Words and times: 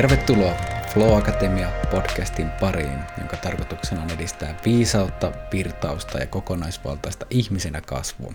Tervetuloa 0.00 0.54
Flow 0.92 1.18
Akatemia 1.18 1.68
podcastin 1.90 2.50
pariin, 2.60 2.98
jonka 3.18 3.36
tarkoituksena 3.36 4.02
on 4.02 4.10
edistää 4.10 4.58
viisautta, 4.64 5.32
virtausta 5.52 6.18
ja 6.18 6.26
kokonaisvaltaista 6.26 7.26
ihmisenä 7.30 7.80
kasvua. 7.80 8.34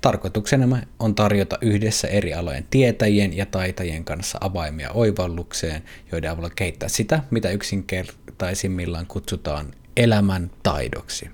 Tarkoituksena 0.00 0.78
on 0.98 1.14
tarjota 1.14 1.58
yhdessä 1.60 2.08
eri 2.08 2.34
alojen 2.34 2.66
tietäjien 2.70 3.36
ja 3.36 3.46
taitajien 3.46 4.04
kanssa 4.04 4.38
avaimia 4.40 4.90
oivallukseen, 4.90 5.82
joiden 6.12 6.30
avulla 6.30 6.50
kehittää 6.50 6.88
sitä, 6.88 7.22
mitä 7.30 7.50
yksinkertaisimmillaan 7.50 9.06
kutsutaan 9.06 9.66
elämän 9.96 10.50
taidoksi. 10.62 11.30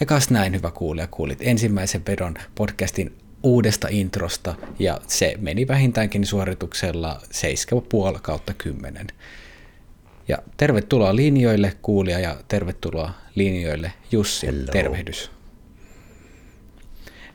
Ja 0.00 0.06
kas 0.06 0.30
näin, 0.30 0.54
hyvä 0.54 0.70
kuulija, 0.70 1.06
kuulit 1.06 1.38
ensimmäisen 1.40 2.02
vedon 2.06 2.34
podcastin 2.54 3.23
uudesta 3.44 3.88
introsta, 3.90 4.54
ja 4.78 5.00
se 5.06 5.34
meni 5.38 5.68
vähintäänkin 5.68 6.26
suorituksella 6.26 7.20
7,5 8.14 8.20
kautta 8.22 8.54
10. 8.54 9.06
Ja 10.28 10.38
tervetuloa 10.56 11.16
linjoille 11.16 11.72
kuulija 11.82 12.18
ja 12.18 12.36
tervetuloa 12.48 13.10
linjoille 13.34 13.92
Jussi. 14.12 14.46
Hello. 14.46 14.72
Tervehdys. 14.72 15.30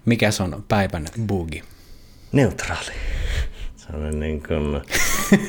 Mikäs 0.06 0.42
on 0.42 0.66
päivän 0.68 1.06
bugi? 1.28 1.64
Neutraali. 2.32 2.92
Se 3.76 3.88
on 3.94 4.20
niin 4.20 4.44
kuin 4.44 4.82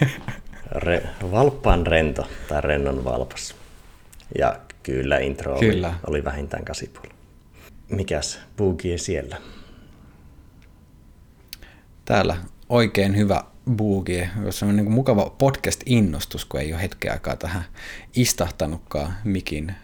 re, 0.71 1.03
valppaan 1.31 1.87
rento 1.87 2.29
tai 2.49 2.61
rennon 2.61 3.05
valpas. 3.05 3.55
Ja 4.39 4.61
kyllä 4.83 5.19
intro 5.19 5.53
oli, 5.53 5.61
Kyllä. 5.61 5.95
oli 6.07 6.25
vähintään 6.25 6.65
kasipuoli. 6.65 7.11
Mikäs 7.89 8.39
bugie 8.57 8.99
siellä? 8.99 9.37
Täällä 12.11 12.37
oikein 12.69 13.17
hyvä 13.17 13.45
bugi, 13.77 14.29
jos 14.45 14.63
on 14.63 14.77
niin 14.77 14.91
mukava 14.91 15.35
podcast-innostus, 15.39 16.45
kun 16.45 16.61
ei 16.61 16.73
ole 16.73 16.83
hetken 16.83 17.13
aikaa 17.13 17.37
tähän 17.37 17.65
istahtanutkaan 18.17 19.15
mikin 19.25 19.75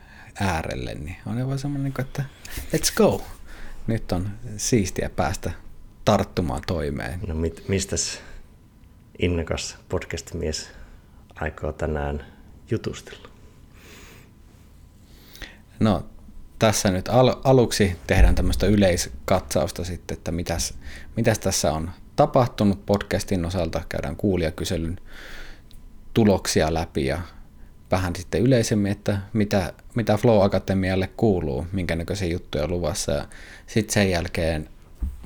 äärelle, 0.41 0.95
niin 0.95 1.17
on 1.27 1.47
vaan 1.47 1.59
semmoinen, 1.59 1.93
niin 1.97 2.07
että 2.07 2.25
let's 2.75 2.95
go. 2.97 3.23
Nyt 3.87 4.13
on 4.13 4.31
siistiä 4.57 5.11
päästä 5.11 5.51
tarttumaan 6.05 6.63
toimeen. 6.67 7.21
No 7.27 7.35
mit, 7.35 7.69
mistäs 7.69 8.21
innokas 9.19 9.77
podcast-mies 9.89 10.69
aikoo 11.35 11.73
tänään 11.73 12.27
jutustella? 12.71 13.29
No 15.81 16.07
tässä 16.59 16.91
nyt 16.91 17.09
al- 17.09 17.41
aluksi 17.45 17.97
tehdään 18.07 18.35
tämmöistä 18.35 18.67
yleiskatsausta 18.67 19.85
sitten, 19.85 20.17
että 20.17 20.33
mitäs, 20.33 20.75
mitäs 21.17 21.39
tässä 21.39 21.73
on 21.73 21.91
tapahtunut 22.17 22.87
podcastin 22.87 23.47
osalta. 23.47 23.83
Käydään 23.89 24.17
kuulijakyselyn 24.17 25.01
tuloksia 26.15 26.75
läpi 26.75 27.07
ja 27.07 27.21
vähän 27.91 28.17
sitten 28.17 28.43
yleisemmin, 28.43 28.93
että 28.93 29.19
mitä, 29.33 29.73
mitä 29.95 30.17
Flow 30.17 30.45
Akatemialle 30.45 31.11
kuuluu, 31.17 31.67
minkä 31.73 31.97
näköisiä 31.97 32.29
juttuja 32.29 32.65
on 32.65 32.71
luvassa. 32.71 33.13
Ja 33.13 33.25
sitten 33.67 33.95
sen 33.95 34.11
jälkeen 34.11 34.69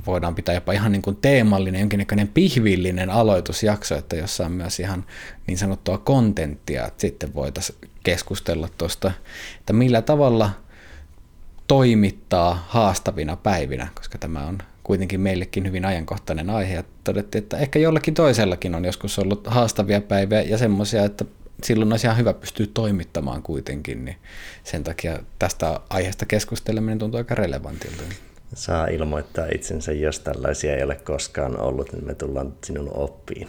voidaan 0.07 0.35
pitää 0.35 0.55
jopa 0.55 0.73
ihan 0.73 0.93
niin 0.93 1.03
kuin 1.03 1.17
teemallinen, 1.17 1.81
jonkinnäköinen 1.81 2.29
pihvillinen 2.29 3.11
aloitusjakso, 3.11 3.95
että 3.97 4.17
jossa 4.17 4.47
on 4.47 4.53
myös 4.53 4.81
ihan 4.81 5.05
niin 5.47 5.59
sanottua 5.59 5.99
kontenttia, 5.99 6.87
että 6.87 7.01
sitten 7.01 7.35
voitaisiin 7.35 7.79
keskustella 8.03 8.69
tuosta, 8.79 9.13
että 9.61 9.73
millä 9.73 10.03
tavalla 10.03 10.51
toimittaa 11.67 12.65
haastavina 12.69 13.37
päivinä, 13.37 13.89
koska 13.95 14.19
tämä 14.19 14.47
on 14.47 14.59
kuitenkin 14.83 15.21
meillekin 15.21 15.67
hyvin 15.67 15.85
ajankohtainen 15.85 16.51
aihe, 16.51 16.75
ja 16.75 16.85
todettiin, 17.05 17.43
että 17.43 17.59
ehkä 17.59 17.79
jollakin 17.79 18.15
toisellakin 18.15 18.75
on 18.75 18.85
joskus 18.85 19.19
ollut 19.19 19.47
haastavia 19.47 20.01
päiviä 20.01 20.43
ja 20.43 20.59
semmoisia, 20.59 21.05
että 21.05 21.25
silloin 21.63 21.93
olisi 21.93 22.07
ihan 22.07 22.19
hyvä 22.19 22.35
pystyä 22.35 22.67
toimittamaan 22.75 23.43
kuitenkin, 23.43 24.05
niin 24.05 24.17
sen 24.65 24.85
takia 24.85 25.19
tästä 25.39 25.81
aiheesta 25.91 26.27
keskusteleminen 26.27 26.99
tuntuu 26.99 27.19
aika 27.19 27.35
relevantilta. 27.35 28.03
Saa 28.55 28.87
ilmoittaa 28.87 29.47
itsensä, 29.55 29.93
jos 29.93 30.21
tällaisia 30.21 30.77
ei 30.77 30.83
ole 30.83 30.95
koskaan 30.95 31.61
ollut, 31.61 31.93
niin 31.93 32.07
me 32.07 32.15
tullaan 32.15 32.53
sinun 32.65 32.91
oppiin. 32.95 33.49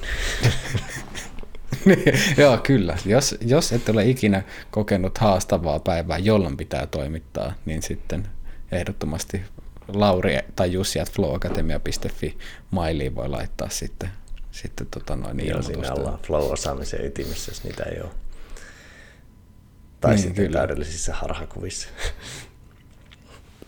Joo, 2.37 2.57
kyllä. 2.57 2.97
Jos, 3.05 3.35
jos 3.41 3.71
et 3.71 3.89
ole 3.89 4.05
ikinä 4.05 4.43
kokenut 4.71 5.17
haastavaa 5.17 5.79
päivää, 5.79 6.17
jolloin 6.17 6.57
pitää 6.57 6.87
toimittaa, 6.87 7.53
niin 7.65 7.81
sitten 7.81 8.27
ehdottomasti 8.71 9.41
Lauri 9.93 10.37
tai 10.55 10.73
Jussi 10.73 10.99
at 10.99 11.11
flowakatemia.fi 11.11 12.37
mailiin 12.71 13.15
voi 13.15 13.29
laittaa 13.29 13.69
sitten, 13.69 14.09
sitten 14.51 14.87
tota 14.91 15.15
noin 15.15 15.47
Joo, 15.47 15.61
siinä 15.61 15.93
ollaan 15.93 16.19
flow-osaamisen 16.19 17.05
ytimessä, 17.05 17.51
jos 17.51 17.63
niitä 17.63 17.83
ei 17.83 18.01
ole. 18.01 18.09
Tai 20.01 20.11
Niin, 20.11 20.21
sitten 20.21 20.45
kyllä. 20.45 20.57
täydellisissä 20.57 21.13
harhakuvissa. 21.13 21.87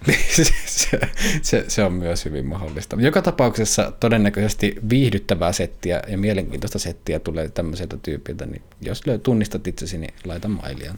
se, 0.35 0.99
se, 1.41 1.65
se, 1.67 1.83
on 1.83 1.93
myös 1.93 2.25
hyvin 2.25 2.45
mahdollista. 2.45 2.95
Joka 2.99 3.21
tapauksessa 3.21 3.91
todennäköisesti 3.99 4.75
viihdyttävää 4.89 5.51
settiä 5.51 6.01
ja 6.07 6.17
mielenkiintoista 6.17 6.79
settiä 6.79 7.19
tulee 7.19 7.49
tämmöiseltä 7.49 7.97
tyypiltä, 7.97 8.45
niin 8.45 8.61
jos 8.81 9.01
tunnistat 9.23 9.67
itsesi, 9.67 9.97
niin 9.97 10.13
laita 10.25 10.47
mailia. 10.47 10.95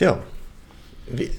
Joo. 0.00 0.18
Vi- 1.18 1.38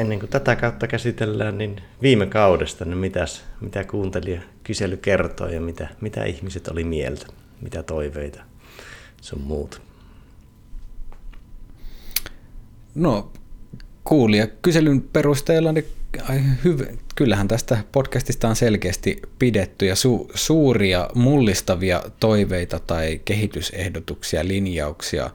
ennen 0.00 0.18
kuin 0.18 0.30
tätä 0.30 0.56
kautta 0.56 0.86
käsitellään, 0.86 1.58
niin 1.58 1.82
viime 2.02 2.26
kaudesta, 2.26 2.84
niin 2.84 2.98
mitäs, 2.98 3.44
mitä 3.60 3.84
kuuntelija 3.84 4.40
kysely 4.64 4.96
kertoo 4.96 5.48
ja 5.48 5.60
mitä, 5.60 5.88
mitä 6.00 6.24
ihmiset 6.24 6.68
oli 6.68 6.84
mieltä, 6.84 7.26
mitä 7.60 7.82
toiveita 7.82 8.42
sun 9.20 9.40
muut. 9.40 9.82
No, 12.94 13.32
kuulija 14.04 14.46
kyselyn 14.62 15.02
perusteella, 15.02 15.72
niin 15.72 15.86
ai, 16.28 16.40
hyvä. 16.64 16.84
kyllähän 17.14 17.48
tästä 17.48 17.84
podcastista 17.92 18.48
on 18.48 18.56
selkeästi 18.56 19.22
pidetty 19.38 19.86
ja 19.86 19.94
su- 19.94 20.30
suuria 20.34 21.08
mullistavia 21.14 22.02
toiveita 22.20 22.78
tai 22.78 23.20
kehitysehdotuksia, 23.24 24.48
linjauksia 24.48 25.30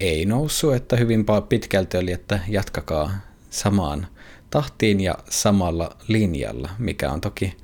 ei 0.00 0.26
noussut, 0.26 0.74
että 0.74 0.96
hyvin 0.96 1.26
pitkälti 1.48 1.96
oli, 1.96 2.12
että 2.12 2.40
jatkakaa 2.48 3.29
samaan 3.50 4.06
tahtiin 4.50 5.00
ja 5.00 5.14
samalla 5.30 5.96
linjalla, 6.08 6.70
mikä 6.78 7.10
on 7.10 7.20
toki 7.20 7.56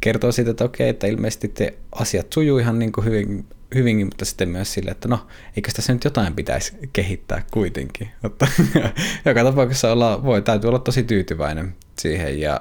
kertoo 0.00 0.32
siitä, 0.32 0.50
että 0.50 0.64
okei, 0.64 0.88
että 0.88 1.06
ilmeisesti 1.06 1.48
te 1.48 1.74
asiat 1.92 2.32
sujuu 2.32 2.58
ihan 2.58 2.78
niin 2.78 2.92
kuin 2.92 3.04
hyvin, 3.04 3.46
hyvinkin, 3.74 4.06
mutta 4.06 4.24
sitten 4.24 4.48
myös 4.48 4.74
sille, 4.74 4.90
että 4.90 5.08
no, 5.08 5.26
eikö 5.56 5.72
tässä 5.72 5.92
nyt 5.92 6.04
jotain 6.04 6.34
pitäisi 6.34 6.72
kehittää 6.92 7.42
kuitenkin. 7.50 8.08
Mutta 8.22 8.48
joka 9.24 9.44
tapauksessa 9.44 9.92
olla, 9.92 10.22
voi, 10.22 10.42
täytyy 10.42 10.68
olla 10.68 10.78
tosi 10.78 11.02
tyytyväinen 11.02 11.74
siihen 11.98 12.40
ja 12.40 12.60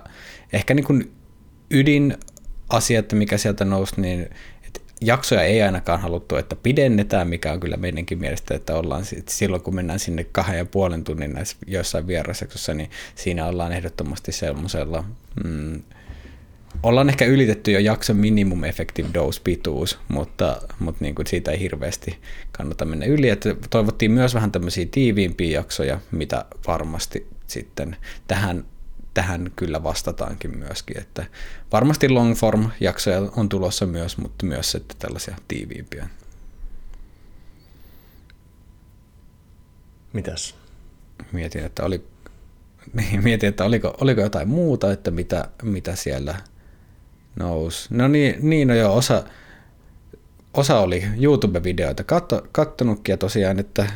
ehkä 0.53 0.73
niin 0.73 0.85
kuin 0.85 1.12
ydin 1.72 2.17
asia, 2.69 3.00
että 3.00 3.16
mikä 3.16 3.38
sieltä 3.38 3.66
nousi, 3.66 4.01
niin 4.01 4.29
jaksoja 5.02 5.44
ei 5.44 5.62
ainakaan 5.62 6.02
haluttu, 6.02 6.35
että 6.35 6.56
pidennetään, 6.56 7.28
mikä 7.28 7.53
on 7.53 7.59
kyllä 7.59 7.78
meidänkin 7.78 8.19
mielestä, 8.19 8.56
että 8.56 8.75
ollaan 8.75 9.06
sit 9.06 9.28
silloin, 9.28 9.62
kun 9.62 9.75
mennään 9.75 10.00
sinne 10.00 10.24
kahden 10.24 10.58
ja 10.58 10.66
puolen 10.66 11.03
tunnin 11.03 11.34
näissä 11.34 11.58
joissain 11.68 12.08
vierasjaksossa, 12.08 12.74
niin 12.74 12.90
siinä 13.16 13.46
ollaan 13.46 13.72
ehdottomasti 13.72 14.31
semmoisella 14.31 15.03
mm, 15.44 15.81
ollaan 16.84 17.09
ehkä 17.09 17.25
ylitetty 17.25 17.72
jo 17.72 17.80
jakson 17.80 18.18
minimum 18.18 18.63
effective 18.63 19.09
dose 19.13 19.41
pituus, 19.44 20.00
mutta, 20.08 20.61
mutta 20.79 21.03
niin 21.03 21.16
kuin 21.16 21.28
siitä 21.28 21.52
ei 21.52 21.59
hirveästi 21.59 22.17
kannata 22.52 22.85
mennä 22.85 23.05
yli. 23.05 23.29
Että 23.29 23.55
toivottiin 23.70 24.11
myös 24.11 24.34
vähän 24.34 24.52
tämmöisiä 24.52 24.85
tiiviimpiä 24.91 25.59
jaksoja, 25.59 26.00
mitä 26.11 26.46
varmasti 26.67 27.28
sitten 27.47 27.96
tähän, 28.28 28.66
tähän 29.17 29.52
kyllä 29.55 29.84
vastataankin 29.84 30.58
myöskin. 30.58 30.97
Että 30.97 31.25
varmasti 31.72 32.09
long 32.09 32.35
form 32.35 32.69
jaksoja 32.79 33.22
on 33.35 33.49
tulossa 33.49 33.85
myös, 33.85 34.17
mutta 34.17 34.46
myös 34.46 34.72
sitten 34.72 34.97
tällaisia 34.97 35.35
tiiviimpiä. 35.47 36.09
Mitäs? 40.14 40.55
Mietin, 41.31 41.66
että, 41.66 41.84
oli, 41.84 42.08
niin, 42.93 43.23
mietin, 43.23 43.49
että 43.49 43.66
oliko, 43.66 43.97
oliko 44.02 44.22
jotain 44.22 44.47
muuta, 44.47 44.91
että 44.91 45.11
mitä, 45.11 45.49
mitä 45.64 45.96
siellä 45.96 46.35
nousi. 47.35 47.87
No 47.91 48.08
niin, 48.08 48.49
niin 48.49 48.67
no 48.67 48.73
joo, 48.73 48.96
osa, 48.96 49.23
osa 50.57 50.79
oli 50.79 51.03
YouTube-videoita 51.21 52.03
katto, 52.03 52.47
kattonutkin 52.51 53.13
ja 53.13 53.17
tosiaan, 53.17 53.59
että 53.59 53.87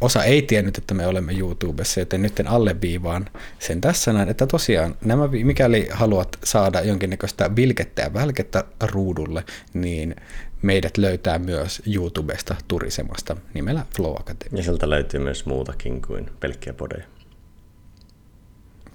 osa 0.00 0.24
ei 0.24 0.42
tiennyt, 0.42 0.78
että 0.78 0.94
me 0.94 1.06
olemme 1.06 1.32
YouTubessa, 1.38 2.00
joten 2.00 2.22
nyt 2.22 2.40
alleviivaan 2.46 3.26
sen 3.58 3.80
tässä 3.80 4.12
näin, 4.12 4.28
että 4.28 4.46
tosiaan 4.46 4.94
nämä, 5.04 5.28
mikäli 5.28 5.88
haluat 5.92 6.38
saada 6.44 6.80
jonkinnäköistä 6.80 7.56
vilkettä 7.56 8.02
ja 8.02 8.14
välkettä 8.14 8.64
ruudulle, 8.82 9.44
niin 9.74 10.16
meidät 10.62 10.98
löytää 10.98 11.38
myös 11.38 11.82
YouTubesta 11.94 12.56
turisemasta 12.68 13.36
nimellä 13.54 13.86
Flow 13.96 14.12
Academy. 14.12 14.56
Ja 14.56 14.62
sieltä 14.62 14.90
löytyy 14.90 15.20
myös 15.20 15.46
muutakin 15.46 16.02
kuin 16.02 16.30
pelkkiä 16.40 16.72
podeja. 16.72 17.04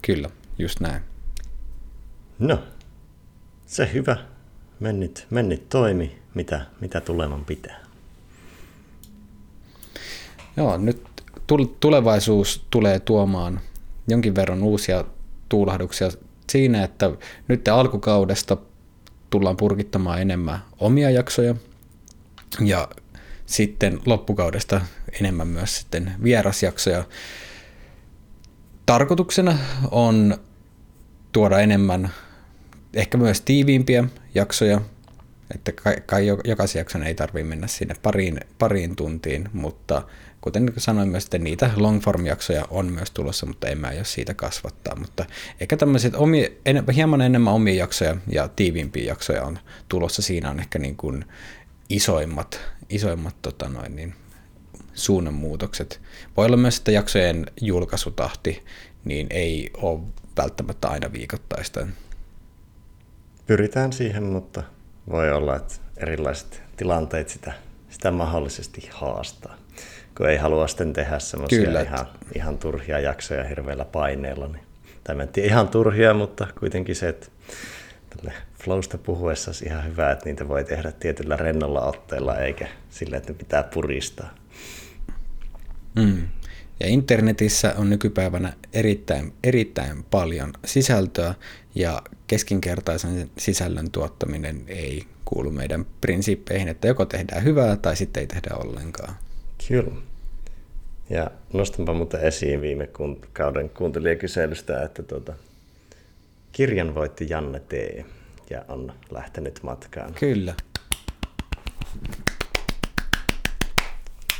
Kyllä, 0.01 0.29
just 0.59 0.79
näin. 0.79 1.01
No, 2.39 2.63
se 3.65 3.89
hyvä. 3.93 4.17
Mennit, 4.79 5.27
mennit 5.29 5.69
toimi, 5.69 6.24
mitä, 6.35 6.65
mitä 6.81 7.01
tuleman 7.01 7.45
pitää. 7.45 7.79
Joo, 10.57 10.77
nyt 10.77 11.07
tulevaisuus 11.79 12.65
tulee 12.69 12.99
tuomaan 12.99 13.59
jonkin 14.07 14.35
verran 14.35 14.63
uusia 14.63 15.03
tuulahduksia 15.49 16.09
siinä, 16.49 16.83
että 16.83 17.11
nyt 17.47 17.67
alkukaudesta 17.67 18.57
tullaan 19.29 19.57
purkittamaan 19.57 20.21
enemmän 20.21 20.59
omia 20.79 21.09
jaksoja 21.09 21.55
ja 22.59 22.87
sitten 23.45 23.99
loppukaudesta 24.05 24.81
enemmän 25.19 25.47
myös 25.47 25.77
sitten 25.77 26.11
vierasjaksoja. 26.23 27.03
Tarkoituksena 28.85 29.57
on 29.91 30.37
tuoda 31.31 31.59
enemmän 31.59 32.09
ehkä 32.93 33.17
myös 33.17 33.41
tiiviimpiä 33.41 34.03
jaksoja, 34.35 34.81
että 35.55 35.71
kai, 35.71 35.95
kai 36.05 36.27
jokaisen 36.43 36.79
jakson 36.79 37.03
ei 37.03 37.15
tarvitse 37.15 37.49
mennä 37.49 37.67
sinne 37.67 37.95
pariin, 38.01 38.39
pariin 38.59 38.95
tuntiin, 38.95 39.49
mutta 39.53 40.01
kuten 40.41 40.73
sanoin 40.77 41.09
myös, 41.09 41.23
että 41.23 41.37
niitä 41.37 41.71
longform-jaksoja 41.75 42.65
on 42.69 42.85
myös 42.85 43.11
tulossa, 43.11 43.45
mutta 43.45 43.67
en 43.67 43.77
mä 43.77 43.87
aio 43.87 44.03
siitä 44.03 44.33
kasvattaa. 44.33 44.95
Mutta 44.95 45.25
ehkä 45.59 45.77
tämmöiset 45.77 46.15
omi, 46.15 46.57
en, 46.65 46.83
hieman 46.95 47.21
enemmän 47.21 47.53
omia 47.53 47.73
jaksoja 47.73 48.17
ja 48.31 48.47
tiiviimpiä 48.47 49.03
jaksoja 49.03 49.43
on 49.43 49.59
tulossa. 49.89 50.21
Siinä 50.21 50.49
on 50.49 50.59
ehkä 50.59 50.79
niin 50.79 50.95
kuin 50.95 51.25
isoimmat, 51.89 52.59
isoimmat 52.89 53.35
tota 53.41 53.69
noin, 53.69 53.95
niin, 53.95 54.13
suunnanmuutokset. 54.93 56.01
Voi 56.37 56.45
olla 56.45 56.57
myös, 56.57 56.77
että 56.77 56.91
jaksojen 56.91 57.45
julkaisutahti 57.61 58.63
niin 59.05 59.27
ei 59.29 59.69
ole 59.77 59.99
välttämättä 60.37 60.87
aina 60.87 61.13
viikoittaista. 61.13 61.87
Pyritään 63.47 63.93
siihen, 63.93 64.23
mutta 64.23 64.63
voi 65.09 65.31
olla, 65.31 65.55
että 65.55 65.73
erilaiset 65.97 66.61
tilanteet 66.77 67.29
sitä, 67.29 67.53
sitä 67.89 68.11
mahdollisesti 68.11 68.89
haastaa. 68.91 69.57
Kun 70.17 70.29
ei 70.29 70.37
halua 70.37 70.67
sitten 70.67 70.93
tehdä 70.93 71.19
semmoisia 71.19 71.81
ihan, 71.81 72.07
ihan 72.35 72.57
turhia 72.57 72.99
jaksoja 72.99 73.43
hirveällä 73.43 73.85
paineella. 73.85 74.47
Niin, 74.47 74.63
tai 75.03 75.21
en 75.21 75.27
tiedä 75.27 75.49
ihan 75.49 75.67
turhia, 75.67 76.13
mutta 76.13 76.47
kuitenkin 76.59 76.95
se, 76.95 77.09
että 77.09 77.27
tälle 78.09 78.33
flowsta 78.63 78.97
puhuessa 78.97 79.49
olisi 79.49 79.65
ihan 79.65 79.85
hyvä, 79.85 80.11
että 80.11 80.25
niitä 80.25 80.47
voi 80.47 80.63
tehdä 80.63 80.91
tietyllä 80.91 81.37
rennolla 81.37 81.81
otteella, 81.81 82.37
eikä 82.37 82.67
sillä, 82.89 83.17
että 83.17 83.31
ne 83.31 83.37
pitää 83.37 83.63
puristaa. 83.63 84.35
Mm. 85.95 86.27
Ja 86.79 86.87
internetissä 86.87 87.73
on 87.77 87.89
nykypäivänä 87.89 88.53
erittäin, 88.73 89.33
erittäin 89.43 90.03
paljon 90.03 90.53
sisältöä 90.65 91.33
ja 91.75 92.01
keskinkertaisen 92.27 93.31
sisällön 93.37 93.91
tuottaminen 93.91 94.63
ei 94.67 95.03
kuulu 95.25 95.51
meidän 95.51 95.85
prinsiippeihin, 96.01 96.67
että 96.67 96.87
joko 96.87 97.05
tehdään 97.05 97.43
hyvää 97.43 97.75
tai 97.75 97.95
sitten 97.95 98.21
ei 98.21 98.27
tehdä 98.27 98.55
ollenkaan. 98.55 99.15
Kyllä. 99.67 99.91
Ja 101.09 101.31
nostanpa 101.53 101.93
muuten 101.93 102.21
esiin 102.21 102.61
viime 102.61 102.89
kauden 103.33 103.69
kuuntelijakyselystä, 103.69 104.83
että 104.83 105.03
tuota, 105.03 105.33
kirjan 106.51 106.95
voitti 106.95 107.25
Janne 107.29 107.59
T. 107.59 107.73
ja 108.49 108.65
on 108.67 108.93
lähtenyt 109.11 109.59
matkaan. 109.63 110.13
Kyllä. 110.13 110.53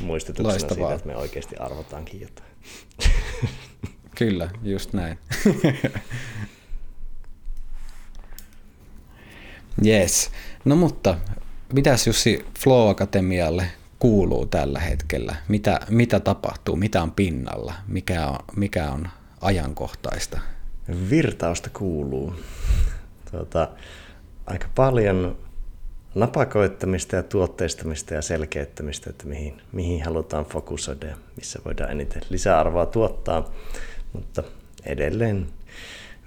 Muistutuksena 0.00 0.48
Loistavaa. 0.48 0.76
siitä, 0.76 0.94
että 0.94 1.06
me 1.06 1.16
oikeasti 1.16 1.56
arvotaankin 1.56 2.20
jotain. 2.20 2.50
Kyllä, 4.18 4.50
just 4.62 4.92
näin. 4.92 5.18
Yes. 9.84 10.30
No 10.64 10.76
mutta, 10.76 11.16
mitäs 11.72 12.06
Jussi 12.06 12.46
Flow 12.58 12.90
Akatemialle 12.90 13.66
kuuluu 13.98 14.46
tällä 14.46 14.80
hetkellä? 14.80 15.36
Mitä, 15.48 15.80
mitä 15.88 16.20
tapahtuu? 16.20 16.76
Mitä 16.76 17.02
on 17.02 17.12
pinnalla? 17.12 17.74
Mikä 17.88 18.26
on, 18.26 18.38
mikä 18.56 18.90
on 18.90 19.08
ajankohtaista? 19.40 20.40
Virtausta 21.10 21.70
kuuluu. 21.70 22.34
Tuota, 23.30 23.68
aika 24.46 24.68
paljon 24.74 25.38
napakoittamista 26.14 27.16
ja 27.16 27.22
tuotteistamista 27.22 28.14
ja 28.14 28.22
selkeyttämistä, 28.22 29.10
että 29.10 29.26
mihin, 29.26 29.62
mihin 29.72 30.04
halutaan 30.04 30.44
fokusoida 30.44 31.06
ja 31.06 31.16
missä 31.36 31.58
voidaan 31.64 31.90
eniten 31.90 32.22
lisäarvoa 32.30 32.86
tuottaa. 32.86 33.50
Mutta 34.12 34.42
edelleen 34.86 35.46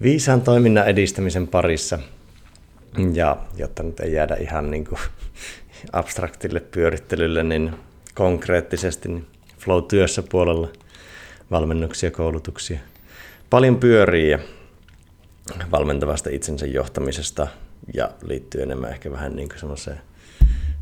viisaan 0.02 0.42
toiminnan 0.42 0.88
edistämisen 0.88 1.48
parissa. 1.48 2.00
Ja 3.14 3.38
jotta 3.58 3.84
nyt 3.84 4.00
ei 4.00 4.14
jäädä 4.14 4.36
ihan 4.36 4.72
niin 4.72 4.86
kuin 4.86 5.00
abstraktille 5.94 6.60
pyörittelylle, 6.60 7.44
niin 7.44 7.76
konkreettisesti 8.14 9.10
niin 9.10 9.28
flow-työssä 9.60 10.24
puolella 10.30 10.68
valmennuksia, 11.52 12.12
koulutuksia. 12.12 12.80
Paljon 13.50 13.78
pyörii 13.78 14.30
ja 14.30 14.40
valmentavasta 15.72 16.30
itsensä 16.30 16.66
johtamisesta 16.66 17.48
ja 17.94 18.10
liittyy 18.22 18.62
enemmän 18.62 18.92
ehkä 18.92 19.12
vähän 19.12 19.36
niin 19.36 19.50
kuin 19.50 19.60
semmoiseen 19.60 20.02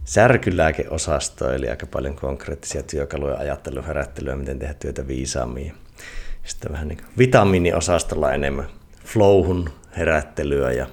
särkylääkeosastoon, 0.05 1.55
eli 1.55 1.69
aika 1.69 1.85
paljon 1.85 2.15
konkreettisia 2.15 2.83
työkaluja, 2.83 3.37
ajattelua, 3.37 3.81
herättelyä, 3.81 4.35
miten 4.35 4.59
tehdä 4.59 4.73
työtä 4.73 5.07
viisaammin. 5.07 5.73
Sitten 6.43 6.71
vähän 6.71 6.87
niin 6.87 7.01
vitamiiniosastolla 7.17 8.33
enemmän 8.33 8.67
flowhun 9.05 9.69
herättelyä 9.97 10.71
ja 10.71 10.87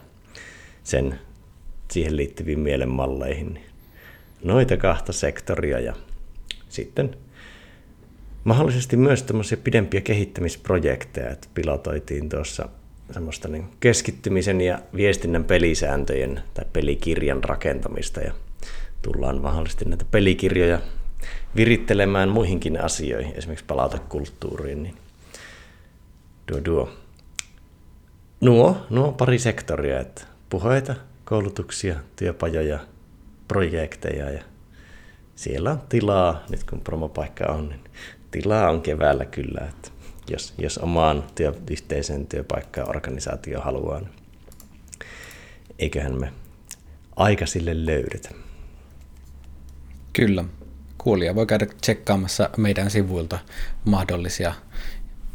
sen 0.84 1.18
siihen 1.90 2.16
liittyviin 2.16 2.60
mielenmalleihin. 2.60 3.60
Noita 4.44 4.76
kahta 4.76 5.12
sektoria 5.12 5.80
ja 5.80 5.94
sitten 6.68 7.16
mahdollisesti 8.44 8.96
myös 8.96 9.22
tämmöisiä 9.22 9.58
pidempiä 9.64 10.00
kehittämisprojekteja, 10.00 11.30
että 11.30 11.48
pilotoitiin 11.54 12.28
tuossa 12.28 12.68
semmoista 13.10 13.48
niin 13.48 13.64
keskittymisen 13.80 14.60
ja 14.60 14.78
viestinnän 14.96 15.44
pelisääntöjen 15.44 16.42
tai 16.54 16.64
pelikirjan 16.72 17.44
rakentamista 17.44 18.20
ja 18.20 18.32
tullaan 19.02 19.40
mahdollisesti 19.40 19.84
näitä 19.84 20.04
pelikirjoja 20.10 20.80
virittelemään 21.56 22.28
muihinkin 22.28 22.80
asioihin, 22.80 23.34
esimerkiksi 23.36 23.64
palautekulttuuriin. 23.64 24.82
Niin 24.82 24.96
duo, 26.52 26.64
duo. 26.64 26.90
Nuo, 28.40 28.86
nuo 28.90 29.12
pari 29.12 29.38
sektoria, 29.38 30.00
että 30.00 30.33
puheita, 30.48 30.94
koulutuksia, 31.24 31.96
työpajoja, 32.16 32.78
projekteja 33.48 34.30
ja 34.30 34.42
siellä 35.34 35.70
on 35.70 35.80
tilaa, 35.88 36.44
nyt 36.50 36.64
kun 36.64 36.80
promopaikka 36.80 37.44
on, 37.44 37.68
niin 37.68 37.80
tilaa 38.30 38.70
on 38.70 38.82
keväällä 38.82 39.24
kyllä, 39.24 39.60
että 39.68 39.90
jos, 40.30 40.54
jos 40.58 40.78
omaan 40.78 41.24
työyhteisön 41.34 42.26
työpaikkaan 42.26 42.88
organisaatio 42.88 43.60
haluaa, 43.60 44.00
niin 44.00 44.10
eiköhän 45.78 46.20
me 46.20 46.32
aika 47.16 47.46
sille 47.46 47.86
löydetä. 47.86 48.30
Kyllä. 50.12 50.44
Kuulija 50.98 51.34
voi 51.34 51.46
käydä 51.46 51.66
tsekkaamassa 51.80 52.50
meidän 52.56 52.90
sivuilta 52.90 53.38
mahdollisia 53.84 54.54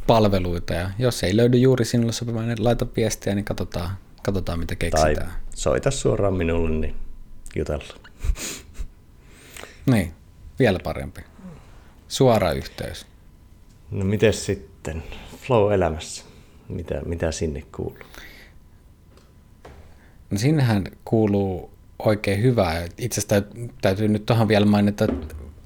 palveluita 0.08 0.74
ja 0.74 0.90
jos 1.00 1.24
ei 1.24 1.38
löydy 1.38 1.58
juuri 1.58 1.86
sinulle 1.86 2.12
sopiva, 2.12 2.42
niin 2.42 2.64
laita 2.64 2.88
viestiä, 2.96 3.36
niin 3.36 3.46
katsotaan, 3.46 3.90
katsotaan 4.24 4.60
mitä 4.60 4.76
keksitään. 4.76 5.16
Tai 5.16 5.28
soita 5.56 5.92
suoraan 5.92 6.34
minulle, 6.34 6.70
niin 6.70 6.96
jutellaan. 7.56 8.00
niin, 9.92 10.14
vielä 10.60 10.80
parempi. 10.84 11.22
Suora 12.08 12.52
yhteys. 12.52 13.08
No 13.92 14.06
miten 14.06 14.34
sitten 14.34 15.04
flow-elämässä? 15.38 16.24
Mitä, 16.70 17.02
mitä 17.06 17.32
sinne 17.32 17.64
kuuluu? 17.76 17.98
No 20.30 20.38
sinnehän 20.38 20.84
kuuluu 21.06 21.72
oikein 22.00 22.42
hyvää. 22.42 22.88
Itse 22.98 23.22
asiassa 23.22 23.50
täytyy 23.82 24.08
nyt 24.08 24.26
tuohon 24.26 24.48
vielä 24.48 24.66
mainita 24.66 25.08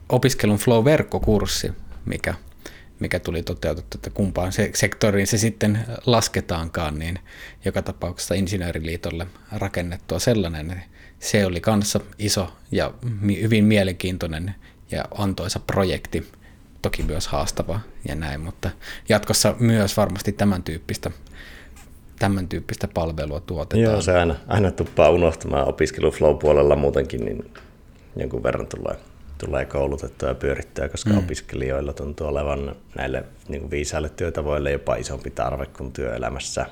opiskelun 0.10 0.58
Flow-verkkokurssi, 0.58 1.74
mikä, 2.06 2.34
mikä 3.00 3.20
tuli 3.20 3.44
toteutettu, 3.44 3.98
että 3.98 4.10
kumpaan 4.10 4.52
se, 4.52 4.72
sektoriin 4.74 5.28
se 5.28 5.38
sitten 5.38 5.80
lasketaankaan, 6.06 7.00
niin 7.00 7.20
joka 7.66 7.82
tapauksessa 7.82 8.36
Insinööriliitolle 8.36 9.28
rakennettua 9.52 10.20
sellainen. 10.20 10.84
Se 11.20 11.46
oli 11.46 11.62
kanssa 11.62 12.00
iso 12.20 12.54
ja 12.72 12.94
hyvin 13.42 13.66
mielenkiintoinen 13.66 14.56
ja 14.92 15.06
antoisa 15.18 15.60
projekti, 15.60 16.32
toki 16.82 17.04
myös 17.04 17.28
haastava 17.28 17.80
ja 18.08 18.16
näin, 18.16 18.42
mutta 18.42 18.70
jatkossa 19.10 19.56
myös 19.60 19.98
varmasti 19.98 20.32
tämän 20.32 20.64
tyyppistä 20.64 21.12
tämän 22.20 22.48
tyyppistä 22.48 22.88
palvelua 22.94 23.40
tuotetaan. 23.40 23.84
Joo, 23.84 24.02
se 24.02 24.18
aina, 24.18 24.36
aina 24.48 24.72
tuppaa 24.72 25.10
unohtamaan 25.10 25.68
opiskeluflow-puolella 25.68 26.76
muutenkin, 26.76 27.26
niin 27.26 27.52
jonkun 28.16 28.44
verran 28.44 28.68
tulee, 28.68 29.00
tulee 29.38 29.66
koulutettua 29.66 30.30
ja 30.30 30.36
pyörittyä, 30.36 30.90
koska 30.90 31.10
mm. 31.10 31.18
opiskelijoilla 31.18 31.94
tuntuu 31.94 32.28
olevan 32.28 32.76
näille 32.96 33.24
niin 33.48 33.72
viisaille 33.72 34.10
työtavoille 34.10 34.72
jopa 34.72 34.96
isompi 34.96 35.30
tarve 35.30 35.66
kuin 35.66 35.92
työelämässä, 35.92 36.66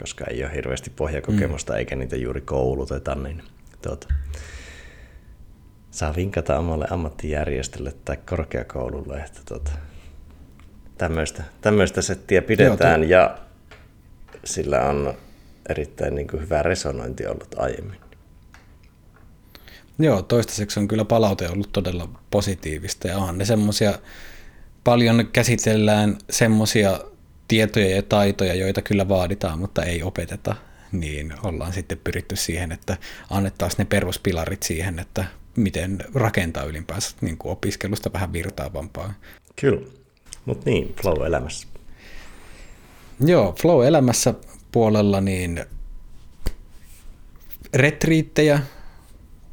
koska 0.00 0.24
ei 0.24 0.44
ole 0.44 0.54
hirveästi 0.54 0.90
pohjakokemusta 0.90 1.72
mm. 1.72 1.78
eikä 1.78 1.96
niitä 1.96 2.16
juuri 2.16 2.40
kouluteta, 2.40 3.14
niin 3.14 3.42
tuota, 3.82 4.08
saa 5.90 6.16
vinkata 6.16 6.58
omalle 6.58 6.86
ammattijärjestölle 6.90 7.92
tai 8.04 8.16
korkeakoululle, 8.28 9.16
että 9.16 9.40
tota, 9.48 9.70
tämmöistä, 10.98 11.42
tämmöistä 11.60 12.02
settiä 12.02 12.42
pidetään 12.42 13.02
Joo, 13.02 13.10
ja 13.10 13.38
sillä 14.44 14.82
on 14.82 15.14
erittäin 15.68 16.14
niin 16.14 16.28
kuin 16.28 16.42
hyvä 16.42 16.62
resonointi 16.62 17.26
ollut 17.26 17.54
aiemmin. 17.58 18.05
Joo, 19.98 20.22
toistaiseksi 20.22 20.80
on 20.80 20.88
kyllä 20.88 21.04
palaute 21.04 21.48
ollut 21.48 21.72
todella 21.72 22.08
positiivista 22.30 23.08
ja 23.08 23.18
on 23.18 23.38
ne 23.38 23.44
semmoisia, 23.44 23.98
paljon 24.84 25.28
käsitellään 25.32 26.18
semmoisia 26.30 27.00
tietoja 27.48 27.96
ja 27.96 28.02
taitoja, 28.02 28.54
joita 28.54 28.82
kyllä 28.82 29.08
vaaditaan, 29.08 29.58
mutta 29.58 29.84
ei 29.84 30.02
opeteta, 30.02 30.56
niin 30.92 31.34
ollaan 31.42 31.72
sitten 31.72 31.98
pyritty 32.04 32.36
siihen, 32.36 32.72
että 32.72 32.96
annettaisiin 33.30 33.78
ne 33.78 33.84
peruspilarit 33.84 34.62
siihen, 34.62 34.98
että 34.98 35.24
miten 35.56 35.98
rakentaa 36.14 36.64
ylipäänsä 36.64 37.16
niin 37.20 37.38
kuin 37.38 37.52
opiskelusta 37.52 38.12
vähän 38.12 38.32
virtaavampaa. 38.32 39.14
Kyllä, 39.60 39.86
mutta 40.44 40.70
niin, 40.70 40.94
flow-elämässä. 41.02 41.68
Joo, 43.20 43.54
flow-elämässä 43.62 44.34
puolella 44.72 45.20
niin 45.20 45.64
retriittejä 47.74 48.60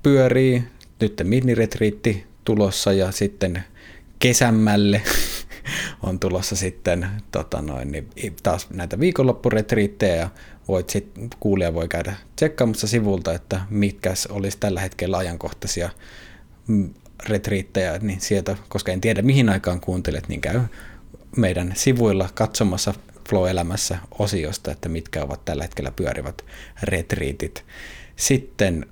pyörii, 0.04 0.64
nyt 1.00 1.22
mini-retriitti 1.24 2.24
tulossa 2.46 2.94
ja 2.94 3.12
sitten 3.12 3.64
kesämmälle 4.20 5.02
on 6.04 6.20
tulossa 6.20 6.56
sitten 6.56 7.08
tota 7.32 7.62
noin, 7.62 7.92
niin 7.92 8.08
taas 8.44 8.70
näitä 8.70 9.00
viikonloppuretriittejä 9.00 10.16
ja 10.16 10.30
voit 10.68 10.90
sit, 10.90 11.12
kuulija 11.40 11.74
voi 11.74 11.88
käydä 11.88 12.16
tsekkaamassa 12.36 12.88
sivulta, 12.88 13.34
että 13.34 13.62
mitkä 13.70 14.14
olisi 14.30 14.58
tällä 14.58 14.82
hetkellä 14.82 15.18
ajankohtaisia 15.18 15.90
mm, 16.68 16.94
retriittejä, 17.26 18.00
niin 18.02 18.22
sieltä, 18.22 18.58
koska 18.70 18.92
en 18.92 19.02
tiedä 19.02 19.22
mihin 19.22 19.50
aikaan 19.50 19.82
kuuntelet, 19.82 20.28
niin 20.28 20.42
käy 20.42 20.62
meidän 21.38 21.74
sivuilla 21.76 22.30
katsomassa 22.34 22.94
Flow-elämässä 23.30 23.98
osiosta, 24.20 24.72
että 24.72 24.90
mitkä 24.90 25.24
ovat 25.24 25.46
tällä 25.46 25.64
hetkellä 25.64 25.92
pyörivät 25.92 26.46
retriitit. 26.84 27.66
Sitten 28.16 28.86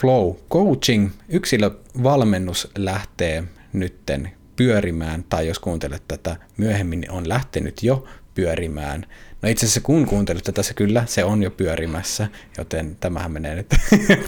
Flow 0.00 0.34
Coaching, 0.50 1.10
yksilövalmennus 1.28 2.70
lähtee 2.78 3.44
nytten 3.72 4.30
pyörimään, 4.56 5.24
tai 5.28 5.48
jos 5.48 5.58
kuuntelet 5.58 6.02
tätä 6.08 6.36
myöhemmin, 6.56 7.00
niin 7.00 7.10
on 7.10 7.28
lähtenyt 7.28 7.82
jo 7.82 8.04
pyörimään. 8.34 9.06
No 9.42 9.48
itse 9.48 9.66
asiassa 9.66 9.80
kun 9.80 10.06
kuuntelet 10.06 10.44
tätä, 10.44 10.62
se 10.62 10.74
kyllä, 10.74 11.04
se 11.06 11.24
on 11.24 11.42
jo 11.42 11.50
pyörimässä, 11.50 12.28
joten 12.58 12.96
tämähän 13.00 13.32
menee 13.32 13.54
nyt 13.54 13.66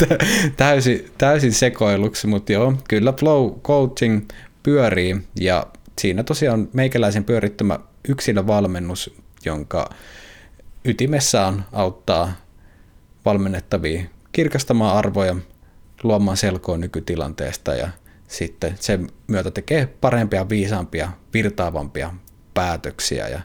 täysin, 0.56 1.10
täysin 1.18 1.52
sekoiluksi, 1.52 2.26
mutta 2.26 2.52
joo, 2.52 2.74
kyllä 2.88 3.12
Flow 3.12 3.60
Coaching 3.60 4.28
pyörii, 4.62 5.16
ja 5.40 5.66
siinä 5.98 6.22
tosiaan 6.22 6.68
meikäläisen 6.72 7.24
pyörittämä 7.24 7.78
yksilövalmennus, 8.08 9.14
jonka 9.44 9.90
ytimessä 10.84 11.46
on 11.46 11.64
auttaa 11.72 12.32
valmennettavia 13.24 14.02
kirkastamaan 14.32 14.96
arvoja, 14.96 15.36
luomaan 16.02 16.37
selkoa 16.37 16.78
nykytilanteesta 16.78 17.75
ja 17.75 17.88
sitten 18.28 18.75
sen 18.80 19.11
myötä 19.26 19.50
tekee 19.50 19.87
parempia, 19.87 20.49
viisaampia, 20.49 21.12
virtaavampia 21.35 22.14
päätöksiä. 22.54 23.28
Ja 23.28 23.40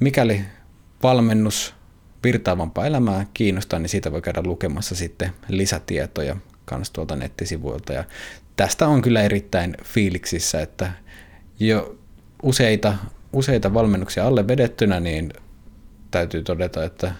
mikäli 0.00 0.44
valmennus 1.02 1.74
virtaavampaa 2.24 2.86
elämää 2.86 3.26
kiinnostaa, 3.34 3.78
niin 3.78 3.88
siitä 3.88 4.12
voi 4.12 4.22
käydä 4.22 4.42
lukemassa 4.44 4.94
sitten 4.94 5.32
lisätietoja 5.48 6.36
kanssa 6.64 6.94
tuolta 6.94 7.16
nettisivuilta. 7.16 7.92
Ja 7.92 8.04
tästä 8.56 8.88
on 8.88 9.02
kyllä 9.02 9.22
erittäin 9.22 9.76
fiiliksissä, 9.84 10.60
että 10.60 10.92
jo 11.60 11.98
useita, 12.42 12.94
useita 13.32 13.74
valmennuksia 13.74 14.26
alle 14.26 14.48
vedettynä, 14.48 15.00
niin 15.00 15.32
täytyy 16.10 16.42
todeta, 16.42 16.84
että 16.84 17.12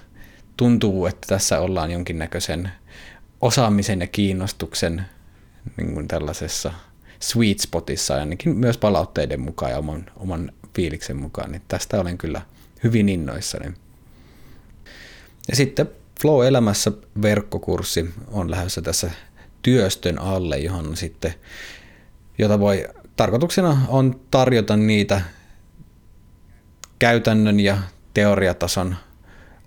tuntuu, 0.56 1.06
että 1.06 1.26
tässä 1.26 1.60
ollaan 1.60 1.90
jonkinnäköisen 1.90 2.70
osaamisen 3.40 4.00
ja 4.00 4.06
kiinnostuksen 4.06 5.04
niin 5.76 5.94
kuin 5.94 6.08
tällaisessa 6.08 6.72
sweet 7.20 7.60
spotissa, 7.60 8.14
ainakin 8.14 8.56
myös 8.56 8.78
palautteiden 8.78 9.40
mukaan 9.40 9.72
ja 9.72 9.78
oman, 9.78 10.06
oman 10.16 10.52
fiiliksen 10.74 11.16
mukaan, 11.16 11.52
niin 11.52 11.62
tästä 11.68 12.00
olen 12.00 12.18
kyllä 12.18 12.42
hyvin 12.84 13.08
innoissani. 13.08 13.72
Ja 15.48 15.56
sitten 15.56 15.90
Flow-elämässä 16.20 16.92
verkkokurssi 17.22 18.14
on 18.28 18.50
lähdössä 18.50 18.82
tässä 18.82 19.10
työstön 19.62 20.18
alle, 20.18 20.58
johon 20.58 20.96
sitten, 20.96 21.34
jota 22.38 22.60
voi, 22.60 22.88
tarkoituksena 23.16 23.78
on 23.88 24.20
tarjota 24.30 24.76
niitä 24.76 25.20
käytännön 26.98 27.60
ja 27.60 27.78
teoriatason 28.14 28.96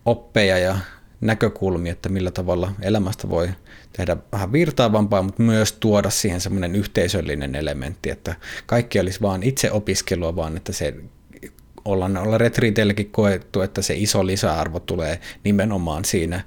oppeja 0.06 0.58
ja 0.58 0.78
näkökulmia, 1.22 1.92
että 1.92 2.10
millä 2.10 2.32
tavalla 2.32 2.72
elämästä 2.82 3.30
voi 3.30 3.50
tehdä 3.94 4.18
vähän 4.32 4.52
virtaavampaa, 4.52 5.22
mutta 5.22 5.44
myös 5.44 5.74
tuoda 5.74 6.10
siihen 6.10 6.42
semmoinen 6.42 6.76
yhteisöllinen 6.76 7.56
elementti, 7.56 8.10
että 8.10 8.36
kaikki 8.66 9.00
olisi 9.00 9.22
vaan 9.22 9.44
itse 9.44 9.72
opiskelua, 9.72 10.36
vaan 10.36 10.58
että 10.58 10.74
se 10.74 10.96
ollaan 11.86 12.18
olla 12.18 12.38
retriiteilläkin 12.38 13.12
koettu, 13.12 13.62
että 13.62 13.82
se 13.82 13.94
iso 13.98 14.26
lisäarvo 14.26 14.80
tulee 14.80 15.20
nimenomaan 15.44 16.06
siinä 16.06 16.42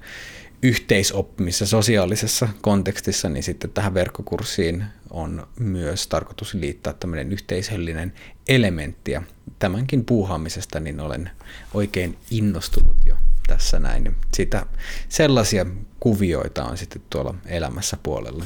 yhteisoppimisessa, 0.63 1.65
sosiaalisessa 1.65 2.49
kontekstissa, 2.61 3.29
niin 3.29 3.43
sitten 3.43 3.69
tähän 3.69 3.93
verkkokurssiin 3.93 4.83
on 5.09 5.47
myös 5.59 6.07
tarkoitus 6.07 6.53
liittää 6.53 6.93
tämmöinen 6.93 7.31
yhteisöllinen 7.31 8.13
elementti, 8.47 9.11
ja 9.11 9.21
tämänkin 9.59 10.05
puuhaamisesta 10.05 10.79
niin 10.79 10.99
olen 10.99 11.29
oikein 11.73 12.17
innostunut 12.31 12.95
jo 13.05 13.15
tässä 13.47 13.79
näin. 13.79 14.03
Niin 14.03 14.15
sitä, 14.33 14.65
sellaisia 15.09 15.65
kuvioita 15.99 16.63
on 16.65 16.77
sitten 16.77 17.01
tuolla 17.09 17.35
elämässä 17.45 17.97
puolella. 18.03 18.45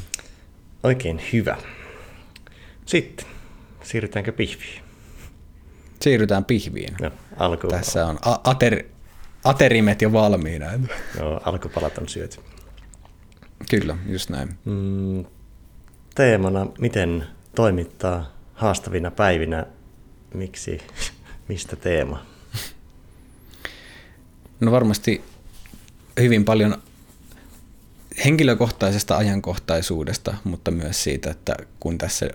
Oikein 0.83 1.21
hyvä. 1.33 1.57
Sitten 2.85 3.25
siirrytäänkö 3.83 4.31
pihviin? 4.31 4.83
Siirrytään 6.01 6.45
pihviin. 6.45 6.95
No, 7.01 7.11
alku... 7.37 7.67
Tässä 7.67 8.05
on 8.05 8.19
ater, 8.43 8.83
aterimet 9.43 10.01
jo 10.01 10.11
valmiina. 10.11 10.65
No, 11.19 11.41
alkupalat 11.45 11.97
on 11.97 12.09
syöty. 12.09 12.39
Kyllä, 13.69 13.97
just 14.05 14.29
näin. 14.29 14.49
Mm, 14.65 15.25
teemana, 16.15 16.67
miten 16.79 17.27
toimittaa 17.55 18.33
haastavina 18.53 19.11
päivinä. 19.11 19.65
Miksi, 20.33 20.81
mistä 21.47 21.75
teema? 21.75 22.25
No 24.59 24.71
varmasti 24.71 25.21
hyvin 26.19 26.45
paljon 26.45 26.81
henkilökohtaisesta 28.25 29.17
ajankohtaisuudesta, 29.17 30.37
mutta 30.43 30.71
myös 30.71 31.03
siitä, 31.03 31.31
että 31.31 31.55
kun 31.79 31.97
tässä 31.97 32.29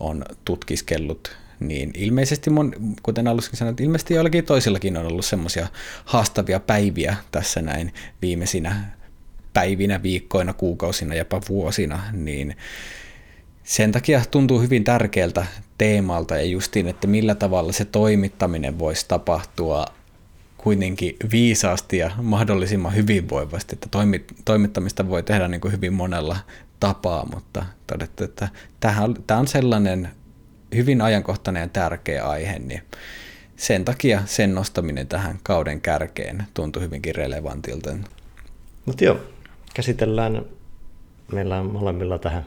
on 0.00 0.24
tutkiskellut, 0.44 1.36
niin 1.60 1.90
ilmeisesti, 1.94 2.50
mon, 2.50 2.72
kuten 3.02 3.28
alussa 3.28 3.56
sanoin, 3.56 3.76
ilmeisesti 3.80 4.14
joillakin 4.14 4.44
toisillakin 4.44 4.96
on 4.96 5.06
ollut 5.06 5.24
semmoisia 5.24 5.66
haastavia 6.04 6.60
päiviä 6.60 7.16
tässä 7.32 7.62
näin 7.62 7.94
viimeisinä 8.22 8.96
päivinä, 9.52 10.02
viikkoina, 10.02 10.52
kuukausina, 10.52 11.14
jopa 11.14 11.40
vuosina, 11.48 12.02
niin 12.12 12.56
sen 13.64 13.92
takia 13.92 14.22
tuntuu 14.30 14.60
hyvin 14.60 14.84
tärkeältä 14.84 15.46
teemalta 15.78 16.36
ja 16.36 16.44
justiin, 16.44 16.88
että 16.88 17.06
millä 17.06 17.34
tavalla 17.34 17.72
se 17.72 17.84
toimittaminen 17.84 18.78
voisi 18.78 19.04
tapahtua 19.08 19.86
kuitenkin 20.66 21.16
viisaasti 21.32 21.98
ja 21.98 22.10
mahdollisimman 22.22 22.94
hyvinvoivasti, 22.94 23.74
että 23.74 23.88
toimittamista 24.44 25.08
voi 25.08 25.22
tehdä 25.22 25.48
niin 25.48 25.60
kuin 25.60 25.72
hyvin 25.72 25.92
monella 25.92 26.36
tapaa, 26.80 27.26
mutta 27.34 27.66
todettu, 27.86 28.24
että 28.24 28.48
tämä 29.26 29.40
on 29.40 29.46
sellainen 29.48 30.08
hyvin 30.74 31.00
ajankohtainen 31.00 31.60
ja 31.60 31.68
tärkeä 31.68 32.24
aihe, 32.24 32.58
niin 32.58 32.82
sen 33.56 33.84
takia 33.84 34.22
sen 34.24 34.54
nostaminen 34.54 35.06
tähän 35.06 35.38
kauden 35.42 35.80
kärkeen 35.80 36.46
tuntui 36.54 36.82
hyvinkin 36.82 37.14
relevantilta. 37.14 37.96
Mutta 38.86 39.04
joo, 39.04 39.16
käsitellään, 39.74 40.42
meillä 41.32 41.60
on 41.60 41.66
molemmilla 41.66 42.18
tähän 42.18 42.46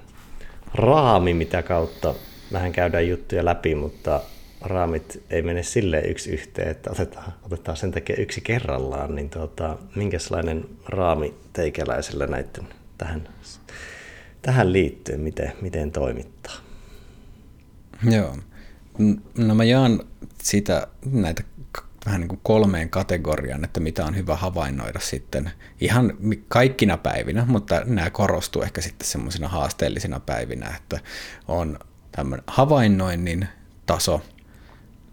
raami, 0.73 1.33
mitä 1.33 1.63
kautta 1.63 2.15
vähän 2.53 2.71
käydään 2.71 3.07
juttuja 3.07 3.45
läpi, 3.45 3.75
mutta 3.75 4.21
raamit 4.61 5.23
ei 5.29 5.41
mene 5.41 5.63
silleen 5.63 6.09
yksi 6.09 6.29
yhteen, 6.31 6.67
että 6.67 6.91
otetaan, 6.91 7.33
otetaan 7.43 7.77
sen 7.77 7.91
takia 7.91 8.15
yksi 8.19 8.41
kerrallaan, 8.41 9.15
niin 9.15 9.29
tuota, 9.29 9.77
minkälainen 9.95 10.65
raami 10.85 11.33
teikäläisellä 11.53 12.27
näiden 12.27 12.67
tähän, 12.97 13.29
tähän 14.41 14.73
liittyen, 14.73 15.19
miten, 15.19 15.53
miten 15.61 15.91
toimittaa? 15.91 16.55
Joo. 18.11 18.37
No 19.37 19.55
mä 19.55 19.63
jaan 19.63 20.03
sitä, 20.43 20.87
näitä 21.11 21.43
vähän 22.05 22.21
niin 22.21 22.29
kuin 22.29 22.39
kolmeen 22.43 22.89
kategoriaan, 22.89 23.63
että 23.63 23.79
mitä 23.79 24.05
on 24.05 24.15
hyvä 24.15 24.35
havainnoida 24.35 24.99
sitten 24.99 25.51
ihan 25.81 26.13
kaikkina 26.47 26.97
päivinä, 26.97 27.45
mutta 27.47 27.81
nämä 27.85 28.09
korostuu 28.09 28.61
ehkä 28.61 28.81
sitten 28.81 29.07
semmoisina 29.07 29.47
haasteellisina 29.47 30.19
päivinä, 30.19 30.75
että 30.77 30.99
on 31.47 31.79
tämmöinen 32.11 32.43
havainnoinnin 32.47 33.47
taso, 33.85 34.21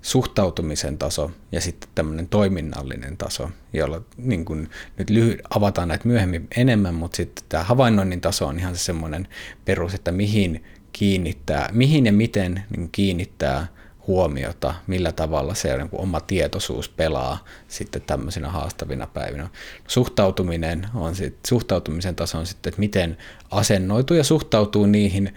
suhtautumisen 0.06 0.98
taso 0.98 1.30
ja 1.52 1.60
sitten 1.60 1.88
tämmöinen 1.94 2.28
toiminnallinen 2.28 3.16
taso, 3.16 3.50
jolla 3.72 4.02
niin 4.16 4.44
kuin, 4.44 4.70
nyt 4.98 5.10
lyhy- 5.10 5.38
avataan 5.50 5.88
näitä 5.88 6.08
myöhemmin 6.08 6.48
enemmän, 6.56 6.94
mutta 6.94 7.16
sitten 7.16 7.44
tämä 7.48 7.64
havainnoinnin 7.64 8.20
taso 8.20 8.46
on 8.46 8.58
ihan 8.58 8.76
se 8.76 8.84
semmoinen 8.84 9.28
perus, 9.64 9.94
että 9.94 10.12
mihin 10.12 10.64
kiinnittää, 10.92 11.68
mihin 11.72 12.06
ja 12.06 12.12
miten 12.12 12.62
niin 12.76 12.88
kiinnittää 12.92 13.66
huomiota, 14.06 14.74
millä 14.86 15.12
tavalla 15.12 15.54
se 15.54 15.76
niin 15.76 15.88
kuin 15.88 16.00
oma 16.00 16.20
tietoisuus 16.20 16.88
pelaa 16.88 17.44
sitten 17.68 18.02
tämmöisinä 18.02 18.50
haastavina 18.50 19.06
päivinä. 19.06 19.48
Suhtautuminen 19.88 20.86
on 20.94 21.14
sit, 21.14 21.38
suhtautumisen 21.46 22.16
taso 22.16 22.38
on 22.38 22.46
sitten, 22.46 22.70
että 22.70 22.80
miten 22.80 23.16
asennoituu 23.50 24.16
ja 24.16 24.24
suhtautuu 24.24 24.86
niihin 24.86 25.34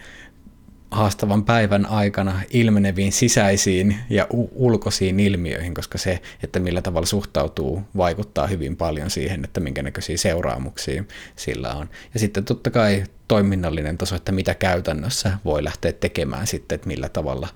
haastavan 0.92 1.46
päivän 1.46 1.86
aikana 1.86 2.42
ilmeneviin 2.50 3.12
sisäisiin 3.12 3.98
ja 4.10 4.28
u- 4.34 4.52
ulkoisiin 4.54 5.20
ilmiöihin, 5.20 5.74
koska 5.74 5.98
se, 5.98 6.22
että 6.44 6.60
millä 6.60 6.82
tavalla 6.82 7.06
suhtautuu, 7.06 7.82
vaikuttaa 7.98 8.48
hyvin 8.48 8.76
paljon 8.76 9.10
siihen, 9.10 9.44
että 9.44 9.60
minkä 9.60 9.84
näköisiä 9.84 10.18
seuraamuksia 10.18 11.04
sillä 11.36 11.74
on. 11.74 11.90
Ja 12.14 12.20
sitten 12.20 12.46
totta 12.46 12.72
kai 12.72 13.04
toiminnallinen 13.28 13.98
taso, 13.98 14.16
että 14.16 14.32
mitä 14.32 14.56
käytännössä 14.56 15.38
voi 15.46 15.64
lähteä 15.64 15.94
tekemään 15.94 16.48
sitten, 16.48 16.76
että 16.76 16.88
millä 16.88 17.10
tavalla 17.10 17.48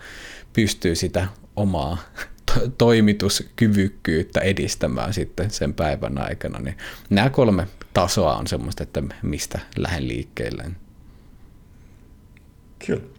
pystyy 0.54 0.96
sitä 0.96 1.28
omaa 1.56 1.98
to- 2.54 2.68
toimituskyvykkyyttä 2.78 4.42
edistämään 4.42 5.14
sitten 5.14 5.52
sen 5.52 5.74
päivän 5.74 6.18
aikana. 6.18 6.60
Niin 6.60 6.78
nämä 7.10 7.30
kolme 7.30 7.68
tasoa 7.94 8.38
on 8.38 8.48
semmoista, 8.48 8.84
että 8.84 9.04
mistä 9.22 9.60
lähden 9.78 10.08
liikkeelle. 10.08 10.64
Kyllä. 12.86 13.13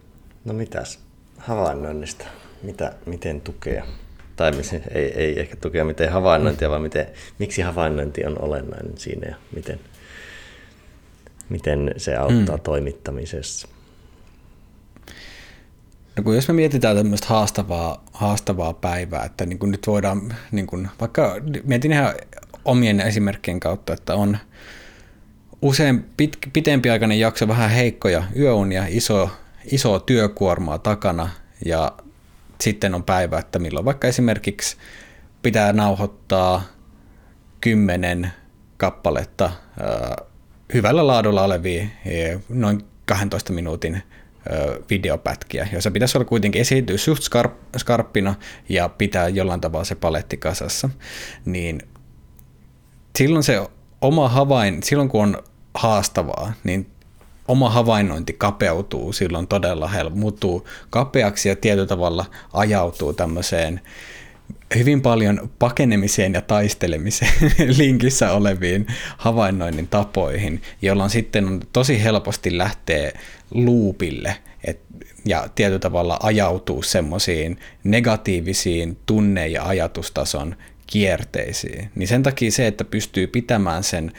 No 0.45 0.53
mitäs 0.53 0.99
havainnoinnista? 1.37 2.25
Mitä, 2.63 2.93
miten 3.05 3.41
tukea? 3.41 3.85
Tai 4.35 4.51
ei, 4.91 5.13
ei 5.13 5.39
ehkä 5.39 5.55
tukea 5.55 5.85
miten 5.85 6.11
havainnointia, 6.11 6.69
vaan 6.69 6.81
miten, 6.81 7.07
miksi 7.39 7.61
havainnointi 7.61 8.25
on 8.25 8.41
olennainen 8.41 8.97
siinä 8.97 9.27
ja 9.27 9.35
miten, 9.55 9.79
miten 11.49 11.93
se 11.97 12.15
auttaa 12.15 12.57
mm. 12.57 12.63
toimittamisessa. 12.63 13.67
No 16.17 16.23
kun 16.23 16.35
jos 16.35 16.47
me 16.47 16.53
mietitään 16.53 16.97
tämmöistä 16.97 17.27
haastavaa, 17.27 18.03
haastavaa 18.13 18.73
päivää, 18.73 19.25
että 19.25 19.45
niin 19.45 19.59
kuin 19.59 19.71
nyt 19.71 19.87
voidaan, 19.87 20.35
niin 20.51 20.67
kuin, 20.67 20.89
vaikka 20.99 21.35
mietin 21.63 21.91
ihan 21.91 22.15
omien 22.65 22.99
esimerkkien 22.99 23.59
kautta, 23.59 23.93
että 23.93 24.15
on 24.15 24.37
usein 25.61 26.05
pit, 26.17 26.37
pitempiaikainen 26.53 27.19
jakso 27.19 27.47
vähän 27.47 27.69
heikkoja 27.69 28.23
yöunia, 28.35 28.85
iso, 28.87 29.29
iso 29.71 29.99
työkuormaa 29.99 30.77
takana 30.77 31.29
ja 31.65 31.91
sitten 32.61 32.95
on 32.95 33.03
päivä, 33.03 33.39
että 33.39 33.59
milloin 33.59 33.85
vaikka 33.85 34.07
esimerkiksi 34.07 34.77
pitää 35.41 35.73
nauhoittaa 35.73 36.63
kymmenen 37.61 38.31
kappaletta 38.77 39.45
äh, 39.45 40.27
hyvällä 40.73 41.07
laadulla 41.07 41.43
olevia 41.43 41.85
noin 42.49 42.81
12 43.05 43.53
minuutin 43.53 44.03
videopätkiä, 44.89 45.67
joissa 45.71 45.91
pitäisi 45.91 46.17
olla 46.17 46.25
kuitenkin 46.25 46.61
esiintyä 46.61 46.97
suht 46.97 47.23
skarp, 47.23 47.53
skarppina 47.77 48.35
ja 48.69 48.89
pitää 48.89 49.29
jollain 49.29 49.61
tavalla 49.61 49.85
se 49.85 49.95
paletti 49.95 50.37
kasassa, 50.37 50.89
niin 51.45 51.81
silloin 53.17 53.43
se 53.43 53.67
oma 54.01 54.29
havain, 54.29 54.83
silloin 54.83 55.09
kun 55.09 55.21
on 55.21 55.43
haastavaa, 55.73 56.53
niin 56.63 56.91
oma 57.47 57.69
havainnointi 57.69 58.33
kapeutuu 58.33 59.13
silloin 59.13 59.47
todella 59.47 59.87
helppo, 59.87 60.19
muuttuu 60.19 60.67
kapeaksi 60.89 61.49
ja 61.49 61.55
tietyllä 61.55 61.87
tavalla 61.87 62.25
ajautuu 62.53 63.13
tämmöiseen 63.13 63.81
hyvin 64.75 65.01
paljon 65.01 65.49
pakenemiseen 65.59 66.33
ja 66.33 66.41
taistelemiseen 66.41 67.33
linkissä 67.77 68.31
oleviin 68.31 68.87
havainnoinnin 69.17 69.87
tapoihin, 69.87 70.61
jolloin 70.81 71.09
sitten 71.09 71.45
on 71.45 71.61
tosi 71.73 72.03
helposti 72.03 72.57
lähtee 72.57 73.13
luupille 73.51 74.35
ja 75.25 75.47
tietyllä 75.55 75.79
tavalla 75.79 76.19
ajautuu 76.23 76.83
semmoisiin 76.83 77.59
negatiivisiin 77.83 78.97
tunne- 79.05 79.47
ja 79.47 79.63
ajatustason 79.63 80.55
kierteisiin. 80.87 81.89
Niin 81.95 82.07
sen 82.07 82.23
takia 82.23 82.51
se, 82.51 82.67
että 82.67 82.83
pystyy 82.83 83.27
pitämään 83.27 83.83
sen 83.83 84.11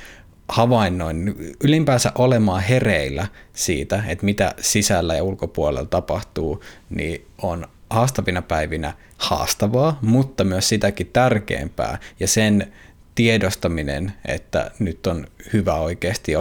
havainnoin, 0.49 1.35
ylipäänsä 1.65 2.13
olemaan 2.15 2.63
hereillä 2.63 3.27
siitä, 3.53 4.05
että 4.09 4.25
mitä 4.25 4.55
sisällä 4.61 5.15
ja 5.15 5.23
ulkopuolella 5.23 5.89
tapahtuu, 5.89 6.65
niin 6.91 7.27
on 7.43 7.69
haastavina 7.91 8.43
päivinä 8.43 8.95
haastavaa, 9.19 9.99
mutta 10.03 10.45
myös 10.45 10.69
sitäkin 10.69 11.11
tärkeämpää. 11.13 11.99
Ja 12.21 12.29
sen 12.29 12.73
tiedostaminen, 13.15 14.13
että 14.25 14.71
nyt 14.79 15.07
on 15.07 15.27
hyvä 15.53 15.75
oikeasti 15.75 16.33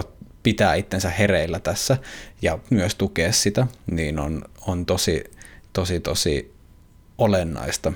pitää 0.44 0.76
itsensä 0.76 1.10
hereillä 1.10 1.60
tässä 1.60 1.98
ja 2.42 2.60
myös 2.70 2.96
tukea 2.96 3.32
sitä, 3.32 3.68
niin 3.92 4.20
on, 4.20 4.46
on 4.68 4.86
tosi, 4.86 5.24
tosi, 5.74 6.00
tosi 6.00 6.54
olennaista. 7.18 7.94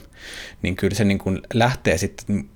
Niin 0.62 0.76
kyllä 0.76 0.96
se 0.96 1.04
niin 1.04 1.18
kuin 1.18 1.42
lähtee 1.54 1.98
sitten 1.98 2.50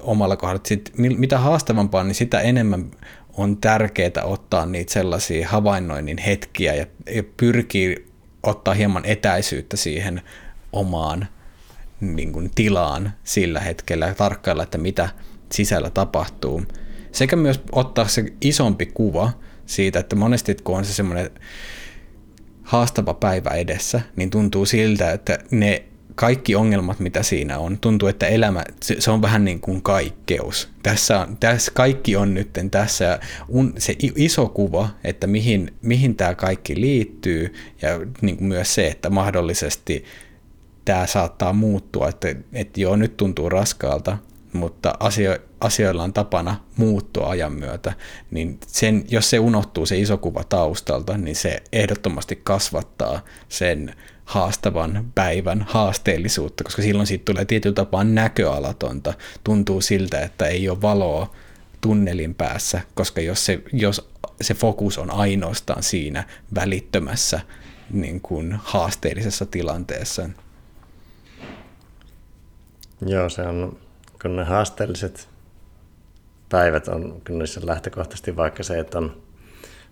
omalla 0.00 0.36
kohdalla, 0.36 0.62
sit, 0.66 0.92
mitä 0.96 1.38
haastavampaa, 1.38 2.04
niin 2.04 2.14
sitä 2.14 2.40
enemmän 2.40 2.90
on 3.36 3.56
tärkeää 3.56 4.24
ottaa 4.24 4.66
niitä 4.66 4.92
sellaisia 4.92 5.48
havainnoinnin 5.48 6.18
hetkiä 6.18 6.74
ja, 6.74 6.86
ja 7.14 7.22
pyrkii 7.36 8.06
ottaa 8.42 8.74
hieman 8.74 9.04
etäisyyttä 9.04 9.76
siihen 9.76 10.22
omaan 10.72 11.26
niin 12.00 12.32
kuin, 12.32 12.50
tilaan 12.54 13.12
sillä 13.24 13.60
hetkellä 13.60 14.06
ja 14.06 14.14
tarkkailla, 14.14 14.62
että 14.62 14.78
mitä 14.78 15.08
sisällä 15.52 15.90
tapahtuu. 15.90 16.62
Sekä 17.12 17.36
myös 17.36 17.60
ottaa 17.72 18.08
se 18.08 18.24
isompi 18.40 18.86
kuva 18.86 19.32
siitä, 19.66 19.98
että 19.98 20.16
monesti 20.16 20.56
kun 20.64 20.76
on 20.76 20.84
se 20.84 20.92
semmoinen 20.92 21.30
haastava 22.62 23.14
päivä 23.14 23.50
edessä, 23.50 24.00
niin 24.16 24.30
tuntuu 24.30 24.66
siltä, 24.66 25.12
että 25.12 25.38
ne 25.50 25.84
kaikki 26.14 26.54
ongelmat, 26.54 27.00
mitä 27.00 27.22
siinä 27.22 27.58
on, 27.58 27.78
tuntuu, 27.78 28.08
että 28.08 28.26
elämä, 28.26 28.64
se, 28.82 29.10
on 29.10 29.22
vähän 29.22 29.44
niin 29.44 29.60
kuin 29.60 29.82
kaikkeus. 29.82 30.68
Tässä, 30.82 31.20
on, 31.20 31.36
tässä 31.36 31.72
kaikki 31.74 32.16
on 32.16 32.34
nyt 32.34 32.50
tässä 32.70 33.04
ja 33.04 33.18
se 33.78 33.96
iso 33.98 34.48
kuva, 34.48 34.88
että 35.04 35.26
mihin, 35.26 35.74
mihin 35.82 36.16
tämä 36.16 36.34
kaikki 36.34 36.80
liittyy 36.80 37.54
ja 37.82 37.88
niin 38.20 38.36
kuin 38.36 38.48
myös 38.48 38.74
se, 38.74 38.86
että 38.86 39.10
mahdollisesti 39.10 40.04
tämä 40.84 41.06
saattaa 41.06 41.52
muuttua, 41.52 42.08
että, 42.08 42.28
että 42.52 42.80
joo, 42.80 42.96
nyt 42.96 43.16
tuntuu 43.16 43.48
raskaalta, 43.48 44.18
mutta 44.52 44.94
asio, 45.00 45.38
asioilla 45.60 46.02
on 46.02 46.12
tapana 46.12 46.56
muuttua 46.76 47.30
ajan 47.30 47.52
myötä, 47.52 47.92
niin 48.30 48.58
sen, 48.66 49.04
jos 49.08 49.30
se 49.30 49.38
unohtuu 49.38 49.86
se 49.86 49.98
iso 49.98 50.18
kuva 50.18 50.44
taustalta, 50.44 51.18
niin 51.18 51.36
se 51.36 51.62
ehdottomasti 51.72 52.40
kasvattaa 52.44 53.24
sen 53.48 53.94
haastavan 54.30 55.12
päivän 55.14 55.66
haasteellisuutta, 55.68 56.64
koska 56.64 56.82
silloin 56.82 57.06
siitä 57.06 57.24
tulee 57.24 57.44
tietyllä 57.44 57.74
tapaa 57.74 58.04
näköalatonta. 58.04 59.14
Tuntuu 59.44 59.80
siltä, 59.80 60.20
että 60.20 60.46
ei 60.46 60.68
ole 60.68 60.82
valoa 60.82 61.34
tunnelin 61.80 62.34
päässä, 62.34 62.80
koska 62.94 63.20
jos 63.20 63.46
se, 63.46 63.62
jos 63.72 64.10
se 64.40 64.54
fokus 64.54 64.98
on 64.98 65.10
ainoastaan 65.10 65.82
siinä 65.82 66.24
välittömässä 66.54 67.40
niin 67.90 68.20
kuin 68.20 68.58
haasteellisessa 68.62 69.46
tilanteessa. 69.46 70.28
Joo, 73.06 73.28
se 73.28 73.42
on, 73.42 73.78
kun 74.22 74.36
ne 74.36 74.44
haasteelliset 74.44 75.28
päivät 76.48 76.88
on, 76.88 77.22
niissä 77.28 77.60
lähtökohtaisesti 77.64 78.36
vaikka 78.36 78.62
se, 78.62 78.78
että 78.78 78.98
on 78.98 79.22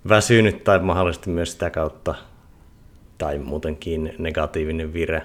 väsynyt 0.09 0.65
tai 0.65 0.79
mahdollisesti 0.79 1.31
myös 1.31 1.53
sitä 1.53 1.71
kautta 1.71 2.15
tai 3.19 3.39
muutenkin 3.39 4.15
negatiivinen 4.19 4.93
vire, 4.93 5.23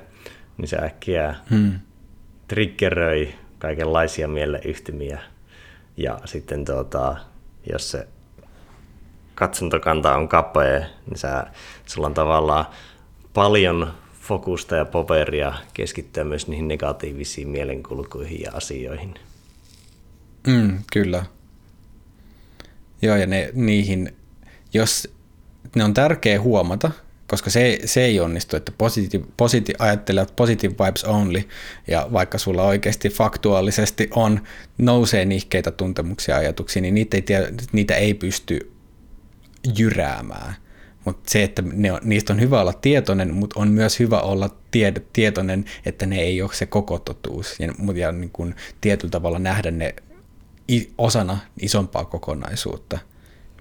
niin 0.58 0.68
se 0.68 0.78
äkkiä 0.78 1.36
hmm. 1.50 1.80
triggeröi 2.48 3.34
kaikenlaisia 3.60 4.28
mieleyhtymiä. 4.28 5.20
Ja 5.98 6.20
sitten 6.26 6.66
tuota, 6.66 7.16
jos 7.72 7.92
se 7.92 8.08
katsontokanta 9.36 10.16
on 10.16 10.28
kapea, 10.28 10.80
niin 10.80 11.18
sä, 11.18 11.48
sulla 11.86 12.08
on 12.08 12.14
tavallaan 12.14 12.66
paljon 13.34 13.94
fokusta 14.22 14.76
ja 14.76 14.86
poveria 14.86 15.54
keskittyä 15.74 16.24
myös 16.24 16.48
niihin 16.48 16.68
negatiivisiin 16.68 17.50
mielenkulkuihin 17.50 18.42
ja 18.42 18.52
asioihin. 18.54 19.14
Mm, 20.48 20.80
kyllä. 20.94 21.26
Joo, 23.02 23.16
ja 23.16 23.28
ne, 23.28 23.50
niihin, 23.54 24.16
jos 24.74 25.14
ne 25.76 25.84
on 25.84 25.94
tärkeä 25.94 26.42
huomata, 26.42 26.92
koska 27.34 27.50
se, 27.50 27.80
se 27.86 28.06
ei 28.06 28.20
onnistu, 28.20 28.56
että 28.56 28.72
positive, 28.78 29.26
positive, 29.38 29.76
ajattelet 29.80 30.36
positive 30.36 30.76
vibes 30.86 31.04
only, 31.04 31.44
ja 31.88 32.08
vaikka 32.14 32.38
sulla 32.38 32.64
oikeasti 32.64 33.10
faktuaalisesti 33.10 34.10
on, 34.16 34.40
nousee 34.78 35.26
nihkeitä 35.26 35.72
tuntemuksia 35.72 36.36
ja 36.36 36.40
ajatuksia, 36.40 36.82
niin 36.82 36.94
niitä 36.94 37.18
ei, 37.18 37.24
niitä 37.72 37.96
ei 37.96 38.14
pysty 38.14 38.72
jyräämään. 39.78 40.56
Mutta 41.06 41.30
se, 41.30 41.44
että 41.44 41.64
ne 41.74 41.92
on, 41.92 42.00
niistä 42.04 42.34
on 42.34 42.42
hyvä 42.42 42.62
olla 42.62 42.74
tietoinen, 42.74 43.34
mutta 43.34 43.60
on 43.60 43.68
myös 43.68 44.00
hyvä 44.00 44.20
olla 44.20 44.50
tie, 44.72 44.94
tietoinen, 45.14 45.66
että 45.86 46.06
ne 46.06 46.20
ei 46.20 46.42
ole 46.42 46.54
se 46.54 46.66
koko 46.66 47.00
totuus. 47.00 47.60
Ja, 47.60 47.74
ja 47.96 48.12
niin 48.12 48.30
kuin 48.34 48.56
tietyllä 48.82 49.12
tavalla 49.12 49.40
nähdä 49.40 49.72
ne 49.72 49.96
osana 50.98 51.38
isompaa 51.62 52.06
kokonaisuutta, 52.06 53.00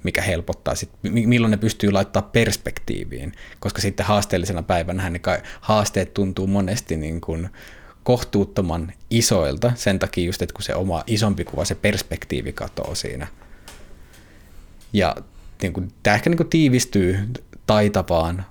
mikä 0.04 0.22
helpottaa, 0.22 0.74
sit, 0.74 0.90
milloin 1.02 1.50
ne 1.50 1.56
pystyy 1.56 1.92
laittaa 1.92 2.22
perspektiiviin, 2.22 3.32
koska 3.60 3.80
sitten 3.80 4.06
haasteellisena 4.06 4.62
päivänä 4.62 5.10
ne 5.10 5.20
haasteet 5.60 6.14
tuntuu 6.14 6.46
monesti 6.46 6.96
niin 6.96 7.20
kuin 7.20 7.48
kohtuuttoman 8.02 8.92
isoilta, 9.10 9.72
sen 9.74 9.98
takia 9.98 10.24
just, 10.24 10.42
että 10.42 10.52
kun 10.52 10.62
se 10.62 10.74
oma 10.74 11.04
isompi 11.06 11.44
kuva, 11.44 11.64
se 11.64 11.74
perspektiivi 11.74 12.52
katoo 12.52 12.94
siinä. 12.94 13.26
Ja 14.92 15.16
niin 15.62 15.72
kuin, 15.72 15.92
tämä 16.02 16.14
ehkä 16.14 16.30
niin 16.30 16.36
kuin 16.36 16.48
tiivistyy 16.48 17.18
taitavaan 17.66 18.44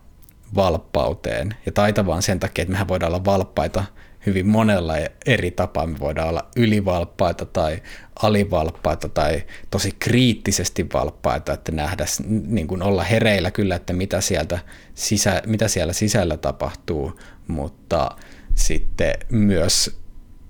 valppauteen. 0.56 1.56
Ja 1.66 1.72
taitavaan 1.72 2.22
sen 2.22 2.40
takia, 2.40 2.62
että 2.62 2.72
mehän 2.72 2.88
voidaan 2.88 3.14
olla 3.14 3.26
valppaita 3.26 3.84
hyvin 4.26 4.48
monella 4.48 4.94
eri 5.26 5.52
tapaa. 5.52 5.88
Me 5.88 6.00
voidaan 6.00 6.30
olla 6.30 6.48
ylivalppaita 6.56 7.46
tai 7.46 7.82
alivalppaita 8.24 9.10
tai 9.10 9.44
tosi 9.72 9.96
kriittisesti 10.00 10.88
valppaita, 10.94 11.54
että 11.54 11.72
nähdä, 11.72 12.06
niin 12.48 12.68
kuin 12.68 12.84
olla 12.84 13.04
hereillä 13.04 13.52
kyllä, 13.52 13.76
että 13.76 13.94
mitä, 13.94 14.22
sieltä 14.22 14.60
sisä, 14.96 15.42
mitä 15.46 15.68
siellä 15.68 15.94
sisällä 15.94 16.38
tapahtuu, 16.38 17.20
mutta 17.48 18.12
sitten 18.56 19.14
myös 19.30 20.02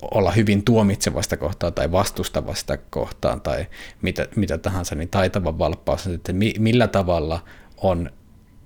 olla 0.01 0.31
hyvin 0.31 0.63
tuomitsevasta 0.63 1.37
kohtaan 1.37 1.73
tai 1.73 1.91
vastustavasta 1.91 2.77
kohtaan 2.77 3.41
tai 3.41 3.65
mitä, 4.01 4.27
mitä 4.35 4.57
tahansa, 4.57 4.95
niin 4.95 5.09
taitava 5.09 5.57
valppaus 5.57 6.07
että 6.07 6.33
millä 6.59 6.87
tavalla 6.87 7.43
on 7.77 8.09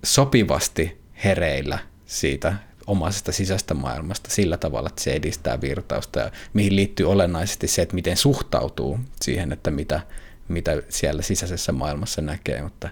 sopivasti 0.04 1.02
hereillä 1.24 1.80
siitä 2.06 2.54
omaisesta 2.88 3.32
sisäistä 3.32 3.74
maailmasta 3.74 4.30
sillä 4.30 4.58
tavalla, 4.58 4.90
että 4.90 5.02
se 5.04 5.14
edistää 5.14 5.62
virtausta 5.62 6.20
ja 6.20 6.32
mihin 6.54 6.76
liittyy 6.76 7.12
olennaisesti 7.12 7.68
se, 7.68 7.82
että 7.82 7.96
miten 7.96 8.18
suhtautuu 8.18 9.00
siihen, 9.22 9.52
että 9.52 9.72
mitä, 9.72 10.00
mitä 10.48 10.84
siellä 10.90 11.22
sisäisessä 11.22 11.72
maailmassa 11.72 12.22
näkee, 12.22 12.62
mutta 12.62 12.90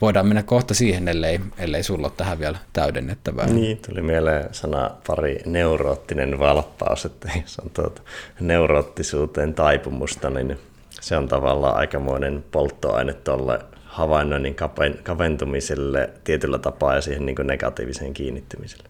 voidaan 0.00 0.26
mennä 0.26 0.42
kohta 0.42 0.74
siihen, 0.74 1.08
ellei, 1.08 1.40
ellei 1.58 1.82
sulla 1.82 2.06
ole 2.06 2.14
tähän 2.16 2.38
vielä 2.38 2.58
täydennettävää. 2.72 3.46
Niin, 3.46 3.78
tuli 3.88 4.02
mieleen 4.02 4.54
sana 4.54 4.90
pari 5.06 5.40
neuroottinen 5.46 6.38
valppaus, 6.38 7.04
että 7.04 7.30
jos 7.42 7.58
on 7.58 7.70
tuota 7.70 8.02
neuroottisuuteen 8.40 9.54
taipumusta, 9.54 10.30
niin 10.30 10.58
se 11.00 11.16
on 11.16 11.28
tavallaan 11.28 11.76
aikamoinen 11.76 12.44
polttoaine 12.50 13.14
tuolle 13.14 13.58
havainnoinnin 13.84 14.56
kaventumiselle 15.02 16.10
tietyllä 16.24 16.58
tapaa 16.58 16.94
ja 16.94 17.00
siihen 17.00 17.26
niin 17.26 17.36
negatiiviseen 17.44 18.14
kiinnittymiselle. 18.14 18.87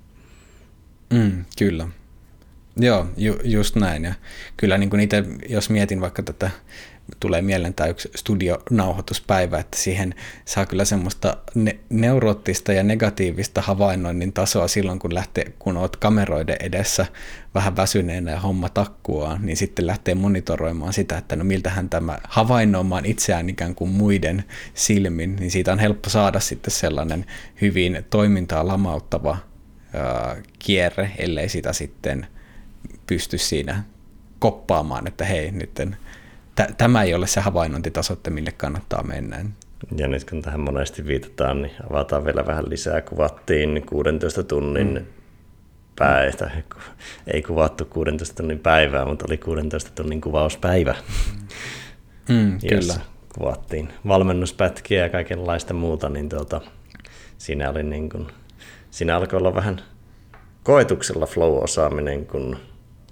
Mm, 1.10 1.44
kyllä. 1.58 1.88
Joo, 2.76 3.06
ju, 3.16 3.38
just 3.44 3.76
näin. 3.76 4.04
Ja 4.04 4.14
kyllä 4.56 4.78
niin 4.78 4.90
kuin 4.90 5.00
itse, 5.00 5.24
jos 5.48 5.70
mietin 5.70 6.00
vaikka 6.00 6.22
tätä, 6.22 6.50
tulee 7.20 7.42
mieleen 7.42 7.74
tämä 7.74 7.88
yksi 7.88 8.10
studionauhoituspäivä, 8.16 9.58
että 9.58 9.78
siihen 9.78 10.14
saa 10.44 10.66
kyllä 10.66 10.84
semmoista 10.84 11.36
ne- 11.54 11.78
neuroottista 11.90 12.72
ja 12.72 12.82
negatiivista 12.82 13.62
havainnoinnin 13.62 14.32
tasoa 14.32 14.68
silloin, 14.68 14.98
kun, 14.98 15.14
lähtee, 15.14 15.52
kun 15.58 15.76
olet 15.76 15.96
kameroiden 15.96 16.56
edessä 16.60 17.06
vähän 17.54 17.76
väsyneenä 17.76 18.30
ja 18.30 18.40
homma 18.40 18.68
takkuaa, 18.68 19.38
niin 19.38 19.56
sitten 19.56 19.86
lähtee 19.86 20.14
monitoroimaan 20.14 20.92
sitä, 20.92 21.18
että 21.18 21.36
no 21.36 21.44
miltähän 21.44 21.88
tämä 21.88 22.18
havainnoimaan 22.24 23.06
itseään 23.06 23.48
ikään 23.48 23.74
kuin 23.74 23.90
muiden 23.90 24.44
silmin, 24.74 25.36
niin 25.36 25.50
siitä 25.50 25.72
on 25.72 25.78
helppo 25.78 26.10
saada 26.10 26.40
sitten 26.40 26.70
sellainen 26.70 27.26
hyvin 27.60 28.04
toimintaa 28.10 28.66
lamauttava 28.66 29.47
kierre, 30.58 31.10
ellei 31.18 31.48
sitä 31.48 31.72
sitten 31.72 32.26
pysty 33.06 33.38
siinä 33.38 33.82
koppaamaan, 34.38 35.06
että 35.06 35.24
hei, 35.24 35.50
nyt 35.50 35.74
t- 35.74 36.76
tämä 36.76 37.02
ei 37.02 37.14
ole 37.14 37.26
se 37.26 37.40
havainnointitaso, 37.40 38.12
että 38.12 38.30
mille 38.30 38.52
kannattaa 38.52 39.02
mennä. 39.02 39.44
Ja 39.96 40.08
nyt 40.08 40.30
kun 40.30 40.42
tähän 40.42 40.60
monesti 40.60 41.06
viitataan, 41.06 41.62
niin 41.62 41.72
avataan 41.90 42.24
vielä 42.24 42.46
vähän 42.46 42.70
lisää. 42.70 43.00
Kuvattiin 43.00 43.82
16 43.86 44.42
tunnin 44.42 44.94
mm. 44.94 45.04
päivä, 45.98 46.50
ei 47.26 47.42
kuvattu 47.42 47.84
16 47.84 48.36
tunnin 48.36 48.58
päivää, 48.58 49.04
mutta 49.04 49.24
oli 49.28 49.38
16 49.38 49.90
tunnin 49.94 50.20
kuvauspäivä. 50.20 50.94
Mm, 52.28 52.58
kyllä. 52.68 52.94
Kuvattiin 53.38 53.88
valmennuspätkiä 54.08 55.02
ja 55.02 55.08
kaikenlaista 55.08 55.74
muuta, 55.74 56.08
niin 56.08 56.28
tuota, 56.28 56.60
siinä 57.38 57.70
oli 57.70 57.82
niin 57.82 58.08
kuin 58.08 58.26
siinä 58.98 59.16
alkoi 59.16 59.38
olla 59.38 59.54
vähän 59.54 59.80
koetuksella 60.62 61.26
flow-osaaminen, 61.26 62.26
kun 62.26 62.56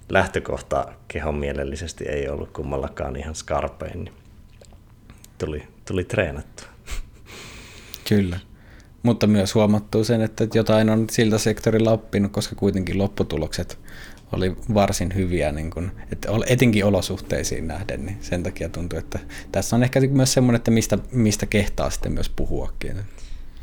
lähtökohta 0.09 0.93
kehon 1.07 1.35
mielellisesti 1.35 2.03
ei 2.03 2.29
ollut 2.29 2.51
kummallakaan 2.51 3.15
ihan 3.15 3.35
skarpein, 3.35 4.03
niin 4.03 4.13
tuli, 5.37 5.63
tuli 5.85 6.03
treenattua. 6.03 6.67
Kyllä. 8.09 8.39
Mutta 9.03 9.27
myös 9.27 9.55
huomattu 9.55 10.03
sen, 10.03 10.21
että 10.21 10.47
jotain 10.53 10.89
on 10.89 11.07
siltä 11.11 11.37
sektorilla 11.37 11.91
oppinut, 11.91 12.31
koska 12.31 12.55
kuitenkin 12.55 12.97
lopputulokset 12.97 13.79
oli 14.31 14.55
varsin 14.73 15.15
hyviä, 15.15 15.51
niin 15.51 15.71
kun, 15.71 15.91
että 16.11 16.29
etenkin 16.47 16.85
olosuhteisiin 16.85 17.67
nähden, 17.67 18.05
niin 18.05 18.17
sen 18.21 18.43
takia 18.43 18.69
tuntuu, 18.69 18.99
että 18.99 19.19
tässä 19.51 19.75
on 19.75 19.83
ehkä 19.83 19.99
myös 19.99 20.33
semmoinen, 20.33 20.57
että 20.57 20.71
mistä, 20.71 20.97
mistä 21.11 21.45
kehtaa 21.45 21.89
sitten 21.89 22.11
myös 22.11 22.29
puhuakin. 22.29 22.97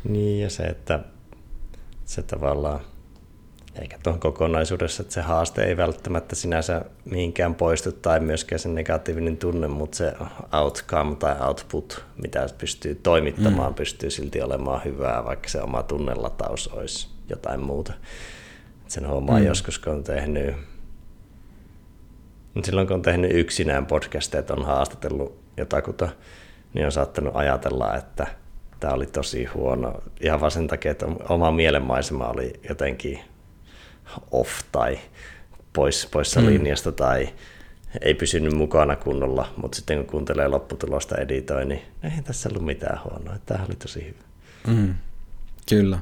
Niin, 0.09 0.41
ja 0.41 0.49
se, 0.49 0.63
että 0.63 0.99
se 2.05 2.23
tavallaan, 2.23 2.79
eikä 3.81 3.97
tuohon 4.03 4.19
kokonaisuudessa, 4.19 5.01
että 5.01 5.13
se 5.13 5.21
haaste 5.21 5.63
ei 5.63 5.77
välttämättä 5.77 6.35
sinänsä 6.35 6.85
mihinkään 7.05 7.55
poistu 7.55 7.91
tai 7.91 8.19
myöskään 8.19 8.59
se 8.59 8.69
negatiivinen 8.69 9.37
tunne, 9.37 9.67
mutta 9.67 9.97
se 9.97 10.13
outcome 10.51 11.15
tai 11.15 11.35
output, 11.47 12.05
mitä 12.21 12.49
pystyy 12.57 12.95
toimittamaan, 12.95 13.71
mm. 13.71 13.75
pystyy 13.75 14.09
silti 14.09 14.41
olemaan 14.41 14.83
hyvää, 14.85 15.25
vaikka 15.25 15.49
se 15.49 15.61
oma 15.61 15.83
tunnelataus 15.83 16.67
olisi 16.67 17.07
jotain 17.29 17.59
muuta. 17.59 17.93
Sen 18.87 19.07
huomaa 19.07 19.39
mm. 19.39 19.45
joskus, 19.45 19.79
kun 19.79 19.93
on 19.93 20.03
tehnyt 20.03 20.55
silloin 22.63 22.87
kun 22.87 22.95
on 22.95 23.01
tehnyt 23.01 23.31
yksinään 23.33 23.85
podcasteja, 23.85 24.43
on 24.49 24.65
haastatellut 24.65 25.39
jotakuta, 25.57 26.09
niin 26.73 26.85
on 26.85 26.91
saattanut 26.91 27.35
ajatella, 27.35 27.95
että– 27.95 28.27
tämä 28.79 28.93
oli 28.93 29.05
tosi 29.05 29.45
huono. 29.45 30.03
Ihan 30.21 30.39
vaan 30.39 30.51
sen 30.51 30.67
takia, 30.67 30.91
että 30.91 31.05
oma 31.29 31.51
mielenmaisema 31.51 32.27
oli 32.27 32.53
jotenkin 32.69 33.19
off 34.31 34.59
tai 34.71 34.99
pois, 35.73 36.07
poissa 36.11 36.41
mm. 36.41 36.47
linjasta 36.47 36.91
tai 36.91 37.29
ei 38.01 38.13
pysynyt 38.13 38.53
mukana 38.53 38.95
kunnolla, 38.95 39.53
mutta 39.57 39.75
sitten 39.75 39.97
kun 39.97 40.07
kuuntelee 40.07 40.47
lopputulosta 40.47 41.15
editoi, 41.17 41.65
niin 41.65 41.81
ei 42.03 42.23
tässä 42.23 42.49
ollut 42.49 42.65
mitään 42.65 42.99
huonoa. 43.03 43.35
Tämä 43.45 43.65
oli 43.67 43.75
tosi 43.75 44.05
hyvä. 44.05 44.25
Mm. 44.67 44.95
Kyllä. 45.69 45.99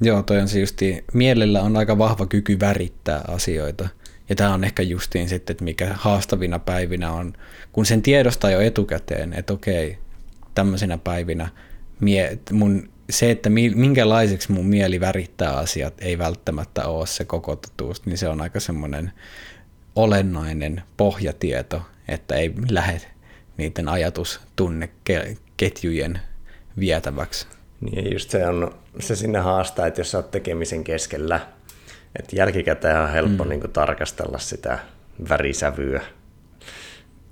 Joo, 0.00 0.22
toi 0.22 0.38
on 0.40 0.48
se 0.48 0.60
justi, 0.60 1.04
mielellä 1.12 1.62
on 1.62 1.76
aika 1.76 1.98
vahva 1.98 2.26
kyky 2.26 2.60
värittää 2.60 3.24
asioita. 3.28 3.88
Ja 4.28 4.36
tämä 4.36 4.54
on 4.54 4.64
ehkä 4.64 4.82
justiin 4.82 5.28
sitten, 5.28 5.54
että 5.54 5.64
mikä 5.64 5.94
haastavina 5.94 6.58
päivinä 6.58 7.12
on, 7.12 7.32
kun 7.72 7.86
sen 7.86 8.02
tiedostaa 8.02 8.50
jo 8.50 8.60
etukäteen, 8.60 9.32
että 9.32 9.52
okei, 9.52 9.98
tämmöisenä 10.54 10.98
päivinä 10.98 11.48
mie, 12.00 12.38
mun, 12.52 12.88
se, 13.10 13.30
että 13.30 13.50
minkälaiseksi 13.50 14.52
mun 14.52 14.66
mieli 14.66 15.00
värittää 15.00 15.56
asiat, 15.56 15.94
ei 15.98 16.18
välttämättä 16.18 16.86
ole 16.86 17.06
se 17.06 17.24
koko 17.24 17.56
totuus, 17.56 18.06
niin 18.06 18.18
se 18.18 18.28
on 18.28 18.40
aika 18.40 18.60
semmoinen 18.60 19.12
olennainen 19.96 20.82
pohjatieto, 20.96 21.82
että 22.08 22.34
ei 22.34 22.52
lähde 22.70 23.00
niiden 23.56 23.88
ajatustunneketjujen 23.88 26.20
vietäväksi. 26.78 27.46
Niin 27.80 28.12
just 28.12 28.30
se 28.30 28.46
on 28.46 28.74
se 29.00 29.16
sinne 29.16 29.38
haastaa, 29.38 29.86
että 29.86 30.00
jos 30.00 30.10
sä 30.10 30.18
oot 30.18 30.30
tekemisen 30.30 30.84
keskellä, 30.84 31.40
että 32.18 32.36
jälkikäteen 32.36 33.00
on 33.00 33.10
helppo 33.10 33.44
mm. 33.44 33.50
niin 33.50 33.72
tarkastella 33.72 34.38
sitä 34.38 34.78
värisävyä 35.28 36.02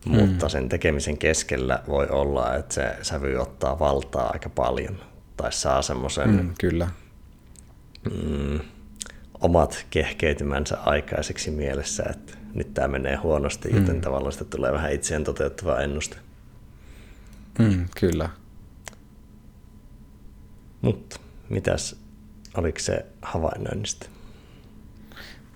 mm. 0.06 0.12
mutta 0.12 0.48
sen 0.48 0.68
tekemisen 0.68 1.18
keskellä 1.18 1.82
voi 1.88 2.08
olla, 2.08 2.54
että 2.56 2.74
se 2.74 2.96
sävy 3.02 3.36
ottaa 3.36 3.78
valtaa 3.78 4.30
aika 4.32 4.48
paljon 4.48 4.98
tai 5.36 5.52
saa 5.52 5.82
semmoisen 5.82 6.30
mm, 6.30 6.54
kyllä. 6.60 6.88
Mm, 8.10 8.60
omat 9.40 9.86
kehkeytymänsä 9.90 10.78
aikaiseksi 10.78 11.50
mielessä, 11.50 12.02
että 12.10 12.32
nyt 12.54 12.74
tämä 12.74 12.88
menee 12.88 13.16
huonosti, 13.16 13.68
mm. 13.68 13.76
joten 13.76 14.00
tavallaan 14.00 14.32
sitä 14.32 14.44
tulee 14.44 14.72
vähän 14.72 14.92
itseään 14.92 15.24
toteuttava 15.24 15.80
ennuste. 15.80 16.16
Mm, 17.58 17.86
kyllä. 18.00 18.28
Mutta 20.80 21.20
mitäs, 21.48 21.96
oliko 22.54 22.78
se 22.78 23.06
havainnoinnista? 23.22 24.06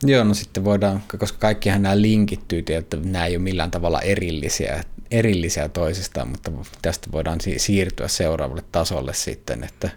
Joo, 0.03 0.25
no 0.25 0.35
sitten 0.35 0.65
voidaan, 0.65 1.03
koska 1.19 1.39
kaikkihan 1.39 1.83
nämä 1.83 2.01
linkittyy, 2.01 2.65
että 2.69 2.97
nämä 2.97 3.27
ei 3.27 3.37
ole 3.37 3.43
millään 3.43 3.71
tavalla 3.71 4.01
erillisiä, 4.01 4.85
erillisiä 5.11 5.69
toisistaan, 5.69 6.29
mutta 6.29 6.53
tästä 6.83 7.09
voidaan 7.13 7.39
siirtyä 7.57 8.09
seuraavalle 8.09 8.65
tasolle 8.73 9.15
sitten, 9.15 9.65
että 9.65 9.91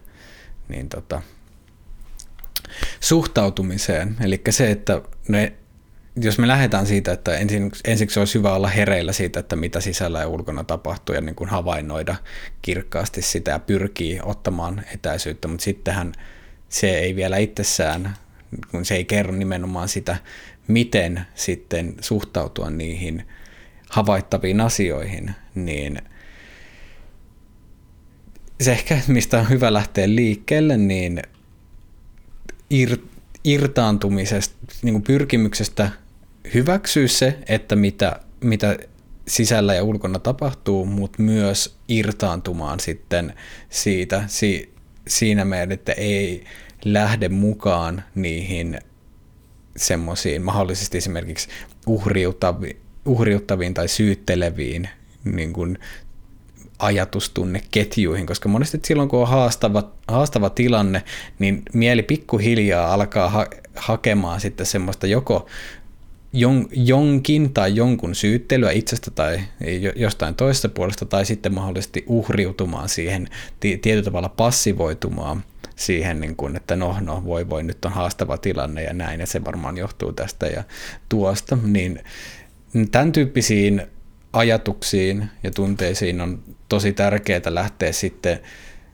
niin 0.69 0.89
tota, 0.89 1.21
suhtautumiseen. 2.99 4.15
Eli 4.21 4.41
se, 4.49 4.71
että 4.71 5.01
ne, 5.27 5.53
jos 6.15 6.37
me 6.37 6.47
lähdetään 6.47 6.87
siitä, 6.87 7.11
että 7.11 7.37
ensin, 7.37 7.71
ensiksi 7.85 8.19
olisi 8.19 8.37
hyvä 8.37 8.53
olla 8.53 8.67
hereillä 8.67 9.13
siitä, 9.13 9.39
että 9.39 9.55
mitä 9.55 9.81
sisällä 9.81 10.19
ja 10.19 10.27
ulkona 10.27 10.63
tapahtuu 10.63 11.15
ja 11.15 11.21
niin 11.21 11.35
kuin 11.35 11.49
havainnoida 11.49 12.15
kirkkaasti 12.61 13.21
sitä 13.21 13.51
ja 13.51 13.59
pyrkii 13.59 14.19
ottamaan 14.23 14.85
etäisyyttä, 14.93 15.47
mutta 15.47 15.63
sittenhän 15.63 16.13
se 16.69 16.99
ei 16.99 17.15
vielä 17.15 17.37
itsessään, 17.37 18.15
kun 18.71 18.85
se 18.85 18.95
ei 18.95 19.05
kerro 19.05 19.35
nimenomaan 19.35 19.89
sitä, 19.89 20.17
miten 20.67 21.21
sitten 21.35 21.95
suhtautua 22.01 22.69
niihin 22.69 23.23
havaittaviin 23.89 24.61
asioihin, 24.61 25.31
niin 25.55 26.01
se 28.61 28.71
ehkä, 28.71 28.99
mistä 29.07 29.39
on 29.39 29.49
hyvä 29.49 29.73
lähteä 29.73 30.15
liikkeelle, 30.15 30.77
niin 30.77 31.21
ir, 32.69 32.97
irtaantumisesta, 33.43 34.55
niin 34.81 34.93
kuin 34.93 35.03
pyrkimyksestä 35.03 35.91
hyväksyä 36.53 37.07
se, 37.07 37.37
että 37.47 37.75
mitä, 37.75 38.19
mitä 38.41 38.77
sisällä 39.27 39.73
ja 39.73 39.83
ulkona 39.83 40.19
tapahtuu, 40.19 40.85
mutta 40.85 41.21
myös 41.21 41.75
irtaantumaan 41.87 42.79
sitten 42.79 43.33
siitä 43.69 44.23
si, 44.27 44.73
siinä 45.07 45.45
meidän, 45.45 45.71
että 45.71 45.91
ei 45.91 46.43
lähde 46.85 47.29
mukaan 47.29 48.03
niihin 48.15 48.79
semmoisiin 49.77 50.41
mahdollisesti 50.41 50.97
esimerkiksi 50.97 51.49
uhriuttaviin, 51.87 52.77
uhriuttaviin 53.05 53.73
tai 53.73 53.87
syytteleviin 53.87 54.89
niin 55.23 55.53
kuin 55.53 55.79
ajatustunneketjuihin, 56.79 58.25
koska 58.25 58.49
monesti 58.49 58.79
silloin 58.85 59.09
kun 59.09 59.19
on 59.19 59.27
haastava, 59.27 59.91
haastava 60.07 60.49
tilanne, 60.49 61.03
niin 61.39 61.63
mieli 61.73 62.03
pikkuhiljaa 62.03 62.93
alkaa 62.93 63.29
ha- 63.29 63.47
hakemaan 63.75 64.41
sitten 64.41 64.65
semmoista 64.65 65.07
joko 65.07 65.47
jon, 66.33 66.67
jonkin 66.71 67.53
tai 67.53 67.75
jonkun 67.75 68.15
syyttelyä 68.15 68.71
itsestä 68.71 69.11
tai 69.11 69.39
jostain 69.95 70.35
toisesta 70.35 70.69
puolesta 70.69 71.05
tai 71.05 71.25
sitten 71.25 71.53
mahdollisesti 71.53 72.03
uhriutumaan 72.07 72.89
siihen, 72.89 73.27
tietyllä 73.59 74.03
tavalla 74.03 74.29
passivoitumaan 74.29 75.43
siihen, 75.79 76.19
niin 76.19 76.35
kuin, 76.35 76.55
että 76.55 76.75
no, 76.75 76.95
no, 77.01 77.23
voi 77.25 77.49
voi, 77.49 77.63
nyt 77.63 77.85
on 77.85 77.91
haastava 77.91 78.37
tilanne 78.37 78.83
ja 78.83 78.93
näin, 78.93 79.19
ja 79.19 79.27
se 79.27 79.45
varmaan 79.45 79.77
johtuu 79.77 80.13
tästä 80.13 80.47
ja 80.47 80.63
tuosta, 81.09 81.57
niin 81.63 82.03
tämän 82.91 83.11
tyyppisiin 83.11 83.81
ajatuksiin 84.33 85.29
ja 85.43 85.51
tunteisiin 85.51 86.21
on 86.21 86.43
tosi 86.69 86.93
tärkeää 86.93 87.41
lähteä 87.45 87.91
sitten 87.91 88.39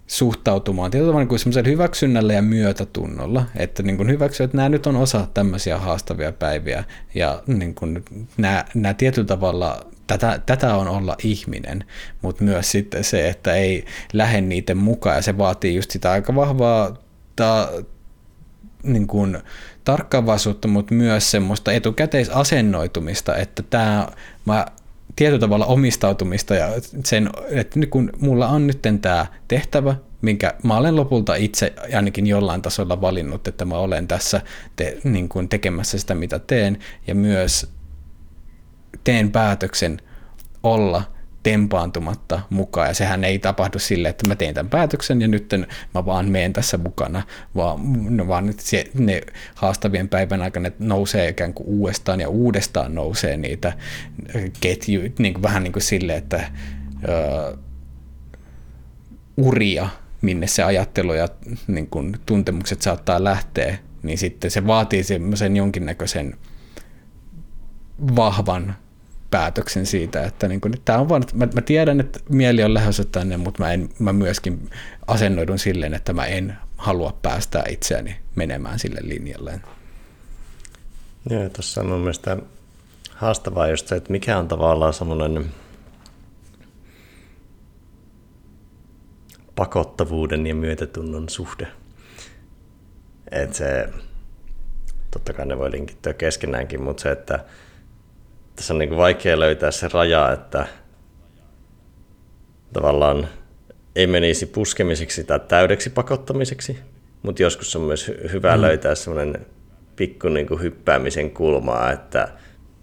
suhtautumaan 0.08 0.92
tietyllä 0.92 1.10
tavalla 1.10 1.28
niin 1.30 1.40
semmoisella 1.40 1.70
hyväksynnällä 1.70 2.34
ja 2.34 2.42
myötätunnolla, 2.42 3.46
että 3.56 3.84
niin 3.84 3.98
kuin 3.98 4.10
hyväksyä, 4.10 4.44
että 4.44 4.58
nämä 4.58 4.70
nyt 4.70 4.88
on 4.88 4.96
osa 4.96 5.28
tämmöisiä 5.34 5.78
haastavia 5.78 6.32
päiviä 6.32 6.84
ja 7.16 7.44
niin 7.48 7.76
kuin 7.76 8.06
nämä, 8.38 8.66
nämä 8.74 8.94
tietyllä 8.94 9.28
tavalla 9.28 9.86
tätä, 10.08 10.42
tätä 10.46 10.76
on 10.76 10.88
olla 10.88 11.16
ihminen, 11.24 11.84
mutta 12.22 12.44
myös 12.44 12.72
sitten 12.72 13.04
se, 13.04 13.30
että 13.30 13.54
ei 13.54 13.86
lähde 14.14 14.42
niiden 14.42 14.78
mukaan. 14.78 15.16
Ja 15.16 15.22
se 15.22 15.38
vaatii 15.38 15.76
just 15.76 15.92
sitä 15.92 16.12
aika 16.12 16.36
vahvaa 16.36 16.98
ta, 17.36 17.70
niin 18.84 19.08
kuin, 19.08 19.38
tarkkaavaisuutta, 19.84 20.68
mutta 20.68 20.94
myös 20.94 21.32
semmoista 21.32 21.72
etukäteisasennoitumista, 21.72 23.36
että 23.36 23.64
tämä, 23.64 24.08
mä 24.46 24.66
tietyllä 25.16 25.40
tavalla 25.40 25.66
omistautumista 25.66 26.56
ja 26.56 26.68
sen, 27.04 27.30
että 27.50 27.80
nyt 27.80 27.90
kun 27.90 28.10
mulla 28.20 28.48
on 28.48 28.68
nyt 28.68 28.80
tämä 29.02 29.26
tehtävä, 29.48 29.96
minkä 30.22 30.54
mä 30.64 30.78
olen 30.78 30.96
lopulta 30.96 31.36
itse 31.36 31.74
ainakin 31.96 32.28
jollain 32.28 32.62
tasolla 32.62 33.02
valinnut, 33.02 33.48
että 33.48 33.66
mä 33.66 33.78
olen 33.78 34.08
tässä 34.08 34.42
te, 34.76 34.98
niin 35.04 35.30
kuin 35.30 35.50
tekemässä 35.50 35.98
sitä, 35.98 36.16
mitä 36.16 36.40
teen, 36.40 36.78
ja 37.08 37.16
myös 37.16 37.75
teen 39.04 39.32
päätöksen 39.32 40.02
olla 40.64 41.04
tempaantumatta 41.44 42.42
mukaan, 42.50 42.88
ja 42.88 42.94
sehän 42.94 43.24
ei 43.24 43.40
tapahdu 43.40 43.80
sille, 43.80 44.10
että 44.10 44.28
mä 44.28 44.36
teen 44.36 44.54
tämän 44.54 44.70
päätöksen 44.70 45.22
ja 45.22 45.28
nyt 45.28 45.52
mä 45.94 46.06
vaan 46.06 46.30
meen 46.30 46.54
tässä 46.54 46.78
mukana, 46.78 47.24
vaan, 47.56 47.80
no 48.10 48.28
vaan 48.28 48.46
nyt 48.46 48.60
se, 48.60 48.92
ne 48.94 49.22
haastavien 49.56 50.10
päivän 50.10 50.42
aikana 50.42 50.72
nousee 50.80 51.30
ikään 51.30 51.54
kuin 51.54 51.68
uudestaan 51.68 52.20
ja 52.20 52.30
uudestaan 52.30 52.96
nousee 52.96 53.38
niitä 53.38 53.74
ketjuja, 54.62 55.10
niin 55.20 55.42
vähän 55.42 55.64
niin 55.64 55.74
kuin 55.74 55.84
sille, 55.84 56.16
että 56.16 56.52
ö, 57.08 57.58
uria, 59.38 59.90
minne 60.22 60.48
se 60.48 60.64
ajattelu 60.64 61.14
ja 61.14 61.28
niin 61.68 61.88
kuin 61.88 62.16
tuntemukset 62.26 62.82
saattaa 62.82 63.24
lähteä, 63.24 63.78
niin 64.04 64.18
sitten 64.18 64.52
se 64.52 64.68
vaatii 64.68 65.04
semmoisen 65.04 65.58
jonkinnäköisen 65.58 66.36
vahvan 68.16 68.76
päätöksen 69.36 69.86
siitä, 69.86 70.24
että 70.24 70.48
niin 70.48 70.62
kuin, 70.62 70.74
tämä 70.86 71.00
on 71.00 71.10
vaan, 71.10 71.24
mä, 71.34 71.48
mä 71.54 71.62
tiedän, 71.62 72.00
että 72.00 72.20
mieli 72.30 72.64
on 72.64 72.74
lähdössä 72.74 73.04
tänne, 73.04 73.38
mutta 73.38 73.64
mä, 73.64 73.74
en, 73.74 73.90
mä 74.00 74.14
myöskin 74.14 74.70
asennoidun 75.08 75.60
silleen, 75.60 75.94
että 75.94 76.14
mä 76.14 76.26
en 76.26 76.58
halua 76.78 77.18
päästää 77.22 77.64
itseäni 77.70 78.16
menemään 78.36 78.80
sille 78.80 79.00
linjalle. 79.04 79.60
Joo, 81.30 81.50
tuossa 81.50 81.82
on 81.82 81.88
mun 81.88 82.00
mielestä 82.00 82.38
haastavaa 83.10 83.68
just 83.68 83.88
se, 83.88 83.96
että 83.96 84.12
mikä 84.12 84.38
on 84.38 84.48
tavallaan 84.48 84.94
semmoinen 84.94 85.46
pakottavuuden 89.56 90.48
ja 90.48 90.56
myötätunnon 90.56 91.30
suhde. 91.30 91.68
Että 93.32 93.58
se, 93.58 93.90
totta 95.12 95.34
kai 95.34 95.46
ne 95.46 95.58
voi 95.58 95.72
linkittyä 95.72 96.14
keskenäänkin, 96.14 96.82
mutta 96.82 97.04
se, 97.04 97.12
että 97.12 97.46
tässä 98.56 98.74
on 98.74 98.80
niin 98.80 98.90
kuin 98.90 98.98
vaikea 98.98 99.40
löytää 99.40 99.72
se 99.72 99.88
raja, 99.94 100.32
että 100.32 100.68
tavallaan 102.74 103.28
ei 103.96 104.08
menisi 104.08 104.46
puskemiseksi 104.46 105.24
tai 105.24 105.40
täydeksi 105.40 105.90
pakottamiseksi, 105.90 106.78
mutta 107.22 107.42
joskus 107.42 107.76
on 107.76 107.82
myös 107.82 108.12
hyvä 108.34 108.56
mm. 108.56 108.62
löytää 108.62 108.96
semmoinen 108.96 109.46
pikku 109.96 110.30
niin 110.30 110.48
kuin 110.48 110.62
hyppäämisen 110.62 111.32
kulmaa, 111.32 111.92
että 111.92 112.28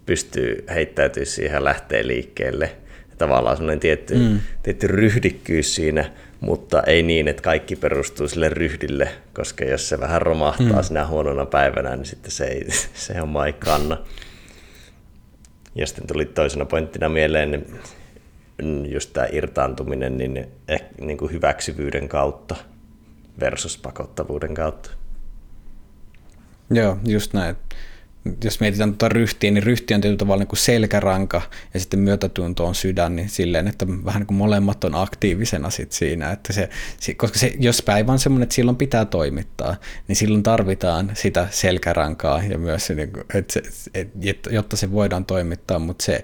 pystyy 0.05 0.65
heittäytyä 0.69 1.25
siihen 1.25 1.55
ja 1.55 1.63
lähtee 1.63 2.07
liikkeelle. 2.07 2.71
Tavallaan 3.17 3.57
semmoinen 3.57 3.79
tietty, 3.79 4.15
mm. 4.15 4.39
tietty 4.63 4.87
ryhdikkyys 4.87 5.75
siinä, 5.75 6.11
mutta 6.39 6.83
ei 6.83 7.03
niin, 7.03 7.27
että 7.27 7.41
kaikki 7.41 7.75
perustuu 7.75 8.27
sille 8.27 8.49
ryhdille, 8.49 9.09
koska 9.33 9.65
jos 9.65 9.89
se 9.89 9.99
vähän 9.99 10.21
romahtaa 10.21 10.81
mm. 10.81 10.83
sinä 10.83 11.07
huonona 11.07 11.45
päivänä, 11.45 11.95
niin 11.95 12.05
sitten 12.05 12.31
se, 12.31 12.45
ei, 12.45 12.65
se 12.93 13.21
on 13.21 13.45
ei 13.45 13.53
kanna. 13.53 13.97
Ja 15.75 15.87
sitten 15.87 16.07
tuli 16.07 16.25
toisena 16.25 16.65
pointtina 16.65 17.09
mieleen 17.09 17.51
niin 17.51 18.91
just 18.91 19.13
tämä 19.13 19.27
irtaantuminen 19.31 20.17
niin, 20.17 20.47
ehkä, 20.67 20.89
niin 21.01 21.17
kuin 21.17 21.31
hyväksyvyyden 21.31 22.09
kautta 22.09 22.55
versus 23.39 23.77
pakottavuuden 23.77 24.53
kautta. 24.53 24.91
Joo, 26.69 26.97
just 27.07 27.33
näin 27.33 27.55
jos 28.43 28.59
mietitään 28.59 28.89
tuota 28.89 29.09
ryhtiä, 29.09 29.51
niin 29.51 29.63
ryhti 29.63 29.93
on 29.93 30.01
tietyllä 30.01 30.17
tavalla 30.17 30.39
niin 30.39 30.47
kuin 30.47 30.59
selkäranka 30.59 31.41
ja 31.73 31.79
sitten 31.79 31.99
myötätunto 31.99 32.65
on 32.65 32.75
sydän, 32.75 33.15
niin 33.15 33.29
silleen, 33.29 33.67
että 33.67 33.87
vähän 34.05 34.19
niin 34.19 34.27
kuin 34.27 34.37
molemmat 34.37 34.83
on 34.83 34.95
aktiivisena 34.95 35.69
sit 35.69 35.91
siinä, 35.91 36.31
että 36.31 36.53
se, 36.53 36.69
koska 37.17 37.39
se, 37.39 37.53
jos 37.59 37.81
päivä 37.81 38.11
on 38.11 38.19
semmoinen, 38.19 38.43
että 38.43 38.55
silloin 38.55 38.77
pitää 38.77 39.05
toimittaa, 39.05 39.75
niin 40.07 40.15
silloin 40.15 40.43
tarvitaan 40.43 41.11
sitä 41.13 41.47
selkärankaa 41.51 42.43
ja 42.43 42.57
myös 42.57 42.87
se, 42.87 42.95
niinku, 42.95 43.19
että 43.33 43.53
se, 43.53 43.61
että, 43.93 44.49
jotta 44.49 44.75
se 44.75 44.91
voidaan 44.91 45.25
toimittaa, 45.25 45.79
mutta 45.79 46.05
se 46.05 46.23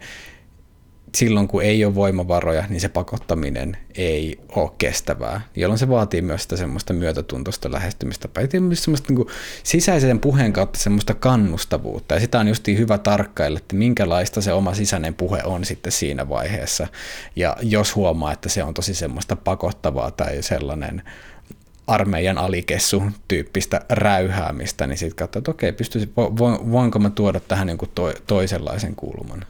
silloin 1.15 1.47
kun 1.47 1.63
ei 1.63 1.85
ole 1.85 1.95
voimavaroja, 1.95 2.63
niin 2.69 2.81
se 2.81 2.89
pakottaminen 2.89 3.77
ei 3.95 4.39
ole 4.55 4.71
kestävää, 4.77 5.41
jolloin 5.55 5.79
se 5.79 5.89
vaatii 5.89 6.21
myös 6.21 6.43
sitä 6.43 6.57
semmoista 6.57 6.93
myötätuntoista 6.93 7.71
myös 8.59 8.83
semmoista 8.83 9.13
niin 9.13 9.27
sisäisen 9.63 10.19
puheen 10.19 10.53
kautta 10.53 10.79
semmoista 10.79 11.13
kannustavuutta, 11.13 12.13
ja 12.13 12.19
sitä 12.19 12.39
on 12.39 12.47
just 12.47 12.67
hyvä 12.67 12.97
tarkkailla, 12.97 13.57
että 13.57 13.75
minkälaista 13.75 14.41
se 14.41 14.53
oma 14.53 14.73
sisäinen 14.73 15.13
puhe 15.13 15.41
on 15.43 15.65
sitten 15.65 15.91
siinä 15.91 16.29
vaiheessa, 16.29 16.87
ja 17.35 17.57
jos 17.61 17.95
huomaa, 17.95 18.33
että 18.33 18.49
se 18.49 18.63
on 18.63 18.73
tosi 18.73 18.93
semmoista 18.93 19.35
pakottavaa 19.35 20.11
tai 20.11 20.41
sellainen 20.41 21.01
armeijan 21.87 22.37
alikessu 22.37 23.03
tyyppistä 23.27 23.81
räyhäämistä, 23.89 24.87
niin 24.87 24.97
sitten 24.97 25.15
katsoo, 25.15 25.39
että 25.39 25.51
okei, 25.51 25.71
pystyisin, 25.71 26.13
voinko 26.71 26.99
mä 26.99 27.09
tuoda 27.09 27.39
tähän 27.39 27.77
kuin 27.77 27.91
toisenlaisen 28.27 28.95
kulman. 28.95 29.45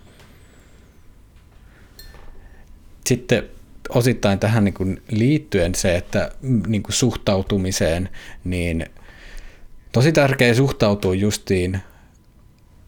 Sitten 3.09 3.43
osittain 3.89 4.39
tähän 4.39 4.63
niin 4.63 4.73
kuin 4.73 5.01
liittyen 5.11 5.75
se, 5.75 5.95
että 5.95 6.31
niin 6.67 6.83
kuin 6.83 6.93
suhtautumiseen, 6.93 8.09
niin 8.43 8.85
tosi 9.91 10.11
tärkeää 10.11 10.53
suhtautua 10.53 11.15
justiin 11.15 11.79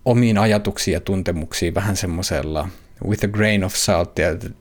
omiin 0.05 0.37
ajatuksiin 0.37 0.93
ja 0.93 0.99
tuntemuksiin 0.99 1.75
vähän 1.75 1.97
semmoisella 1.97 2.69
with 3.07 3.25
a 3.25 3.27
grain 3.27 3.63
of 3.63 3.73
salt. 3.75 4.11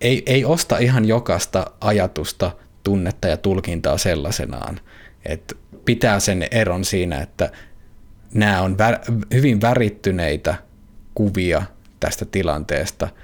Ei, 0.00 0.22
ei 0.26 0.44
osta 0.44 0.78
ihan 0.78 1.04
jokaista 1.04 1.66
ajatusta, 1.80 2.50
tunnetta 2.82 3.28
ja 3.28 3.36
tulkintaa 3.36 3.98
sellaisenaan. 3.98 4.80
Et 5.26 5.56
pitää 5.84 6.20
sen 6.20 6.46
eron 6.50 6.84
siinä, 6.84 7.20
että 7.20 7.52
nämä 8.34 8.62
on 8.62 8.76
vä- 8.76 9.12
hyvin 9.34 9.60
värittyneitä 9.60 10.54
kuvia 11.14 11.62
tästä 12.00 12.24
tilanteesta– 12.24 13.08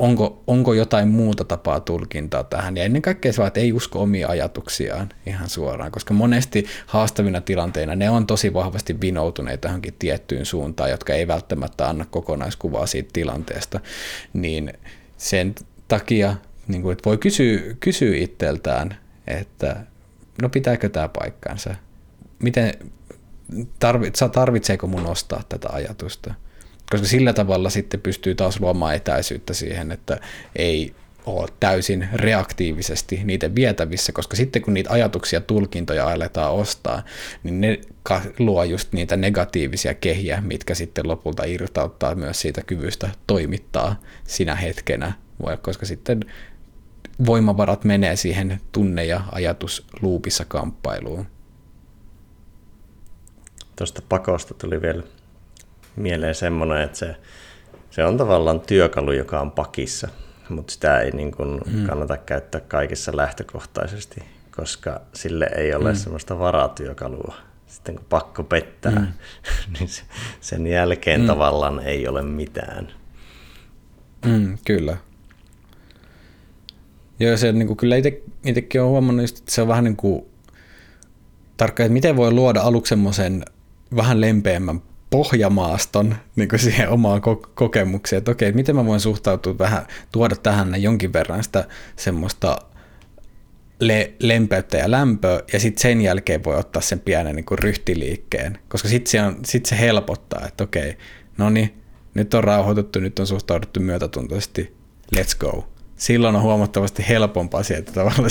onko, 0.00 0.42
onko 0.46 0.74
jotain 0.74 1.08
muuta 1.08 1.44
tapaa 1.44 1.80
tulkintaa 1.80 2.44
tähän. 2.44 2.76
Ja 2.76 2.84
ennen 2.84 3.02
kaikkea 3.02 3.32
se, 3.32 3.46
että 3.46 3.60
ei 3.60 3.72
usko 3.72 4.02
omia 4.02 4.28
ajatuksiaan 4.28 5.08
ihan 5.26 5.48
suoraan, 5.48 5.92
koska 5.92 6.14
monesti 6.14 6.66
haastavina 6.86 7.40
tilanteina 7.40 7.94
ne 7.94 8.10
on 8.10 8.26
tosi 8.26 8.54
vahvasti 8.54 9.00
vinoutuneita 9.00 9.68
johonkin 9.68 9.94
tiettyyn 9.98 10.46
suuntaan, 10.46 10.90
jotka 10.90 11.12
ei 11.12 11.26
välttämättä 11.26 11.88
anna 11.88 12.04
kokonaiskuvaa 12.10 12.86
siitä 12.86 13.10
tilanteesta. 13.12 13.80
Niin 14.32 14.72
sen 15.16 15.54
takia 15.88 16.36
niin 16.68 16.82
kuin, 16.82 16.92
että 16.92 17.10
voi 17.10 17.18
kysyä, 17.18 17.60
kysyä 17.80 18.16
itseltään, 18.16 18.98
että 19.26 19.76
no 20.42 20.48
pitääkö 20.48 20.88
tämä 20.88 21.08
paikkansa? 21.08 21.74
Miten, 22.42 22.74
tarvitseeko 24.32 24.86
mun 24.86 25.06
ostaa 25.06 25.42
tätä 25.48 25.68
ajatusta? 25.72 26.34
Koska 26.90 27.06
sillä 27.06 27.32
tavalla 27.32 27.70
sitten 27.70 28.00
pystyy 28.00 28.34
taas 28.34 28.60
luomaan 28.60 28.94
etäisyyttä 28.94 29.54
siihen, 29.54 29.92
että 29.92 30.20
ei 30.56 30.94
ole 31.26 31.48
täysin 31.60 32.08
reaktiivisesti 32.12 33.20
niitä 33.24 33.54
vietävissä, 33.54 34.12
koska 34.12 34.36
sitten 34.36 34.62
kun 34.62 34.74
niitä 34.74 34.90
ajatuksia, 34.90 35.40
tulkintoja 35.40 36.08
aletaan 36.08 36.52
ostaa, 36.52 37.02
niin 37.42 37.60
ne 37.60 37.80
luo 38.38 38.64
just 38.64 38.92
niitä 38.92 39.16
negatiivisia 39.16 39.94
kehiä, 39.94 40.40
mitkä 40.40 40.74
sitten 40.74 41.08
lopulta 41.08 41.44
irtauttaa 41.44 42.14
myös 42.14 42.40
siitä 42.40 42.62
kyvystä 42.62 43.10
toimittaa 43.26 44.00
sinä 44.24 44.54
hetkenä, 44.54 45.12
koska 45.62 45.86
sitten 45.86 46.24
voimavarat 47.26 47.84
menee 47.84 48.16
siihen 48.16 48.60
tunne- 48.72 49.04
ja 49.04 49.20
ajatusluupissa 49.32 50.44
kamppailuun. 50.44 51.26
Tuosta 53.76 54.02
pakosta 54.08 54.54
tuli 54.54 54.82
vielä 54.82 55.02
mieleen 55.98 56.34
semmoinen, 56.34 56.82
että 56.82 56.98
se, 56.98 57.16
se 57.90 58.04
on 58.04 58.16
tavallaan 58.16 58.60
työkalu, 58.60 59.12
joka 59.12 59.40
on 59.40 59.50
pakissa, 59.50 60.08
mutta 60.48 60.72
sitä 60.72 61.00
ei 61.00 61.10
niin 61.10 61.32
kuin 61.32 61.60
mm. 61.66 61.86
kannata 61.86 62.16
käyttää 62.16 62.60
kaikissa 62.60 63.16
lähtökohtaisesti, 63.16 64.20
koska 64.56 65.00
sille 65.12 65.50
ei 65.56 65.74
ole 65.74 65.92
mm. 65.92 65.96
semmoista 65.96 66.38
varatyökalua. 66.38 67.34
Sitten 67.66 67.94
kun 67.94 68.04
pakko 68.08 68.44
pettää, 68.44 68.92
mm. 68.92 69.06
niin 69.78 69.88
sen 70.40 70.66
jälkeen 70.66 71.20
mm. 71.20 71.26
tavallaan 71.26 71.80
ei 71.80 72.08
ole 72.08 72.22
mitään. 72.22 72.88
Mm, 74.26 74.58
kyllä. 74.66 74.96
Joo, 77.20 77.36
se 77.36 77.52
niin 77.52 77.66
kuin, 77.66 77.76
kyllä 77.76 77.96
itse, 77.96 78.22
itsekin 78.44 78.80
olen 78.80 78.90
huomannut, 78.90 79.22
just, 79.22 79.38
että 79.38 79.52
se 79.52 79.62
on 79.62 79.68
vähän 79.68 79.84
niin 79.84 79.96
kuin 79.96 80.26
tarkka, 81.56 81.82
että 81.82 81.92
miten 81.92 82.16
voi 82.16 82.32
luoda 82.32 82.60
aluksi 82.60 82.88
semmoisen 82.88 83.44
vähän 83.96 84.20
lempeämmän 84.20 84.82
pohjamaaston 85.10 86.14
niin 86.36 86.48
kuin 86.48 86.58
siihen 86.60 86.88
omaan 86.88 87.22
kokemukseen, 87.54 88.18
että 88.18 88.30
okei, 88.30 88.52
miten 88.52 88.76
mä 88.76 88.86
voin 88.86 89.00
suhtautua 89.00 89.58
vähän, 89.58 89.86
tuoda 90.12 90.36
tähän 90.36 90.82
jonkin 90.82 91.12
verran 91.12 91.44
sitä 91.44 91.68
semmoista 91.96 92.58
le- 93.80 94.12
lempeyttä 94.20 94.76
ja 94.76 94.90
lämpöä, 94.90 95.42
ja 95.52 95.60
sitten 95.60 95.82
sen 95.82 96.00
jälkeen 96.00 96.44
voi 96.44 96.56
ottaa 96.56 96.82
sen 96.82 97.00
pienen 97.00 97.36
niin 97.36 97.44
kuin 97.44 97.58
ryhtiliikkeen, 97.58 98.58
koska 98.68 98.88
sitten 98.88 99.10
se, 99.10 99.40
sit 99.44 99.66
se 99.66 99.78
helpottaa, 99.78 100.46
että 100.46 100.64
okei, 100.64 100.96
no 101.38 101.50
niin, 101.50 101.82
nyt 102.14 102.34
on 102.34 102.44
rauhoituttu, 102.44 103.00
nyt 103.00 103.18
on 103.18 103.26
suhtauduttu 103.26 103.80
myötätuntoisesti, 103.80 104.76
let's 105.16 105.38
go 105.38 105.77
silloin 105.98 106.36
on 106.36 106.42
huomattavasti 106.42 107.04
helpompaa 107.08 107.62
sieltä 107.62 107.92
tavallaan 107.92 108.30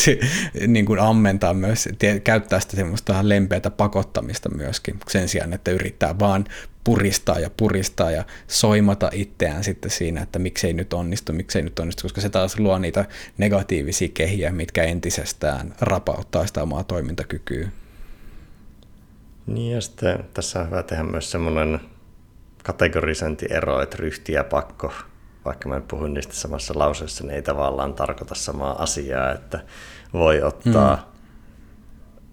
niin 0.67 0.85
kuin 0.85 0.99
ammentaa 0.99 1.53
myös, 1.53 1.89
käyttää 2.23 2.59
sitä 2.59 2.75
semmoista 2.75 3.29
lempeätä 3.29 3.69
pakottamista 3.69 4.49
myöskin, 4.49 4.99
sen 5.07 5.27
sijaan, 5.27 5.53
että 5.53 5.71
yrittää 5.71 6.19
vaan 6.19 6.45
puristaa 6.83 7.39
ja 7.39 7.49
puristaa 7.57 8.11
ja 8.11 8.23
soimata 8.47 9.09
itseään 9.13 9.63
sitten 9.63 9.91
siinä, 9.91 10.21
että 10.21 10.39
miksei 10.39 10.73
nyt 10.73 10.93
onnistu, 10.93 11.33
miksei 11.33 11.61
nyt 11.61 11.79
onnistu, 11.79 12.01
koska 12.01 12.21
se 12.21 12.29
taas 12.29 12.59
luo 12.59 12.77
niitä 12.77 13.05
negatiivisia 13.37 14.09
kehiä, 14.13 14.51
mitkä 14.51 14.83
entisestään 14.83 15.75
rapauttaa 15.81 16.47
sitä 16.47 16.63
omaa 16.63 16.83
toimintakykyä. 16.83 17.69
Niin 19.47 19.75
ja 19.75 19.81
sitten 19.81 20.19
tässä 20.33 20.59
on 20.59 20.65
hyvä 20.65 20.83
tehdä 20.83 21.03
myös 21.03 21.31
semmoinen 21.31 21.79
kategorisointiero, 22.63 23.81
että 23.81 23.97
ryhti 23.99 24.33
ja 24.33 24.43
pakko 24.43 24.93
vaikka 25.47 25.69
mä 25.69 25.81
puhun 25.87 26.13
niistä 26.13 26.33
samassa 26.33 26.73
lauseessa, 26.77 27.23
niin 27.23 27.35
ei 27.35 27.41
tavallaan 27.41 27.93
tarkoita 27.93 28.35
samaa 28.35 28.83
asiaa, 28.83 29.31
että 29.31 29.59
voi 30.13 30.41
ottaa 30.41 30.95
mm. 30.95 31.01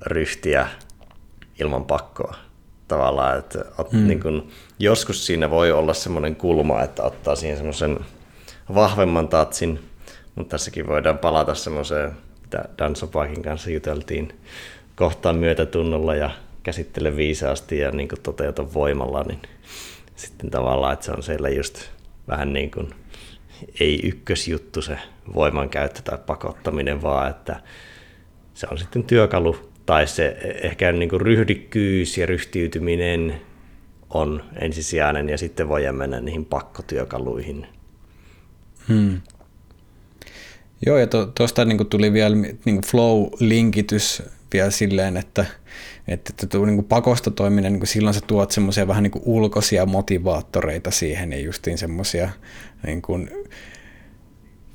ryhtiä 0.06 0.68
ilman 1.60 1.84
pakkoa. 1.84 2.34
Tavallaan, 2.88 3.38
että 3.38 3.64
ot, 3.78 3.92
mm. 3.92 4.06
niin 4.06 4.22
kun, 4.22 4.48
joskus 4.78 5.26
siinä 5.26 5.50
voi 5.50 5.72
olla 5.72 5.94
semmoinen 5.94 6.36
kulma, 6.36 6.82
että 6.82 7.02
ottaa 7.02 7.36
siihen 7.36 7.56
semmoisen 7.56 7.98
vahvemman 8.74 9.28
tatsin, 9.28 9.90
mutta 10.34 10.50
tässäkin 10.50 10.86
voidaan 10.86 11.18
palata 11.18 11.54
semmoiseen, 11.54 12.12
mitä 12.42 12.64
Dan 12.78 12.96
Sopakin 12.96 13.42
kanssa 13.42 13.70
juteltiin, 13.70 14.40
kohtaan 14.96 15.36
myötätunnolla 15.36 16.14
ja 16.14 16.30
käsittele 16.62 17.16
viisaasti 17.16 17.78
ja 17.78 17.90
niin 17.90 18.08
toteuta 18.22 18.74
voimalla, 18.74 19.22
niin 19.22 19.42
sitten 20.16 20.50
tavallaan, 20.50 20.92
että 20.92 21.06
se 21.06 21.12
on 21.12 21.22
siellä 21.22 21.48
just 21.48 21.90
vähän 22.28 22.52
niin 22.52 22.70
kuin 22.70 23.03
ei 23.80 24.00
ykkösjuttu 24.04 24.82
se 24.82 24.98
voimankäyttö 25.34 26.02
tai 26.02 26.18
pakottaminen, 26.26 27.02
vaan 27.02 27.30
että 27.30 27.60
se 28.54 28.66
on 28.70 28.78
sitten 28.78 29.04
työkalu 29.04 29.70
tai 29.86 30.06
se 30.06 30.36
ehkä 30.62 30.92
niin 30.92 31.08
kuin 31.08 31.20
ryhdikkyys 31.20 32.18
ja 32.18 32.26
ryhtiytyminen 32.26 33.40
on 34.10 34.44
ensisijainen 34.60 35.28
ja 35.28 35.38
sitten 35.38 35.68
voi 35.68 35.92
mennä 35.92 36.20
niihin 36.20 36.44
pakkotyökaluihin. 36.44 37.66
Hmm. 38.88 39.20
Joo, 40.86 40.98
ja 40.98 41.06
tuosta 41.06 41.62
to, 41.62 41.64
niin 41.64 41.86
tuli 41.86 42.12
vielä 42.12 42.36
niin 42.36 42.80
flow-linkitys 42.86 44.22
vielä 44.52 44.70
silleen, 44.70 45.16
että, 45.16 45.46
että, 46.08 46.32
että 46.42 46.58
niin 46.58 46.74
kuin 46.76 46.84
pakosta 46.84 47.30
toiminen, 47.30 47.72
niin 47.72 47.80
kuin 47.80 47.88
silloin 47.88 48.14
sä 48.14 48.20
tuot 48.26 48.50
semmoisia 48.50 48.88
vähän 48.88 49.02
niin 49.02 49.10
kuin 49.10 49.22
ulkoisia 49.26 49.86
motivaattoreita 49.86 50.90
siihen 50.90 51.32
ja 51.32 51.40
justiin 51.40 51.78
semmoisia 51.78 52.30
niin 52.86 53.02
kuin 53.02 53.30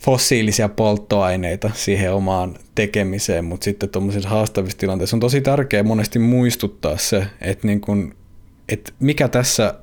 fossiilisia 0.04 0.70
polttoaineita 0.70 1.72
siihen 1.74 2.14
omaan 2.14 2.56
tekemiseen, 2.76 3.46
mutta 3.46 3.64
sitten 3.64 3.90
tuommoisissa 3.90 4.30
haastavissa 4.30 4.78
tilanteissa 4.78 5.16
on 5.16 5.20
tosi 5.20 5.42
tärkeää 5.42 5.84
monesti 5.84 6.20
muistuttaa 6.20 6.98
se, 6.98 7.26
että, 7.42 7.68
niin 7.68 7.82
kuin, 7.82 8.14
että 8.70 8.92
mikä 9.00 9.28
tässä 9.28 9.74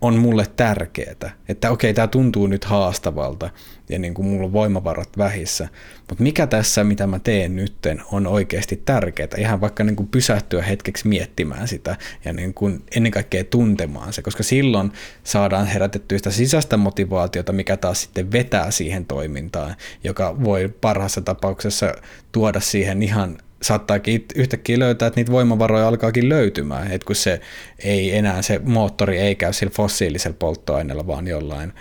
on 0.00 0.18
mulle 0.18 0.46
tärkeää, 0.56 1.36
että 1.48 1.70
okei, 1.70 1.94
tämä 1.94 2.06
tuntuu 2.06 2.46
nyt 2.46 2.64
haastavalta 2.64 3.50
ja 3.88 3.98
niin 3.98 4.14
kuin 4.14 4.26
mulla 4.26 4.44
on 4.44 4.52
voimavarat 4.52 5.18
vähissä, 5.18 5.68
mutta 6.08 6.22
mikä 6.22 6.46
tässä, 6.46 6.84
mitä 6.84 7.06
mä 7.06 7.18
teen 7.18 7.56
nytten, 7.56 8.02
on 8.12 8.26
oikeasti 8.26 8.82
tärkeää, 8.84 9.28
ihan 9.38 9.60
vaikka 9.60 9.84
niin 9.84 9.96
kuin 9.96 10.08
pysähtyä 10.08 10.62
hetkeksi 10.62 11.08
miettimään 11.08 11.68
sitä 11.68 11.96
ja 12.24 12.32
niin 12.32 12.54
kuin 12.54 12.82
ennen 12.96 13.12
kaikkea 13.12 13.44
tuntemaan 13.44 14.12
se, 14.12 14.22
koska 14.22 14.42
silloin 14.42 14.92
saadaan 15.24 15.66
herätettyä 15.66 16.18
sitä 16.18 16.30
sisäistä 16.30 16.76
motivaatiota, 16.76 17.52
mikä 17.52 17.76
taas 17.76 18.02
sitten 18.02 18.32
vetää 18.32 18.70
siihen 18.70 19.06
toimintaan, 19.06 19.76
joka 20.04 20.44
voi 20.44 20.74
parhaassa 20.80 21.20
tapauksessa 21.20 21.94
tuoda 22.32 22.60
siihen 22.60 23.02
ihan 23.02 23.38
saattaakin 23.66 24.24
yhtäkkiä 24.34 24.78
löytää, 24.78 25.06
että 25.06 25.20
niitä 25.20 25.32
voimavaroja 25.32 25.88
alkaakin 25.88 26.28
löytymään, 26.28 26.92
että 26.92 27.06
kun 27.06 27.16
se 27.16 27.40
ei 27.78 28.16
enää 28.16 28.42
se 28.42 28.60
moottori 28.64 29.18
ei 29.18 29.34
käy 29.34 29.52
sillä 29.52 29.72
fossiilisella 29.76 30.36
polttoaineella, 30.38 31.06
vaan 31.06 31.28
jollain, 31.28 31.72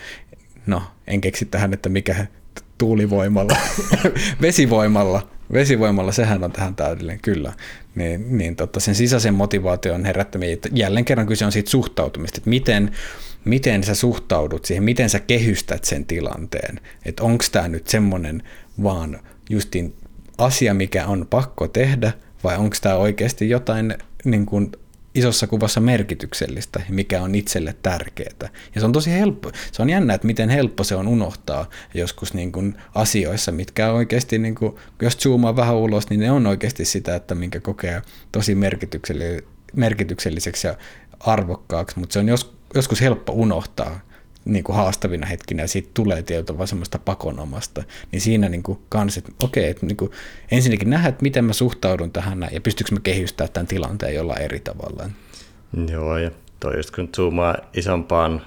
no 0.67 0.81
en 1.07 1.21
keksi 1.21 1.45
tähän, 1.45 1.73
että 1.73 1.89
mikä 1.89 2.25
tuulivoimalla, 2.77 3.57
vesivoimalla, 4.41 5.29
vesivoimalla, 5.53 6.11
sehän 6.11 6.43
on 6.43 6.51
tähän 6.51 6.75
täydellinen, 6.75 7.19
kyllä, 7.21 7.53
niin, 7.95 8.37
niin 8.37 8.55
totta, 8.55 8.79
sen 8.79 8.95
sisäisen 8.95 9.33
motivaation 9.33 10.05
herättäminen, 10.05 10.57
jälleen 10.71 11.05
kerran 11.05 11.27
kyse 11.27 11.45
on 11.45 11.51
siitä 11.51 11.69
suhtautumista, 11.69 12.37
että 12.37 12.49
miten, 12.49 12.91
miten 13.45 13.83
sä 13.83 13.95
suhtaudut 13.95 14.65
siihen, 14.65 14.83
miten 14.83 15.09
sä 15.09 15.19
kehystät 15.19 15.83
sen 15.83 16.05
tilanteen, 16.05 16.79
että 17.05 17.23
onko 17.23 17.43
tämä 17.51 17.67
nyt 17.67 17.87
semmoinen 17.87 18.43
vaan 18.83 19.19
justin 19.49 19.95
asia, 20.37 20.73
mikä 20.73 21.07
on 21.07 21.27
pakko 21.29 21.67
tehdä, 21.67 22.13
vai 22.43 22.57
onko 22.57 22.75
tämä 22.81 22.95
oikeasti 22.95 23.49
jotain 23.49 23.97
niin 24.25 24.45
kuin 24.45 24.71
isossa 25.15 25.47
kuvassa 25.47 25.79
merkityksellistä 25.79 26.81
mikä 26.89 27.21
on 27.21 27.35
itselle 27.35 27.75
tärkeää. 27.83 28.49
Ja 28.75 28.81
se 28.81 28.85
on 28.85 28.91
tosi 28.91 29.11
helppo, 29.11 29.51
se 29.71 29.81
on 29.81 29.89
jännä, 29.89 30.13
että 30.13 30.27
miten 30.27 30.49
helppo 30.49 30.83
se 30.83 30.95
on 30.95 31.07
unohtaa 31.07 31.69
joskus 31.93 32.33
niin 32.33 32.51
kuin 32.51 32.75
asioissa, 32.95 33.51
mitkä 33.51 33.89
on 33.89 33.95
oikeasti, 33.95 34.39
niin 34.39 34.55
kuin, 34.55 34.75
jos 35.01 35.17
zoomaa 35.17 35.55
vähän 35.55 35.75
ulos, 35.75 36.09
niin 36.09 36.19
ne 36.19 36.31
on 36.31 36.47
oikeasti 36.47 36.85
sitä, 36.85 37.15
että 37.15 37.35
minkä 37.35 37.59
kokee 37.59 38.01
tosi 38.31 38.55
merkitykselliseksi 39.75 40.67
ja 40.67 40.75
arvokkaaksi, 41.19 41.99
mutta 41.99 42.13
se 42.13 42.19
on 42.19 42.27
jos, 42.27 42.55
joskus 42.75 43.01
helppo 43.01 43.33
unohtaa 43.33 43.99
niin 44.45 44.63
kuin 44.63 44.75
haastavina 44.75 45.27
hetkinä 45.27 45.63
ja 45.63 45.67
siitä 45.67 45.89
tulee 45.93 46.21
tietyllä 46.21 46.57
vaan 46.57 46.67
semmoista 46.67 46.99
pakonomasta, 46.99 47.83
niin 48.11 48.21
siinä 48.21 48.49
niin 48.49 48.63
kuin 48.63 48.79
kans, 48.89 49.17
että 49.17 49.31
okei, 49.43 49.69
että 49.69 49.85
niin 49.85 49.97
kuin 49.97 50.11
ensinnäkin 50.51 50.89
nähdä, 50.89 51.09
että 51.09 51.23
miten 51.23 51.45
mä 51.45 51.53
suhtaudun 51.53 52.11
tähän 52.11 52.47
ja 52.51 52.61
pystyykö 52.61 52.95
mä 52.95 52.99
kehystämään 53.03 53.53
tämän 53.53 53.67
tilanteen 53.67 54.15
jollain 54.15 54.41
eri 54.41 54.59
tavalla. 54.59 55.09
Joo, 55.91 56.17
ja 56.17 56.31
toi 56.59 56.77
just 56.77 56.95
kun 56.95 57.09
zoomaa 57.15 57.57
isompaan, 57.73 58.41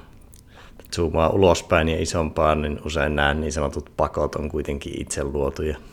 zoomaa 0.94 1.28
ulospäin 1.28 1.88
ja 1.88 2.03
isompaan, 2.03 2.62
niin 2.62 2.80
usein 2.84 3.16
nämä 3.16 3.34
niin 3.34 3.53
sanotut 3.53 3.92
pakot 3.96 4.34
on 4.34 4.49
kuitenkin 4.49 5.01
itse 5.01 5.24
luotuja. 5.24 5.76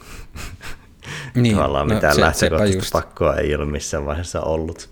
Niin, 1.36 1.56
Tavallaan 1.56 1.88
no, 1.88 1.95
mitään 1.95 2.16
se, 2.16 2.22
lähtökohtaista 2.22 2.99
pakkoa 2.99 3.36
ei 3.36 3.56
ole 3.56 3.66
missään 3.66 4.06
vaiheessa 4.06 4.41
ollut. 4.41 4.89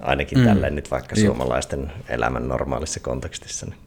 Ainakin 0.00 0.38
mm. 0.38 0.44
tälleen 0.44 0.74
nyt 0.74 0.90
vaikka 0.90 1.14
Jep. 1.16 1.26
suomalaisten 1.26 1.92
elämän 2.08 2.48
normaalissa 2.48 3.00
kontekstissa. 3.00 3.66
Niin 3.66 3.78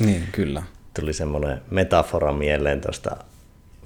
niin, 0.00 0.28
kyllä. 0.32 0.62
Tuli 1.00 1.12
semmoinen 1.12 1.62
metafora 1.70 2.32
mieleen 2.32 2.80
tuosta 2.80 3.16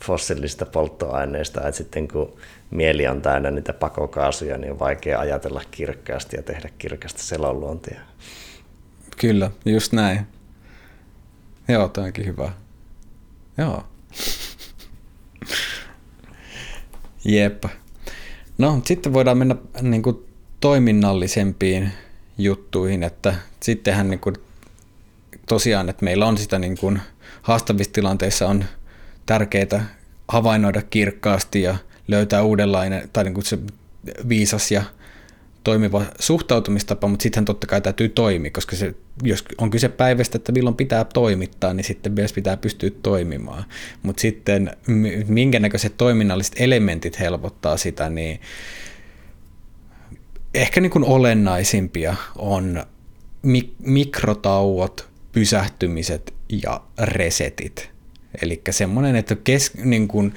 fossiilisista 0.05 0.67
polttoaineista, 0.67 1.61
että 1.61 1.73
sitten 1.73 2.09
kun 2.09 2.37
mieli 2.71 3.07
on 3.07 3.23
täynnä 3.23 3.51
niitä 3.51 3.73
pakokaasuja, 3.73 4.59
niin 4.59 4.73
on 4.73 4.79
vaikea 4.79 5.21
ajatella 5.21 5.63
kirkkaasti 5.71 6.37
ja 6.37 6.43
tehdä 6.43 6.71
kirkasta 6.79 7.23
selonluontia. 7.23 8.01
Kyllä, 9.21 9.51
just 9.65 9.93
näin. 9.93 10.27
Joo, 11.69 11.89
tämä 11.89 12.05
onkin 12.07 12.27
hyvä. 12.27 12.53
Joo. 13.59 13.85
Jep. 17.25 17.65
No, 18.59 18.81
sitten 18.85 19.13
voidaan 19.13 19.39
mennä 19.39 19.57
niin 19.83 20.03
kuin, 20.03 20.27
toiminnallisempiin 20.61 21.93
juttuihin, 22.39 23.03
että 23.03 23.35
sittenhän 23.61 24.11
niin 24.11 24.21
kuin, 24.21 24.37
tosiaan, 25.51 25.89
että 25.89 26.05
meillä 26.05 26.27
on 26.27 26.39
sitä 26.39 26.59
niin 26.59 26.79
kuin 26.79 27.01
haastavissa 27.43 27.93
tilanteissa 27.93 28.49
on 28.49 28.65
tärkeää 29.27 29.95
havainnoida 30.29 30.83
kirkkaasti 30.83 31.63
ja 31.63 31.77
löytää 32.09 32.43
uudenlainen 32.43 33.09
tai 33.13 33.25
niin 33.25 33.35
kuin 33.35 33.45
se 33.45 33.59
viisas 34.29 34.71
ja 34.71 34.83
toimiva 35.65 36.05
suhtautumistapa, 36.19 37.09
mutta 37.09 37.23
sitten 37.23 37.45
totta 37.45 37.67
kai 37.67 37.81
täytyy 37.81 38.09
toimia, 38.09 38.51
koska 38.51 38.77
se, 38.77 38.95
jos 39.23 39.45
on 39.59 39.71
kyse 39.71 39.89
päivästä, 39.89 40.37
että 40.37 40.53
milloin 40.53 40.77
pitää 40.77 41.05
toimittaa, 41.05 41.75
niin 41.75 41.85
sitten 41.85 42.13
myös 42.13 42.33
pitää 42.33 42.57
pystyä 42.57 42.91
toimimaan. 43.03 43.65
Mutta 44.03 44.21
sitten 44.21 44.71
minkä 45.27 45.61
näköiset 45.61 45.95
toiminnalliset 45.97 46.55
elementit 46.59 47.21
helpottaa 47.21 47.77
sitä, 47.77 48.11
niin 48.11 48.41
ehkä 50.55 50.81
niin 50.81 50.91
kuin 50.91 51.05
olennaisimpia 51.05 52.17
on 52.37 52.85
mik- 53.47 53.75
mikrotauot, 53.79 55.10
pysähtymiset 55.33 56.35
ja 56.63 56.81
resetit. 56.99 57.91
Eli 58.43 58.63
semmoinen, 58.71 59.17
että 59.17 59.37
kes, 59.45 59.75
niin 59.75 60.09
kuin, 60.09 60.35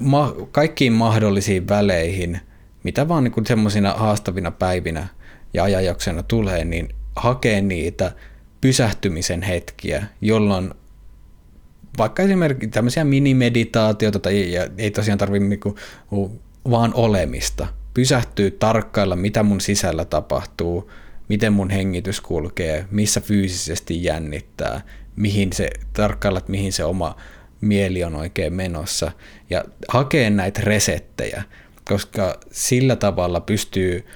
ma, 0.00 0.34
kaikkiin 0.50 0.92
mahdollisiin 0.92 1.68
väleihin, 1.68 2.40
mitä 2.82 3.08
vaan 3.08 3.24
niin 3.24 3.46
semmoisina 3.46 3.92
haastavina 3.92 4.50
päivinä 4.50 5.08
ja 5.54 5.64
ajanjaksona 5.64 6.22
tulee, 6.22 6.64
niin 6.64 6.88
hakee 7.16 7.60
niitä 7.60 8.12
pysähtymisen 8.60 9.42
hetkiä, 9.42 10.04
jolloin 10.20 10.74
vaikka 11.98 12.22
esimerkiksi 12.22 12.68
tämmöisiä 12.68 13.04
minimeditaatioita, 13.04 14.18
tai 14.18 14.36
ei, 14.36 14.54
ei 14.78 14.90
tosiaan 14.90 15.18
tarvitse 15.18 15.48
niinku, 15.48 15.76
vaan 16.70 16.94
olemista, 16.94 17.66
pysähtyy 17.94 18.50
tarkkailla, 18.50 19.16
mitä 19.16 19.42
mun 19.42 19.60
sisällä 19.60 20.04
tapahtuu, 20.04 20.90
miten 21.28 21.52
mun 21.52 21.70
hengitys 21.70 22.20
kulkee, 22.20 22.86
missä 22.90 23.20
fyysisesti 23.20 24.04
jännittää, 24.04 24.80
mihin 25.16 25.52
se, 25.52 25.70
tarkkailla, 25.92 26.40
mihin 26.48 26.72
se 26.72 26.84
oma 26.84 27.16
mieli 27.60 28.04
on 28.04 28.16
oikein 28.16 28.52
menossa. 28.52 29.12
Ja 29.50 29.64
hakee 29.88 30.30
näitä 30.30 30.60
resettejä, 30.64 31.42
koska 31.84 32.40
sillä 32.50 32.96
tavalla 32.96 33.40
pystyy 33.40 34.06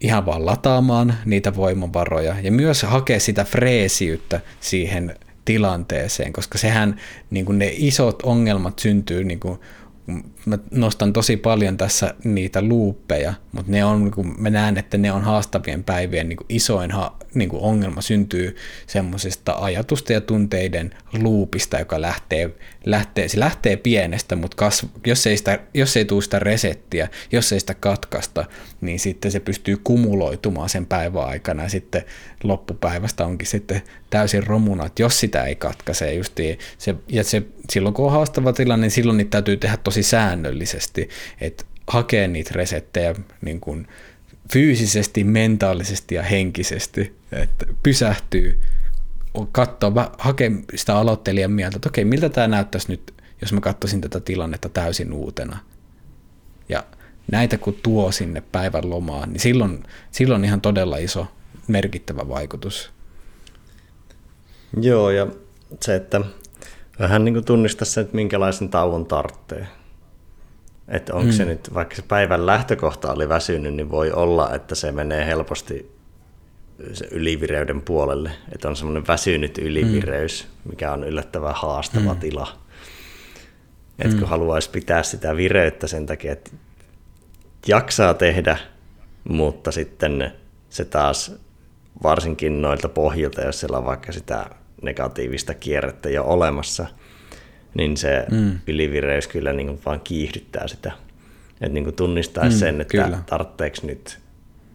ihan 0.00 0.26
vaan 0.26 0.46
lataamaan 0.46 1.14
niitä 1.24 1.56
voimavaroja 1.56 2.36
ja 2.42 2.52
myös 2.52 2.82
hakee 2.82 3.18
sitä 3.18 3.44
freesiyttä 3.44 4.40
siihen 4.60 5.14
tilanteeseen, 5.44 6.32
koska 6.32 6.58
sehän 6.58 7.00
niin 7.30 7.44
kuin 7.44 7.58
ne 7.58 7.72
isot 7.76 8.22
ongelmat 8.22 8.78
syntyy 8.78 9.24
niin 9.24 9.40
kuin 9.40 9.58
mä 10.46 10.58
nostan 10.70 11.12
tosi 11.12 11.36
paljon 11.36 11.76
tässä 11.76 12.14
niitä 12.24 12.62
luuppeja, 12.62 13.34
mutta 13.52 13.72
ne 13.72 13.84
on, 13.84 14.10
kun 14.10 14.34
mä 14.38 14.50
näen, 14.50 14.78
että 14.78 14.98
ne 14.98 15.12
on 15.12 15.22
haastavien 15.22 15.84
päivien 15.84 16.28
niin 16.28 16.38
isoin 16.48 16.90
ha, 16.90 17.18
niin 17.34 17.48
kuin 17.48 17.62
ongelma 17.62 18.00
syntyy 18.00 18.56
semmoisesta 18.86 19.54
ajatusta 19.58 20.12
ja 20.12 20.20
tunteiden 20.20 20.94
luupista, 21.12 21.78
joka 21.78 22.00
lähtee, 22.00 22.50
lähtee, 22.84 23.28
se 23.28 23.40
lähtee 23.40 23.76
pienestä, 23.76 24.36
mutta 24.36 24.56
kasv, 24.56 24.88
jos, 25.06 25.26
ei 25.26 25.36
sitä, 25.36 25.58
jos 25.74 25.96
ei 25.96 26.04
tule 26.04 26.22
sitä 26.22 26.38
resettiä, 26.38 27.08
jos 27.32 27.52
ei 27.52 27.60
sitä 27.60 27.74
katkasta, 27.74 28.44
niin 28.80 29.00
sitten 29.00 29.32
se 29.32 29.40
pystyy 29.40 29.76
kumuloitumaan 29.84 30.68
sen 30.68 30.86
päivän 30.86 31.24
aikana 31.24 31.62
ja 31.62 31.68
sitten 31.68 32.04
loppupäivästä 32.42 33.26
onkin 33.26 33.48
sitten 33.48 33.82
täysin 34.10 34.46
romuna, 34.46 34.86
että 34.86 35.02
jos 35.02 35.20
sitä 35.20 35.44
ei 35.44 35.54
katkaise 35.54 36.14
justiin, 36.14 36.58
se, 36.78 36.94
ja 37.08 37.24
se, 37.24 37.42
silloin 37.70 37.94
kun 37.94 38.06
on 38.06 38.12
haastava 38.12 38.52
tilanne, 38.52 38.84
niin 38.84 38.90
silloin 38.90 39.16
niitä 39.16 39.30
täytyy 39.30 39.56
tehdä 39.56 39.76
tosi 39.76 40.02
säännöllisesti, 40.02 41.08
että 41.40 41.64
hakee 41.86 42.28
niitä 42.28 42.50
resettejä 42.54 43.14
niin 43.40 43.60
kuin 43.60 43.86
fyysisesti, 44.52 45.24
mentaalisesti 45.24 46.14
ja 46.14 46.22
henkisesti, 46.22 47.16
että 47.32 47.66
pysähtyy, 47.82 48.60
katsoo, 49.52 49.92
hakee 50.18 50.50
sitä 50.74 50.96
aloittelijan 50.96 51.52
mieltä, 51.52 51.76
että 51.76 51.88
okei, 51.88 52.04
miltä 52.04 52.28
tämä 52.28 52.48
näyttäisi 52.48 52.88
nyt, 52.88 53.14
jos 53.40 53.52
mä 53.52 53.60
katsoisin 53.60 54.00
tätä 54.00 54.20
tilannetta 54.20 54.68
täysin 54.68 55.12
uutena. 55.12 55.58
Ja 56.68 56.84
näitä 57.30 57.58
kun 57.58 57.78
tuo 57.82 58.12
sinne 58.12 58.42
päivän 58.52 58.90
lomaan, 58.90 59.32
niin 59.32 59.40
silloin, 59.40 59.82
silloin 60.10 60.44
ihan 60.44 60.60
todella 60.60 60.96
iso 60.96 61.26
merkittävä 61.68 62.28
vaikutus. 62.28 62.90
Joo, 64.80 65.10
ja 65.10 65.26
se, 65.80 65.94
että 65.94 66.20
vähän 66.98 67.24
niin 67.24 67.34
kuin 67.34 67.44
tunnistaa 67.44 67.86
se, 67.86 68.00
että 68.00 68.16
minkälaisen 68.16 68.68
tauon 68.68 69.06
tarvitsee. 69.06 69.66
Että 70.92 71.14
onko 71.14 71.26
mm. 71.26 71.32
se 71.32 71.44
nyt, 71.44 71.74
vaikka 71.74 71.96
se 71.96 72.02
päivän 72.02 72.46
lähtökohta 72.46 73.12
oli 73.12 73.28
väsynyt, 73.28 73.74
niin 73.74 73.90
voi 73.90 74.12
olla, 74.12 74.54
että 74.54 74.74
se 74.74 74.92
menee 74.92 75.26
helposti 75.26 75.92
se 76.92 77.08
ylivireyden 77.10 77.82
puolelle. 77.82 78.30
Että 78.52 78.68
on 78.68 78.76
semmoinen 78.76 79.06
väsynyt 79.06 79.58
ylivireys, 79.58 80.44
mm. 80.44 80.70
mikä 80.70 80.92
on 80.92 81.04
yllättävän 81.04 81.54
haastava 81.54 82.14
mm. 82.14 82.20
tila. 82.20 82.58
Että 83.98 84.14
kun 84.16 84.26
mm. 84.26 84.30
haluaisi 84.30 84.70
pitää 84.70 85.02
sitä 85.02 85.36
vireyttä 85.36 85.86
sen 85.86 86.06
takia, 86.06 86.32
että 86.32 86.50
jaksaa 87.66 88.14
tehdä, 88.14 88.58
mutta 89.28 89.72
sitten 89.72 90.32
se 90.70 90.84
taas 90.84 91.32
varsinkin 92.02 92.62
noilta 92.62 92.88
pohjilta, 92.88 93.40
jos 93.40 93.60
siellä 93.60 93.78
on 93.78 93.84
vaikka 93.84 94.12
sitä 94.12 94.46
negatiivista 94.82 95.54
kierrettä 95.54 96.10
jo 96.10 96.24
olemassa, 96.24 96.86
niin 97.74 97.96
se 97.96 98.26
mm. 98.30 98.58
ylivireys 98.66 99.28
kyllä 99.28 99.52
niin 99.52 99.66
kuin 99.66 99.80
vaan 99.86 100.00
kiihdyttää 100.00 100.68
sitä. 100.68 100.92
Että 101.52 101.74
niin 101.74 101.84
kuin 101.84 101.96
tunnistaisi 101.96 102.56
mm, 102.56 102.60
sen, 102.60 102.80
että 102.80 102.92
kyllä. 102.92 103.18
tarvitseeko 103.26 103.76
nyt 103.82 104.18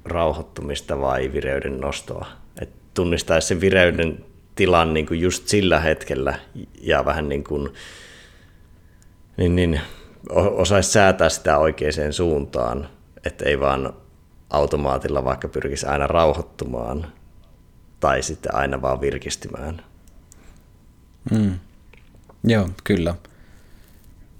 rauhoittumista 0.05 1.01
vai 1.01 1.33
vireyden 1.33 1.81
nostoa. 1.81 2.27
Että 2.61 2.75
tunnistaisi 2.93 3.47
sen 3.47 3.61
vireyden 3.61 4.25
tilan 4.55 4.93
niin 4.93 5.05
kuin 5.05 5.19
just 5.19 5.47
sillä 5.47 5.79
hetkellä 5.79 6.39
ja 6.81 7.05
vähän 7.05 7.29
niin 7.29 7.43
kuin 7.43 7.69
niin, 9.37 9.55
niin, 9.55 9.81
osaisi 10.29 10.91
säätää 10.91 11.29
sitä 11.29 11.57
oikeaan 11.57 12.13
suuntaan, 12.13 12.89
että 13.25 13.45
ei 13.45 13.59
vaan 13.59 13.93
automaatilla 14.49 15.23
vaikka 15.23 15.47
pyrkisi 15.47 15.85
aina 15.85 16.07
rauhoittumaan 16.07 17.07
tai 17.99 18.23
sitten 18.23 18.55
aina 18.55 18.81
vaan 18.81 19.01
virkistymään. 19.01 19.81
Mm. 21.31 21.59
Joo, 22.43 22.69
kyllä. 22.83 23.15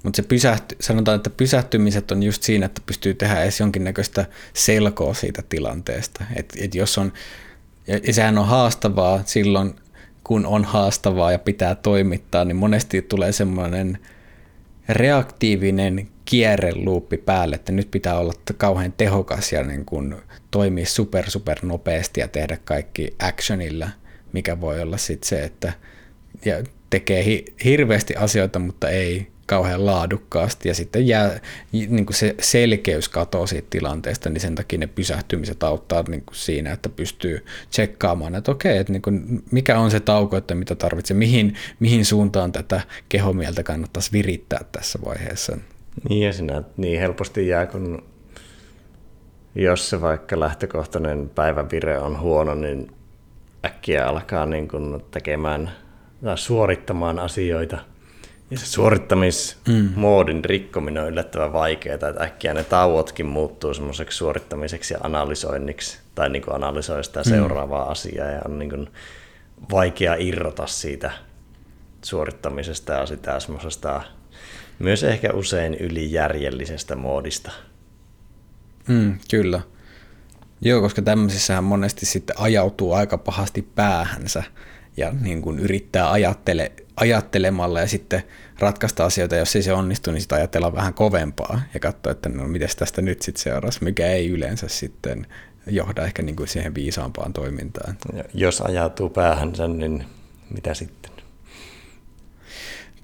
Mutta 0.03 0.17
se 0.17 0.27
pysähty, 0.27 0.75
sanotaan, 0.79 1.15
että 1.15 1.29
pysähtymiset 1.29 2.11
on 2.11 2.23
just 2.23 2.43
siinä, 2.43 2.65
että 2.65 2.81
pystyy 2.85 3.13
tehdä 3.13 3.43
edes 3.43 3.59
jonkinnäköistä 3.59 4.25
selkoa 4.53 5.13
siitä 5.13 5.43
tilanteesta. 5.49 6.23
Et, 6.35 6.53
et 6.59 6.75
jos 6.75 6.97
on, 6.97 7.13
ja 8.07 8.13
sehän 8.13 8.37
on 8.37 8.47
haastavaa 8.47 9.21
silloin, 9.25 9.75
kun 10.23 10.45
on 10.45 10.65
haastavaa 10.65 11.31
ja 11.31 11.39
pitää 11.39 11.75
toimittaa, 11.75 12.45
niin 12.45 12.55
monesti 12.55 13.01
tulee 13.01 13.31
semmoinen 13.31 13.97
reaktiivinen 14.89 16.07
kierreluuppi 16.25 17.17
päälle, 17.17 17.55
että 17.55 17.71
nyt 17.71 17.91
pitää 17.91 18.19
olla 18.19 18.33
kauhean 18.57 18.93
tehokas 18.97 19.51
ja 19.51 19.63
niin 19.63 19.85
kuin 19.85 20.15
toimia 20.51 20.85
super 20.85 21.29
super 21.29 21.57
nopeasti 21.61 22.21
ja 22.21 22.27
tehdä 22.27 22.57
kaikki 22.65 23.15
actionilla, 23.19 23.89
mikä 24.33 24.61
voi 24.61 24.81
olla 24.81 24.97
sitten 24.97 25.29
se, 25.29 25.43
että 25.43 25.73
ja 26.45 26.63
tekee 26.89 27.25
hi- 27.25 27.45
hirveästi 27.63 28.15
asioita, 28.15 28.59
mutta 28.59 28.89
ei 28.89 29.27
kauhean 29.47 29.85
laadukkaasti 29.85 30.69
ja 30.69 30.75
sitten 30.75 31.07
jää, 31.07 31.39
niin 31.71 32.05
kuin 32.05 32.15
se 32.15 32.35
selkeys 32.39 33.09
katoaa 33.09 33.47
siitä 33.47 33.67
tilanteesta, 33.69 34.29
niin 34.29 34.41
sen 34.41 34.55
takia 34.55 34.79
ne 34.79 34.87
pysähtymiset 34.87 35.63
auttaa 35.63 36.03
niin 36.07 36.23
kuin 36.25 36.35
siinä, 36.35 36.71
että 36.71 36.89
pystyy 36.89 37.45
tsekkaamaan, 37.69 38.35
että 38.35 38.51
okei, 38.51 38.77
että 38.77 38.93
niin 38.93 39.01
kuin, 39.01 39.43
mikä 39.51 39.79
on 39.79 39.91
se 39.91 39.99
tauko, 39.99 40.37
että 40.37 40.55
mitä 40.55 40.75
tarvitsee, 40.75 41.17
mihin, 41.17 41.53
mihin 41.79 42.05
suuntaan 42.05 42.51
tätä 42.51 42.81
kehomieltä 43.09 43.63
kannattaisi 43.63 44.11
virittää 44.11 44.59
tässä 44.71 44.99
vaiheessa. 45.05 45.57
Niin 46.09 46.25
ja 46.25 46.33
sinä 46.33 46.63
niin 46.77 46.99
helposti 46.99 47.47
jää, 47.47 47.65
kun 47.65 48.03
jos 49.55 49.89
se 49.89 50.01
vaikka 50.01 50.39
lähtökohtainen 50.39 51.29
päivävire 51.35 51.99
on 51.99 52.19
huono, 52.19 52.55
niin 52.55 52.91
äkkiä 53.65 54.07
alkaa 54.07 54.45
niin 54.45 54.67
kuin 54.67 55.01
tekemään 55.11 55.71
suorittamaan 56.35 57.19
asioita– 57.19 57.77
ja 58.51 58.59
se 58.59 58.65
suorittamismoodin 58.65 60.45
rikkominen 60.45 61.03
on 61.03 61.09
yllättävän 61.09 61.53
vaikeaa, 61.53 61.93
että 61.93 62.13
äkkiä 62.21 62.53
ne 62.53 62.63
tauotkin 62.63 63.25
muuttuu 63.25 63.73
semmoiseksi 63.73 64.17
suorittamiseksi 64.17 64.93
ja 64.93 64.99
analysoinniksi, 65.03 65.99
tai 66.15 66.29
niin 66.29 66.41
kuin 66.41 66.55
analysoi 66.55 67.03
sitä 67.03 67.19
mm. 67.19 67.29
seuraavaa 67.29 67.91
asiaa, 67.91 68.27
ja 68.27 68.41
on 68.45 68.59
niin 68.59 68.69
kuin 68.69 68.89
vaikea 69.71 70.15
irrota 70.15 70.67
siitä 70.67 71.11
suorittamisesta 72.01 72.93
ja 72.93 73.05
sitä 73.05 73.39
semmoisesta 73.39 74.01
myös 74.79 75.03
ehkä 75.03 75.33
usein 75.33 75.73
ylijärjellisestä 75.73 76.95
moodista. 76.95 77.51
Mm, 78.87 79.19
kyllä. 79.31 79.61
Joo, 80.61 80.81
koska 80.81 81.01
tämmöisessähän 81.01 81.63
monesti 81.63 82.05
sitten 82.05 82.39
ajautuu 82.39 82.93
aika 82.93 83.17
pahasti 83.17 83.61
päähänsä 83.61 84.43
ja 84.97 85.13
niin 85.21 85.41
kuin 85.41 85.59
yrittää 85.59 86.11
ajattele, 86.11 86.71
ajattelemalla 86.95 87.79
ja 87.79 87.87
sitten 87.87 88.23
ratkaista 88.59 89.05
asioita, 89.05 89.35
jos 89.35 89.55
ei 89.55 89.63
se 89.63 89.73
onnistu, 89.73 90.11
niin 90.11 90.21
sitä 90.21 90.35
ajatella 90.35 90.73
vähän 90.73 90.93
kovempaa 90.93 91.61
ja 91.73 91.79
katsoa, 91.79 92.11
että 92.11 92.29
no 92.29 92.47
miten 92.47 92.69
tästä 92.77 93.01
nyt 93.01 93.21
sitten 93.21 93.43
seuraisi, 93.43 93.83
mikä 93.83 94.07
ei 94.07 94.29
yleensä 94.29 94.67
sitten 94.67 95.27
johda 95.67 96.05
ehkä 96.05 96.21
niin 96.21 96.35
kuin 96.35 96.47
siihen 96.47 96.75
viisaampaan 96.75 97.33
toimintaan. 97.33 97.97
Jos 98.33 98.61
ajautuu 98.61 99.09
päähänsä, 99.09 99.67
niin 99.67 100.05
mitä 100.49 100.73
sitten? 100.73 101.11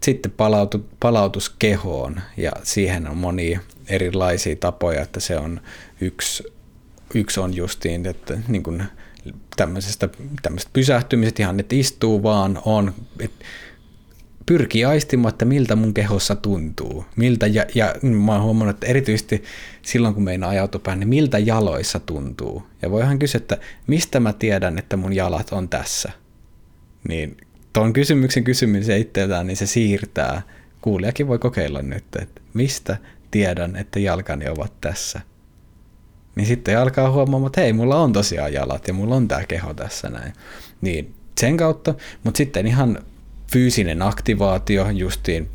Sitten 0.03 0.31
palautu, 0.31 0.89
palautus 0.99 1.49
kehoon 1.49 2.21
ja 2.37 2.51
siihen 2.63 3.07
on 3.07 3.17
monia 3.17 3.59
erilaisia 3.87 4.55
tapoja, 4.55 5.01
että 5.01 5.19
se 5.19 5.37
on 5.37 5.61
yksi, 6.01 6.43
yksi 7.13 7.39
on 7.39 7.55
justiin, 7.55 8.05
että 8.05 8.37
niin 8.47 8.63
kuin 8.63 8.83
tämmöisestä, 9.55 10.09
tämmöisestä 10.41 10.73
pysähtymisestä 10.73 11.43
ihan, 11.43 11.59
että 11.59 11.75
istuu 11.75 12.23
vaan, 12.23 12.59
on, 12.65 12.93
että 13.19 13.45
pyrkii 14.45 14.85
aistimaan, 14.85 15.33
että 15.33 15.45
miltä 15.45 15.75
mun 15.75 15.93
kehossa 15.93 16.35
tuntuu. 16.35 17.05
Miltä, 17.15 17.47
ja, 17.47 17.65
ja 17.75 17.95
mä 18.01 18.33
oon 18.33 18.43
huomannut, 18.43 18.75
että 18.75 18.87
erityisesti 18.87 19.43
silloin, 19.81 20.13
kun 20.13 20.23
meinaa 20.23 20.49
ajautua 20.49 20.95
niin 20.95 21.09
miltä 21.09 21.39
jaloissa 21.39 21.99
tuntuu. 21.99 22.63
Ja 22.81 22.91
voihan 22.91 23.19
kysyä, 23.19 23.37
että 23.37 23.57
mistä 23.87 24.19
mä 24.19 24.33
tiedän, 24.33 24.77
että 24.77 24.97
mun 24.97 25.13
jalat 25.13 25.51
on 25.51 25.69
tässä. 25.69 26.11
Niin 27.07 27.37
tuon 27.73 27.93
kysymyksen 27.93 28.43
kysymisen 28.43 29.01
itseltään, 29.01 29.47
niin 29.47 29.57
se 29.57 29.65
siirtää. 29.65 30.41
Kuulijakin 30.81 31.27
voi 31.27 31.39
kokeilla 31.39 31.81
nyt, 31.81 32.05
että 32.21 32.41
mistä 32.53 32.97
tiedän, 33.31 33.75
että 33.75 33.99
jalkani 33.99 34.49
ovat 34.49 34.81
tässä. 34.81 35.21
Niin 36.35 36.47
sitten 36.47 36.79
alkaa 36.79 37.11
huomaamaan, 37.11 37.47
että 37.47 37.61
hei, 37.61 37.73
mulla 37.73 37.99
on 37.99 38.13
tosiaan 38.13 38.53
jalat 38.53 38.87
ja 38.87 38.93
mulla 38.93 39.15
on 39.15 39.27
tämä 39.27 39.43
keho 39.43 39.73
tässä 39.73 40.09
näin. 40.09 40.33
Niin 40.81 41.13
sen 41.39 41.57
kautta, 41.57 41.93
mutta 42.23 42.37
sitten 42.37 42.67
ihan 42.67 42.99
fyysinen 43.51 44.01
aktivaatio, 44.01 44.89
justiin 44.89 45.49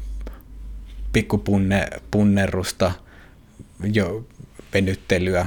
pikkupunnerusta, 1.13 2.93
jo 3.93 4.25
venyttelyä, 4.75 5.47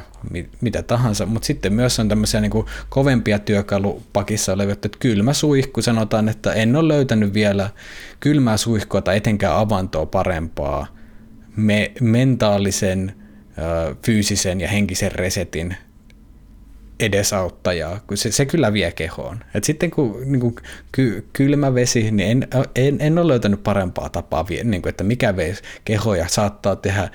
mitä 0.61 0.83
tahansa, 0.83 1.25
mutta 1.25 1.45
sitten 1.45 1.73
myös 1.73 1.99
on 1.99 2.09
tämmöisiä 2.09 2.41
niin 2.41 2.51
kuin 2.51 2.65
kovempia 2.89 3.39
työkalupakissa 3.39 4.53
olevia, 4.53 4.73
että 4.73 4.89
kylmä 4.99 5.33
suihku, 5.33 5.81
sanotaan, 5.81 6.29
että 6.29 6.53
en 6.53 6.75
ole 6.75 6.87
löytänyt 6.87 7.33
vielä 7.33 7.69
kylmää 8.19 8.57
suihkua 8.57 9.01
tai 9.01 9.17
etenkään 9.17 9.57
avantoa 9.57 10.05
parempaa 10.05 10.87
me, 11.55 11.91
mentaalisen, 12.01 13.15
fyysisen 14.05 14.61
ja 14.61 14.67
henkisen 14.67 15.11
resetin 15.11 15.75
edesauttaja, 16.99 17.99
kun 18.07 18.17
se, 18.17 18.31
se 18.31 18.45
kyllä 18.45 18.73
vie 18.73 18.91
kehoon. 18.91 19.39
Et 19.53 19.63
sitten 19.63 19.91
kun 19.91 20.21
niin 20.25 20.39
kuin, 20.39 20.55
ky, 20.91 21.27
kylmä 21.33 21.75
vesi, 21.75 22.11
niin 22.11 22.29
en, 22.29 22.47
en, 22.75 22.97
en 22.99 23.17
ole 23.17 23.27
löytänyt 23.27 23.63
parempaa 23.63 24.09
tapaa, 24.09 24.45
niin 24.63 24.81
kuin, 24.81 24.89
että 24.89 25.03
mikä 25.03 25.35
vee 25.35 25.55
kehoja 25.85 26.27
saattaa 26.27 26.75
tehdä, 26.75 27.09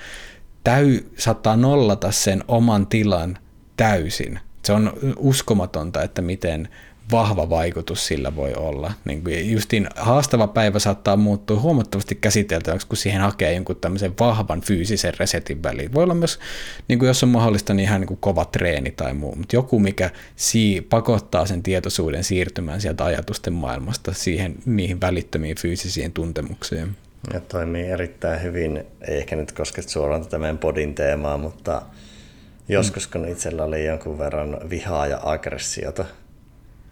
täy, 0.63 0.99
saattaa 1.17 1.55
nollata 1.55 2.11
sen 2.11 2.43
oman 2.47 2.87
tilan 2.87 3.37
täysin. 3.77 4.39
Se 4.63 4.73
on 4.73 4.93
uskomatonta, 5.17 6.03
että 6.03 6.21
miten 6.21 6.69
vahva 7.11 7.49
vaikutus 7.49 8.07
sillä 8.07 8.35
voi 8.35 8.53
olla. 8.53 8.93
Niin 9.05 9.23
kuin 9.23 9.51
justiin 9.51 9.87
haastava 9.95 10.47
päivä 10.47 10.79
saattaa 10.79 11.17
muuttua 11.17 11.59
huomattavasti 11.59 12.15
käsiteltäväksi, 12.15 12.87
kun 12.87 12.97
siihen 12.97 13.21
hakee 13.21 13.53
jonkun 13.53 13.75
tämmöisen 13.75 14.13
vahvan 14.19 14.61
fyysisen 14.61 15.13
resetin 15.19 15.63
väliin. 15.63 15.93
Voi 15.93 16.03
olla 16.03 16.13
myös, 16.13 16.39
niin 16.87 16.99
kuin 16.99 17.07
jos 17.07 17.23
on 17.23 17.29
mahdollista, 17.29 17.73
niin 17.73 17.83
ihan 17.83 18.01
niin 18.01 18.07
kuin 18.07 18.19
kova 18.19 18.45
treeni 18.45 18.91
tai 18.91 19.13
muu, 19.13 19.35
mutta 19.35 19.55
joku, 19.55 19.79
mikä 19.79 20.09
sii, 20.35 20.81
pakottaa 20.81 21.45
sen 21.45 21.63
tietoisuuden 21.63 22.23
siirtymään 22.23 22.81
sieltä 22.81 23.05
ajatusten 23.05 23.53
maailmasta 23.53 24.13
siihen 24.13 24.55
niihin 24.65 25.01
välittömiin 25.01 25.57
fyysisiin 25.59 26.11
tuntemuksiin. 26.11 26.95
Ja 27.33 27.39
toimii 27.39 27.85
erittäin 27.85 28.43
hyvin, 28.43 28.83
ei 29.07 29.17
ehkä 29.17 29.35
nyt 29.35 29.51
koske 29.51 29.81
suoraan 29.81 30.23
tätä 30.23 30.39
meidän 30.39 30.57
podin 30.57 30.95
teemaa, 30.95 31.37
mutta 31.37 31.81
joskus 32.69 33.07
kun 33.07 33.27
itsellä 33.27 33.63
oli 33.63 33.85
jonkun 33.85 34.17
verran 34.17 34.57
vihaa 34.69 35.07
ja 35.07 35.19
aggressiota, 35.23 36.05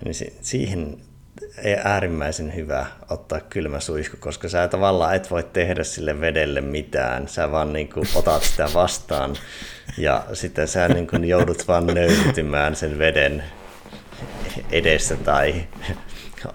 niin 0.03 0.15
siihen 0.41 0.97
ei 1.63 1.75
äärimmäisen 1.83 2.55
hyvä 2.55 2.85
ottaa 3.09 3.39
kylmä 3.39 3.79
suihku, 3.79 4.17
koska 4.19 4.49
sä 4.49 4.67
tavallaan 4.67 5.15
et 5.15 5.31
voi 5.31 5.43
tehdä 5.43 5.83
sille 5.83 6.21
vedelle 6.21 6.61
mitään. 6.61 7.27
Sä 7.27 7.51
vaan 7.51 7.73
niin 7.73 7.89
kuin 7.89 8.07
otat 8.15 8.43
sitä 8.43 8.69
vastaan 8.73 9.35
ja 9.97 10.25
sitten 10.33 10.67
sä 10.67 10.87
niin 10.87 11.07
kuin 11.07 11.25
joudut 11.25 11.67
vaan 11.67 11.87
nöyrytymään 11.87 12.75
sen 12.75 12.99
veden 12.99 13.43
edessä 14.71 15.15
tai 15.15 15.67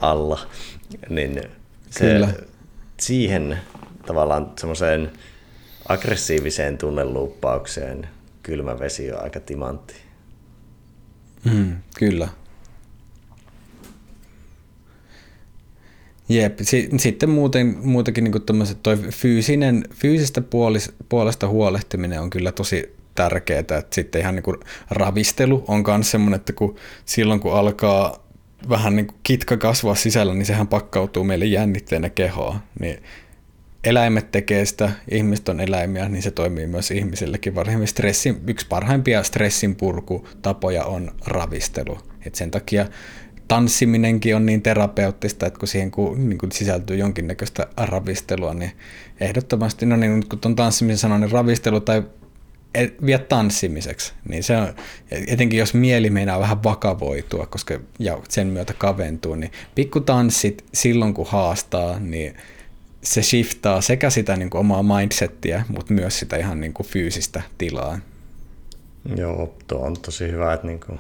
alla. 0.01 0.41
Niin 1.09 1.43
se, 1.91 2.05
Kyllä. 2.05 2.29
siihen 3.01 3.59
tavallaan 4.07 4.53
semmoiseen 4.59 5.13
aggressiiviseen 5.89 6.79
tunneluuppaukseen 6.79 8.09
kylmä 8.43 8.79
vesi 8.79 9.13
on 9.13 9.23
aika 9.23 9.41
timantti. 9.41 9.95
Mm, 11.45 11.77
kyllä, 11.99 12.29
Jep, 16.31 16.59
sitten 16.97 17.31
muuten, 17.31 17.77
muutenkin 17.83 18.25
niin 18.25 18.79
toi 18.83 18.97
fyysinen, 18.97 19.85
fyysistä 19.95 20.43
puolesta 21.09 21.49
huolehtiminen 21.49 22.21
on 22.21 22.31
kyllä 22.31 22.53
tosi 22.53 22.95
tärkeää, 23.15 23.61
että 23.61 23.83
sitten 23.91 24.21
ihan 24.21 24.35
niin 24.35 24.43
kuin 24.43 24.57
ravistelu 24.91 25.65
on 25.69 25.85
myös 25.87 26.11
semmoinen, 26.11 26.41
että 26.41 26.53
kun 26.53 26.77
silloin 27.05 27.41
kun 27.41 27.55
alkaa 27.55 28.27
vähän 28.69 28.97
niin 28.97 29.07
kuin 29.07 29.19
kitka 29.23 29.57
kasvaa 29.57 29.95
sisällä, 29.95 30.35
niin 30.35 30.47
sehän 30.47 30.69
pakkautuu 30.69 31.25
meille 31.25 31.45
jännitteenä 31.45 32.09
kehoa, 32.11 32.61
niin 32.81 33.03
eläimet 33.85 34.31
tekee 34.31 34.65
sitä, 34.65 34.91
ihmiset 35.11 35.49
on 35.49 35.61
eläimiä, 35.61 36.09
niin 36.09 36.23
se 36.23 36.31
toimii 36.31 36.67
myös 36.67 36.91
ihmisillekin. 36.91 37.55
Varsinkin 37.55 37.89
stressin, 37.89 38.41
yksi 38.47 38.67
parhaimpia 38.69 39.23
stressin 39.23 39.77
purkutapoja 39.77 40.85
on 40.85 41.11
ravistelu. 41.27 41.99
Et 42.27 42.35
sen 42.35 42.51
takia 42.51 42.87
tanssiminenkin 43.51 44.37
on 44.37 44.47
niin 44.47 44.63
terapeuttista, 44.63 45.47
että 45.47 45.59
kun 45.59 45.69
siihen 45.69 45.91
kun, 45.91 46.29
niin 46.29 46.39
kun 46.39 46.53
sisältyy 46.53 46.97
jonkinnäköistä 46.97 47.67
ravistelua, 47.77 48.55
niin 48.55 48.73
ehdottomasti, 49.21 49.87
no 49.87 49.97
niin, 49.97 50.29
kun 50.29 50.39
tuon 50.39 50.57
tanssimisen 50.57 50.99
sanon, 50.99 51.21
niin 51.21 51.31
ravistelu 51.31 51.81
tai 51.81 52.03
vie 53.07 53.19
tanssimiseksi, 53.19 54.13
niin 54.29 54.43
se 54.43 54.57
on, 54.57 54.75
etenkin 55.11 55.59
jos 55.59 55.75
mieli 55.75 56.11
meinaa 56.11 56.41
vähän 56.41 56.65
vakavoitua, 56.65 57.47
koska 57.47 57.79
ja 57.99 58.19
sen 58.29 58.47
myötä 58.47 58.75
kaventuu, 58.79 59.35
niin 59.35 59.53
pikkutanssit 59.75 60.65
silloin 60.75 61.15
kun 61.15 61.27
haastaa, 61.29 61.99
niin 61.99 62.37
se 63.03 63.23
shiftaa 63.23 63.81
sekä 63.81 64.11
sitä 64.11 64.37
niin 64.37 64.51
kuin 64.51 64.61
omaa 64.61 64.83
mindsettiä, 64.83 65.65
mutta 65.69 65.95
myös 65.95 66.19
sitä 66.19 66.37
ihan 66.37 66.61
niin 66.61 66.73
kuin 66.73 66.87
fyysistä 66.87 67.43
tilaa. 67.59 67.99
Joo, 69.17 69.55
tuo 69.67 69.79
on 69.79 69.97
tosi 70.03 70.31
hyvä, 70.31 70.53
että 70.53 70.67
niin 70.67 70.81
kuin 70.87 70.99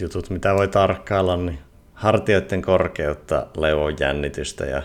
jutut, 0.00 0.30
mitä 0.30 0.54
voi 0.54 0.68
tarkkailla, 0.68 1.36
niin 1.36 1.58
hartioiden 1.94 2.62
korkeutta, 2.62 3.46
leuon 3.56 3.96
jännitystä 4.00 4.64
ja 4.64 4.82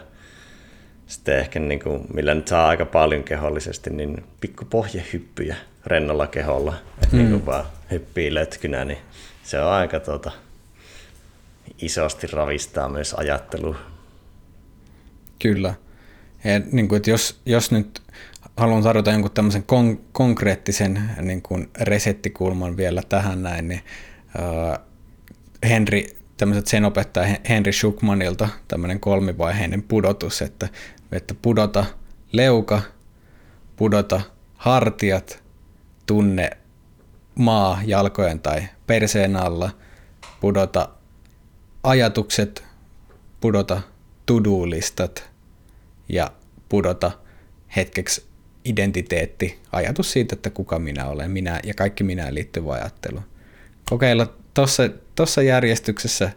sitten 1.08 1.40
ehkä 1.40 1.60
niin 1.60 1.80
kuin, 1.80 2.08
millä 2.14 2.34
nyt 2.34 2.48
saa 2.48 2.68
aika 2.68 2.86
paljon 2.86 3.24
kehollisesti, 3.24 3.90
niin 3.90 4.24
pikku 4.42 4.66
pohjehyppyjä 4.66 5.56
rennolla 5.86 6.28
keholla, 6.28 6.74
että 7.04 7.16
mm. 7.16 7.18
niin 7.18 7.32
kuin 7.32 7.46
vaan 7.46 7.66
hyppii 7.92 8.34
lötkynä, 8.34 8.86
niin 8.86 9.00
se 9.44 9.62
on 9.62 9.72
aika 9.72 10.00
tuota, 10.00 10.32
isosti 11.82 12.28
ravistaa 12.28 12.90
myös 12.90 13.14
ajattelu. 13.14 13.76
Kyllä. 15.40 15.74
Ja, 16.44 16.60
niin 16.72 16.88
kuin, 16.88 16.98
että 16.98 17.10
jos, 17.10 17.42
jos 17.46 17.72
nyt 17.72 18.02
haluan 18.58 18.84
tarjota 18.84 19.12
jonkun 19.12 19.32
tämmöisen 19.32 19.64
kon- 19.64 20.00
konkreettisen 20.12 21.02
niin 21.22 21.42
kuin 21.42 21.70
resettikulman 21.82 22.78
vielä 22.78 23.02
tähän 23.10 23.44
näin, 23.44 23.68
niin 23.68 23.82
uh, 24.36 24.87
Henry, 25.64 26.04
tämmöiset 26.38 26.68
sen 26.68 26.86
opettaja 26.86 27.38
Henry 27.50 27.72
Schuckmanilta 27.72 28.50
tämmöinen 28.68 29.00
kolmivaiheinen 29.00 29.84
pudotus, 29.84 30.42
että, 30.42 30.70
että 31.12 31.36
pudota 31.42 31.86
leuka, 32.32 32.82
pudota 33.76 34.22
hartiat, 34.56 35.44
tunne 36.06 36.50
maa 37.36 37.82
jalkojen 37.86 38.40
tai 38.40 38.68
perseen 38.88 39.36
alla, 39.36 39.70
pudota 40.42 40.90
ajatukset, 41.84 42.64
pudota 43.42 43.82
to-do-listat 44.26 45.30
ja 46.10 46.32
pudota 46.70 47.12
hetkeksi 47.76 48.26
identiteetti, 48.66 49.60
ajatus 49.72 50.12
siitä, 50.12 50.36
että 50.36 50.50
kuka 50.50 50.80
minä 50.80 51.06
olen, 51.06 51.32
minä 51.32 51.60
ja 51.64 51.74
kaikki 51.74 52.04
minä 52.04 52.34
liittyvä 52.34 52.74
ajattelu. 52.74 53.20
Kokeilla 53.90 54.34
tuossa 55.16 55.42
järjestyksessä 55.42 56.32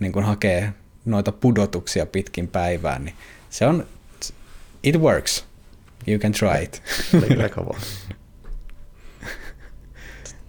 niin 0.00 0.12
kun 0.12 0.24
hakee 0.24 0.72
noita 1.04 1.32
pudotuksia 1.32 2.06
pitkin 2.06 2.48
päivään, 2.48 3.04
niin 3.04 3.14
se 3.50 3.66
on, 3.66 3.86
it 4.82 4.96
works. 4.96 5.44
You 6.06 6.18
can 6.18 6.32
try 6.32 6.62
it. 6.62 6.82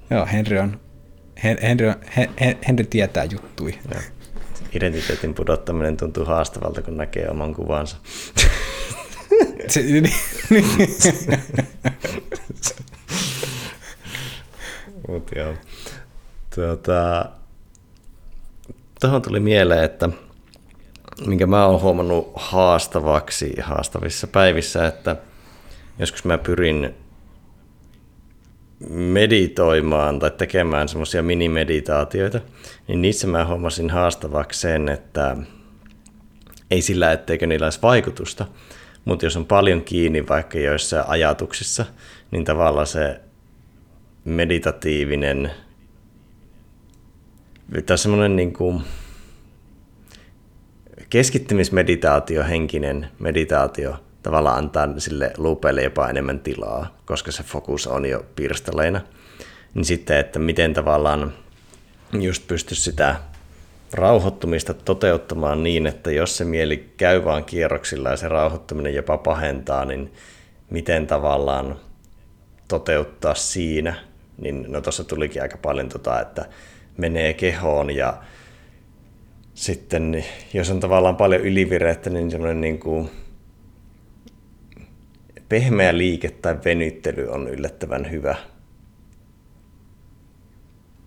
Joo, 0.09 0.25
Henry 0.25 0.57
on, 0.57 0.79
Henry, 1.43 1.87
on, 1.87 1.95
Henry 2.67 2.83
tietää 2.83 3.23
juttui. 3.23 3.79
Identiteetin 4.73 5.33
pudottaminen 5.33 5.97
tuntuu 5.97 6.25
haastavalta, 6.25 6.81
kun 6.81 6.97
näkee 6.97 7.29
oman 7.29 7.53
kuvansa. 7.53 7.97
Niin, 9.75 10.11
niin. 10.49 10.65
Mut 15.07 15.31
joo. 15.35 15.53
Tuota, 16.55 17.25
tuohon 19.01 19.21
tuli 19.21 19.39
mieleen, 19.39 19.83
että 19.83 20.09
minkä 21.25 21.47
mä 21.47 21.65
oon 21.65 21.81
huomannut 21.81 22.31
haastavaksi 22.35 23.55
haastavissa 23.61 24.27
päivissä, 24.27 24.87
että 24.87 25.15
joskus 25.99 26.25
mä 26.25 26.37
pyrin 26.37 26.95
meditoimaan 28.89 30.19
tai 30.19 30.31
tekemään 30.31 30.87
semmoisia 30.87 31.23
minimeditaatioita, 31.23 32.39
niin 32.87 33.01
niissä 33.01 33.27
mä 33.27 33.45
huomasin 33.45 33.89
haastavaksi 33.89 34.59
sen, 34.59 34.89
että 34.89 35.37
ei 36.71 36.81
sillä, 36.81 37.11
etteikö 37.11 37.47
niillä 37.47 37.65
olisi 37.65 37.81
vaikutusta, 37.81 38.45
mutta 39.05 39.25
jos 39.25 39.37
on 39.37 39.45
paljon 39.45 39.81
kiinni 39.81 40.27
vaikka 40.27 40.57
joissa 40.57 41.05
ajatuksissa, 41.07 41.85
niin 42.31 42.43
tavallaan 42.43 42.87
se 42.87 43.21
meditatiivinen 44.25 45.51
tai 47.81 47.97
semmoinen 47.97 48.35
niin 48.35 48.53
kuin 48.53 48.81
keskittymismeditaatio, 51.09 52.43
henkinen 52.43 53.07
meditaatio 53.19 53.95
tavallaan 54.23 54.57
antaa 54.57 54.87
sille 54.97 55.31
luupeille 55.37 55.83
jopa 55.83 56.09
enemmän 56.09 56.39
tilaa, 56.39 56.97
koska 57.05 57.31
se 57.31 57.43
fokus 57.43 57.87
on 57.87 58.05
jo 58.05 58.25
pirstaleina. 58.35 59.01
Niin 59.73 59.85
sitten, 59.85 60.17
että 60.17 60.39
miten 60.39 60.73
tavallaan 60.73 61.33
just 62.11 62.47
pysty 62.47 62.75
sitä 62.75 63.15
rauhoittumista 63.93 64.73
toteuttamaan 64.73 65.63
niin, 65.63 65.87
että 65.87 66.11
jos 66.11 66.37
se 66.37 66.45
mieli 66.45 66.93
käy 66.97 67.25
vaan 67.25 67.45
kierroksilla 67.45 68.09
ja 68.09 68.17
se 68.17 68.27
rauhoittuminen 68.27 68.95
jopa 68.95 69.17
pahentaa, 69.17 69.85
niin 69.85 70.13
miten 70.69 71.07
tavallaan 71.07 71.79
toteuttaa 72.67 73.35
siinä, 73.35 73.95
niin 74.37 74.65
no 74.67 74.81
tuossa 74.81 75.03
tulikin 75.03 75.41
aika 75.41 75.57
paljon 75.57 75.89
tota, 75.89 76.21
että 76.21 76.45
menee 76.97 77.33
kehoon 77.33 77.95
ja 77.95 78.17
sitten 79.53 80.25
jos 80.53 80.69
on 80.71 80.79
tavallaan 80.79 81.15
paljon 81.15 81.41
ylivirettä, 81.41 82.09
niin 82.09 82.31
semmoinen 82.31 82.61
niin 82.61 82.79
kuin 82.79 83.09
pehmeä 85.49 85.97
liike 85.97 86.29
tai 86.29 86.57
venyttely 86.65 87.27
on 87.27 87.47
yllättävän 87.47 88.11
hyvä 88.11 88.35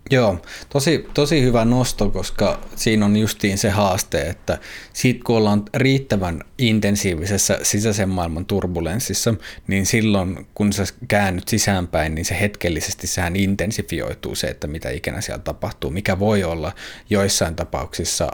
Joo, 0.09 0.41
tosi, 0.69 1.07
tosi 1.13 1.41
hyvä 1.41 1.65
nosto, 1.65 2.09
koska 2.09 2.61
siinä 2.75 3.05
on 3.05 3.17
justiin 3.17 3.57
se 3.57 3.69
haaste, 3.69 4.21
että 4.21 4.57
sit 4.93 5.23
kun 5.23 5.37
ollaan 5.37 5.63
riittävän 5.73 6.43
intensiivisessä 6.57 7.59
sisäisen 7.63 8.09
maailman 8.09 8.45
turbulenssissa, 8.45 9.33
niin 9.67 9.85
silloin 9.85 10.47
kun 10.55 10.73
sä 10.73 10.83
käännyt 11.07 11.47
sisäänpäin, 11.47 12.15
niin 12.15 12.25
se 12.25 12.39
hetkellisesti 12.39 13.07
sehän 13.07 13.35
intensifioituu 13.35 14.35
se, 14.35 14.47
että 14.47 14.67
mitä 14.67 14.89
ikinä 14.89 15.21
siellä 15.21 15.43
tapahtuu, 15.43 15.91
mikä 15.91 16.19
voi 16.19 16.43
olla 16.43 16.71
joissain 17.09 17.55
tapauksissa 17.55 18.31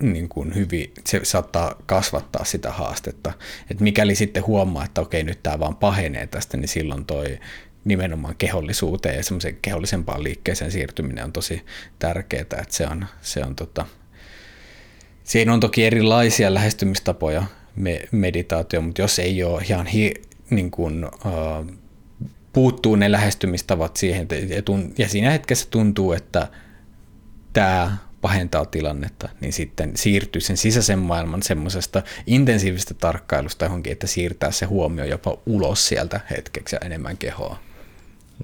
niin 0.00 0.28
kuin 0.28 0.54
hyvin, 0.54 0.92
se 1.06 1.20
saattaa 1.22 1.74
kasvattaa 1.86 2.44
sitä 2.44 2.72
haastetta. 2.72 3.32
Et 3.70 3.80
mikäli 3.80 4.14
sitten 4.14 4.46
huomaa, 4.46 4.84
että 4.84 5.00
okei, 5.00 5.24
nyt 5.24 5.42
tämä 5.42 5.58
vaan 5.60 5.76
pahenee 5.76 6.26
tästä, 6.26 6.56
niin 6.56 6.68
silloin 6.68 7.04
toi 7.04 7.38
nimenomaan 7.84 8.36
kehollisuuteen 8.36 9.16
ja 9.16 9.22
semmoisen 9.22 9.58
kehollisempaan 9.62 10.22
liikkeeseen 10.22 10.70
siirtyminen 10.70 11.24
on 11.24 11.32
tosi 11.32 11.64
tärkeää, 11.98 12.40
että 12.40 12.64
se 12.70 12.86
on, 12.86 13.06
se 13.22 13.44
on 13.44 13.56
tota, 13.56 13.86
siinä 15.24 15.52
on 15.52 15.60
toki 15.60 15.84
erilaisia 15.84 16.54
lähestymistapoja 16.54 17.44
me, 17.76 18.00
meditaatio, 18.12 18.80
mutta 18.80 19.02
jos 19.02 19.18
ei 19.18 19.44
ole 19.44 19.62
ihan 19.62 19.86
hi, 19.86 20.14
niin 20.50 20.70
kuin, 20.70 21.04
uh, 21.04 21.66
puuttuu 22.52 22.96
ne 22.96 23.12
lähestymistavat 23.12 23.96
siihen, 23.96 24.28
ja, 24.48 24.62
tun, 24.62 24.94
ja 24.98 25.08
siinä 25.08 25.30
hetkessä 25.30 25.66
tuntuu, 25.70 26.12
että 26.12 26.48
tämä 27.52 27.96
pahentaa 28.20 28.64
tilannetta, 28.64 29.28
niin 29.40 29.52
sitten 29.52 29.92
siirtyy 29.96 30.40
sen 30.40 30.56
sisäisen 30.56 30.98
maailman 30.98 31.42
semmoisesta 31.42 32.02
intensiivisestä 32.26 32.94
tarkkailusta 32.94 33.64
johonkin, 33.64 33.92
että 33.92 34.06
siirtää 34.06 34.50
se 34.50 34.66
huomio 34.66 35.04
jopa 35.04 35.38
ulos 35.46 35.88
sieltä 35.88 36.20
hetkeksi 36.30 36.76
ja 36.76 36.80
enemmän 36.86 37.16
kehoa. 37.16 37.69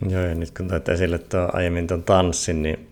Joo, 0.08 0.22
ja 0.22 0.34
nyt 0.34 0.50
kun 0.50 0.68
toit 0.68 0.88
esille 0.88 1.18
tuo, 1.18 1.50
aiemmin 1.52 1.86
tuon 1.86 2.02
tanssin, 2.02 2.62
niin 2.62 2.88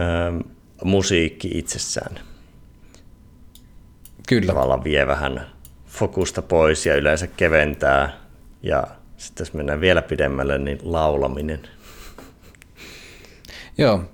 ähm, 0.00 0.38
musiikki 0.84 1.50
itsessään 1.54 2.18
Kyllä. 4.28 4.46
tavallaan 4.46 4.84
vie 4.84 5.06
vähän 5.06 5.46
fokusta 5.86 6.42
pois 6.42 6.86
ja 6.86 6.96
yleensä 6.96 7.26
keventää. 7.26 8.16
Ja 8.62 8.86
sitten 9.16 9.44
jos 9.44 9.52
mennään 9.52 9.80
vielä 9.80 10.02
pidemmälle, 10.02 10.58
niin 10.58 10.78
laulaminen. 10.82 11.60
Joo. 13.78 14.04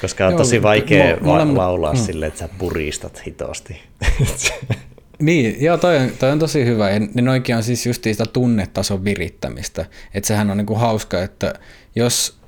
Koska 0.00 0.26
on 0.26 0.32
Joo, 0.32 0.38
tosi 0.38 0.62
vaikea 0.62 1.16
va- 1.24 1.56
laulaa 1.56 1.92
mm. 1.92 1.98
silleen, 1.98 2.28
että 2.28 2.40
sä 2.40 2.48
puristat 2.58 3.26
hitosti. 3.26 3.82
Niin, 5.18 5.62
joo, 5.64 5.76
toi 5.76 5.96
on, 5.96 6.10
toi 6.18 6.30
on 6.30 6.38
tosi 6.38 6.64
hyvä. 6.64 6.90
Ja 6.90 7.00
ne 7.14 7.30
oikein 7.30 7.56
on 7.56 7.62
siis 7.62 7.86
just 7.86 8.04
sitä 8.04 8.24
tunnetason 8.26 9.04
virittämistä. 9.04 9.86
Että 10.14 10.28
sehän 10.28 10.50
on 10.50 10.56
niinku 10.56 10.74
hauska, 10.74 11.22
että 11.22 11.54
jos 11.96 12.38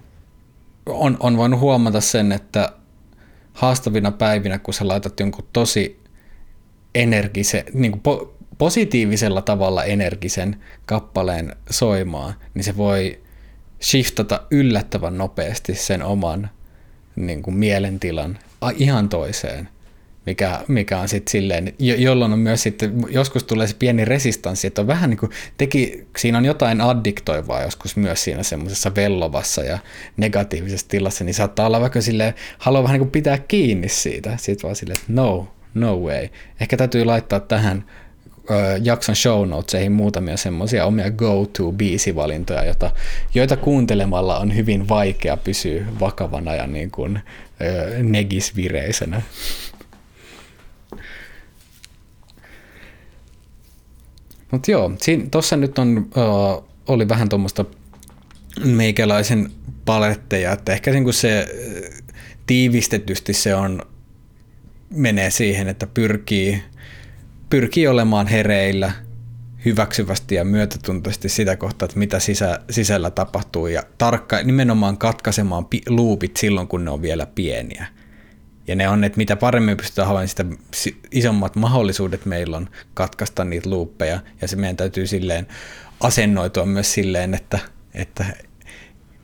on, 0.86 1.16
on 1.20 1.36
voinut 1.36 1.60
huomata 1.60 2.00
sen, 2.00 2.32
että 2.32 2.72
haastavina 3.52 4.10
päivinä, 4.10 4.58
kun 4.58 4.74
sä 4.74 4.88
laitat 4.88 5.20
jonkun 5.20 5.48
tosi 5.52 6.00
energisen, 6.94 7.64
niin 7.72 7.92
kuin 7.92 8.00
po, 8.00 8.34
positiivisella 8.58 9.42
tavalla 9.42 9.84
energisen 9.84 10.56
kappaleen 10.86 11.56
soimaan, 11.70 12.34
niin 12.54 12.64
se 12.64 12.76
voi 12.76 13.20
shiftata 13.82 14.42
yllättävän 14.50 15.18
nopeasti 15.18 15.74
sen 15.74 16.02
oman 16.02 16.50
niin 17.16 17.42
kuin 17.42 17.56
mielentilan 17.56 18.38
ihan 18.76 19.08
toiseen– 19.08 19.68
mikä, 20.30 20.60
mikä 20.68 20.98
on 20.98 21.08
sitten 21.08 21.30
silleen, 21.30 21.74
jo, 21.78 21.94
jolloin 21.94 22.32
on 22.32 22.38
myös 22.38 22.62
sitten, 22.62 23.04
joskus 23.08 23.44
tulee 23.44 23.66
se 23.66 23.76
pieni 23.78 24.04
resistanssi, 24.04 24.66
että 24.66 24.80
on 24.80 24.86
vähän 24.86 25.10
niin 25.10 25.18
kuin 25.18 25.32
teki, 25.56 26.06
siinä 26.16 26.38
on 26.38 26.44
jotain 26.44 26.80
addiktoivaa 26.80 27.62
joskus 27.62 27.96
myös 27.96 28.24
siinä 28.24 28.42
semmoisessa 28.42 28.94
vellovassa 28.94 29.62
ja 29.62 29.78
negatiivisessa 30.16 30.88
tilassa, 30.88 31.24
niin 31.24 31.34
saattaa 31.34 31.66
olla 31.66 31.80
vaikka 31.80 32.00
silleen, 32.00 32.34
haluaa 32.58 32.82
vähän 32.82 32.94
niin 32.94 33.00
kuin 33.00 33.10
pitää 33.10 33.38
kiinni 33.38 33.88
siitä, 33.88 34.36
sitten 34.36 34.62
vaan 34.62 34.76
silleen, 34.76 34.98
että 35.00 35.12
no, 35.12 35.48
no 35.74 35.96
way. 35.96 36.28
Ehkä 36.60 36.76
täytyy 36.76 37.04
laittaa 37.04 37.40
tähän 37.40 37.84
jakson 38.82 39.16
show 39.16 39.48
notesihin 39.48 39.92
muutamia 39.92 40.36
semmoisia 40.36 40.84
omia 40.86 41.10
go-to-biisivalintoja, 41.10 42.64
joita, 42.64 42.90
joita 43.34 43.56
kuuntelemalla 43.56 44.38
on 44.38 44.56
hyvin 44.56 44.88
vaikea 44.88 45.36
pysyä 45.36 45.86
vakavana 46.00 46.54
ja 46.54 46.66
niin 46.66 46.90
kuin, 46.90 47.20
negisvireisenä. 48.02 49.22
Mutta 54.50 54.70
joo, 54.70 54.92
tuossa 55.30 55.56
nyt 55.56 55.78
on, 55.78 55.98
uh, 55.98 56.64
oli 56.88 57.08
vähän 57.08 57.28
tuommoista 57.28 57.64
meikäläisen 58.64 59.50
paletteja, 59.84 60.52
että 60.52 60.72
ehkä 60.72 60.90
niin 60.90 61.12
se 61.12 61.46
tiivistetysti 62.46 63.32
se 63.32 63.54
on, 63.54 63.82
menee 64.90 65.30
siihen, 65.30 65.68
että 65.68 65.86
pyrkii, 65.86 66.62
pyrkii 67.50 67.86
olemaan 67.86 68.26
hereillä 68.26 68.92
hyväksyvästi 69.64 70.34
ja 70.34 70.44
myötätuntoisesti 70.44 71.28
sitä 71.28 71.56
kohtaa, 71.56 71.86
että 71.86 71.98
mitä 71.98 72.18
sisä, 72.18 72.60
sisällä 72.70 73.10
tapahtuu 73.10 73.66
ja 73.66 73.82
tarkka, 73.98 74.42
nimenomaan 74.42 74.98
katkaisemaan 74.98 75.64
pi, 75.64 75.82
loopit 75.88 76.36
silloin, 76.36 76.68
kun 76.68 76.84
ne 76.84 76.90
on 76.90 77.02
vielä 77.02 77.26
pieniä. 77.26 77.86
Ja 78.70 78.76
ne 78.76 78.88
on, 78.88 79.04
että 79.04 79.16
mitä 79.16 79.36
paremmin 79.36 79.76
pystytään 79.76 80.08
havainnut, 80.08 80.30
sitä 80.30 80.98
isommat 81.10 81.56
mahdollisuudet 81.56 82.26
meillä 82.26 82.56
on 82.56 82.68
katkaista 82.94 83.44
niitä 83.44 83.70
luuppeja. 83.70 84.20
Ja 84.40 84.48
se 84.48 84.56
meidän 84.56 84.76
täytyy 84.76 85.06
silleen 85.06 85.46
asennoitua 86.00 86.66
myös 86.66 86.92
silleen, 86.92 87.34
että, 87.34 87.58
että 87.94 88.24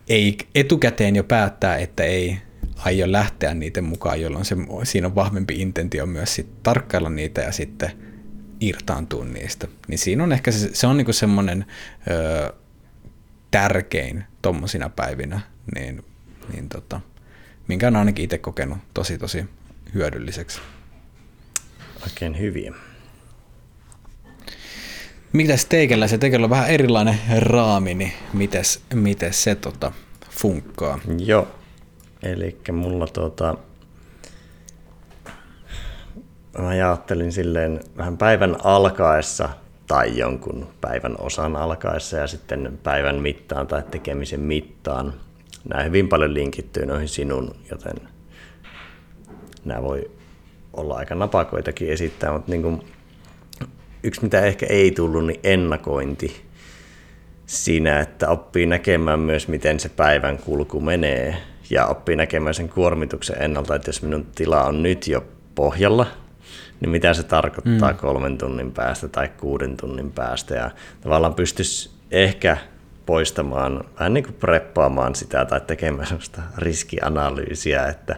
ei 0.08 0.38
etukäteen 0.54 1.16
jo 1.16 1.24
päättää, 1.24 1.76
että 1.76 2.04
ei 2.04 2.38
aio 2.76 3.12
lähteä 3.12 3.54
niiden 3.54 3.84
mukaan, 3.84 4.20
jolloin 4.20 4.44
se, 4.44 4.56
siinä 4.82 5.06
on 5.06 5.14
vahvempi 5.14 5.54
intentio 5.60 6.06
myös 6.06 6.34
sit 6.34 6.62
tarkkailla 6.62 7.10
niitä 7.10 7.40
ja 7.40 7.52
sitten 7.52 7.90
irtaantua 8.60 9.24
niistä. 9.24 9.68
Niin 9.88 9.98
siinä 9.98 10.24
on 10.24 10.32
ehkä 10.32 10.50
se, 10.50 10.70
se 10.72 10.86
on 10.86 10.96
niinku 10.96 11.12
semmoinen 11.12 11.66
tärkein 13.50 14.24
tuommoisina 14.42 14.88
päivinä, 14.88 15.40
niin, 15.74 16.04
niin 16.52 16.68
tota, 16.68 17.00
minkä 17.68 17.86
on 17.86 17.96
ainakin 17.96 18.24
itse 18.24 18.38
kokenut 18.38 18.78
tosi 18.94 19.18
tosi 19.18 19.44
hyödylliseksi. 19.94 20.60
Oikein 22.02 22.38
hyviä. 22.38 22.72
Mitäs 25.32 25.64
teikellä? 25.64 26.08
Se 26.08 26.18
teikellä 26.18 26.44
on 26.44 26.50
vähän 26.50 26.70
erilainen 26.70 27.18
raami, 27.38 27.94
niin 27.94 28.12
mites, 28.32 28.82
mites 28.94 29.42
se 29.42 29.54
tota, 29.54 29.92
funkkaa? 30.30 30.98
Joo, 31.18 31.48
eli 32.22 32.60
mulla 32.72 33.06
tuota, 33.06 33.56
mä 36.58 36.68
ajattelin 36.68 37.32
silleen 37.32 37.80
vähän 37.96 38.18
päivän 38.18 38.56
alkaessa 38.64 39.48
tai 39.86 40.18
jonkun 40.18 40.68
päivän 40.80 41.14
osan 41.18 41.56
alkaessa 41.56 42.16
ja 42.16 42.26
sitten 42.26 42.78
päivän 42.82 43.16
mittaan 43.16 43.66
tai 43.66 43.82
tekemisen 43.90 44.40
mittaan. 44.40 45.14
Nämä 45.68 45.82
hyvin 45.82 46.08
paljon 46.08 46.34
linkittyy 46.34 46.86
noihin 46.86 47.08
sinun, 47.08 47.56
joten 47.70 47.96
nämä 49.64 49.82
voi 49.82 50.10
olla 50.72 50.94
aika 50.94 51.14
napakoitakin 51.14 51.88
esittää, 51.88 52.32
mutta 52.32 52.50
niin 52.50 52.62
kuin 52.62 52.82
yksi 54.02 54.22
mitä 54.22 54.40
ehkä 54.40 54.66
ei 54.68 54.90
tullut, 54.90 55.26
niin 55.26 55.40
ennakointi 55.44 56.46
siinä, 57.46 58.00
että 58.00 58.28
oppii 58.28 58.66
näkemään 58.66 59.20
myös, 59.20 59.48
miten 59.48 59.80
se 59.80 59.88
päivän 59.88 60.38
kulku 60.38 60.80
menee 60.80 61.36
ja 61.70 61.86
oppii 61.86 62.16
näkemään 62.16 62.54
sen 62.54 62.68
kuormituksen 62.68 63.42
ennalta, 63.42 63.74
että 63.74 63.88
jos 63.88 64.02
minun 64.02 64.26
tila 64.34 64.64
on 64.64 64.82
nyt 64.82 65.08
jo 65.08 65.24
pohjalla, 65.54 66.06
niin 66.80 66.90
mitä 66.90 67.14
se 67.14 67.22
tarkoittaa 67.22 67.92
mm. 67.92 67.98
kolmen 67.98 68.38
tunnin 68.38 68.72
päästä 68.72 69.08
tai 69.08 69.28
kuuden 69.28 69.76
tunnin 69.76 70.12
päästä 70.12 70.54
ja 70.54 70.70
tavallaan 71.00 71.34
pystyisi 71.34 71.90
ehkä 72.10 72.56
poistamaan, 73.06 73.84
vähän 73.98 74.14
niin 74.14 74.24
kuin 74.24 74.34
preppaamaan 74.34 75.14
sitä 75.14 75.44
tai 75.44 75.60
tekemään 75.60 76.06
sellaista 76.06 76.42
riskianalyysiä, 76.58 77.86
että 77.86 78.16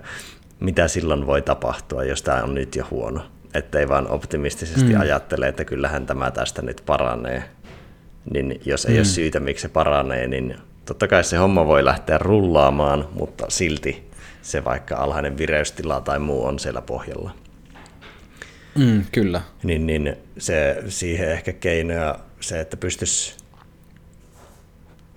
mitä 0.60 0.88
silloin 0.88 1.26
voi 1.26 1.42
tapahtua, 1.42 2.04
jos 2.04 2.22
tämä 2.22 2.42
on 2.42 2.54
nyt 2.54 2.76
jo 2.76 2.86
huono. 2.90 3.20
Että 3.54 3.78
ei 3.78 3.88
vaan 3.88 4.10
optimistisesti 4.10 4.94
mm. 4.94 5.00
ajattele, 5.00 5.48
että 5.48 5.64
kyllähän 5.64 6.06
tämä 6.06 6.30
tästä 6.30 6.62
nyt 6.62 6.82
paranee. 6.86 7.44
Niin 8.32 8.60
jos 8.64 8.84
ei 8.84 8.92
mm. 8.92 8.98
ole 8.98 9.04
syytä, 9.04 9.40
miksi 9.40 9.62
se 9.62 9.68
paranee, 9.68 10.28
niin 10.28 10.56
totta 10.84 11.08
kai 11.08 11.24
se 11.24 11.36
homma 11.36 11.66
voi 11.66 11.84
lähteä 11.84 12.18
rullaamaan, 12.18 13.08
mutta 13.12 13.46
silti 13.48 14.10
se 14.42 14.64
vaikka 14.64 14.96
alhainen 14.96 15.38
vireystila 15.38 16.00
tai 16.00 16.18
muu 16.18 16.44
on 16.44 16.58
siellä 16.58 16.82
pohjalla. 16.82 17.30
Mm, 18.78 19.04
kyllä. 19.12 19.40
Niin, 19.62 19.86
niin 19.86 20.16
se, 20.38 20.82
siihen 20.88 21.32
ehkä 21.32 21.52
keinoja 21.52 22.18
se, 22.40 22.60
että 22.60 22.76
pystyisi 22.76 23.37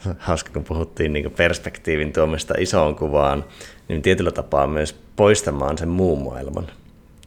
hauska 0.18 0.52
kun 0.54 0.64
puhuttiin 0.64 1.14
niin 1.14 1.32
perspektiivin 1.32 2.14
tuomista 2.14 2.54
isoon 2.58 2.96
kuvaan, 2.96 3.46
niin 3.88 4.02
tietyllä 4.02 4.32
tapaa 4.32 4.68
myös 4.68 4.96
poistamaan 5.16 5.78
sen 5.78 5.90
muun 5.90 6.24
maailman. 6.24 6.68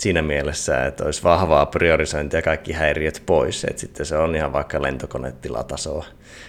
Siinä 0.00 0.22
mielessä, 0.22 0.86
että 0.86 1.04
olisi 1.04 1.22
vahvaa 1.22 1.66
priorisointia 1.66 2.42
kaikki 2.42 2.72
häiriöt 2.72 3.22
pois, 3.26 3.64
että 3.64 3.80
sitten 3.80 4.06
se 4.06 4.16
on 4.16 4.36
ihan 4.36 4.52
vaikka 4.52 4.82
lentokonetilatasoa. 4.82 6.04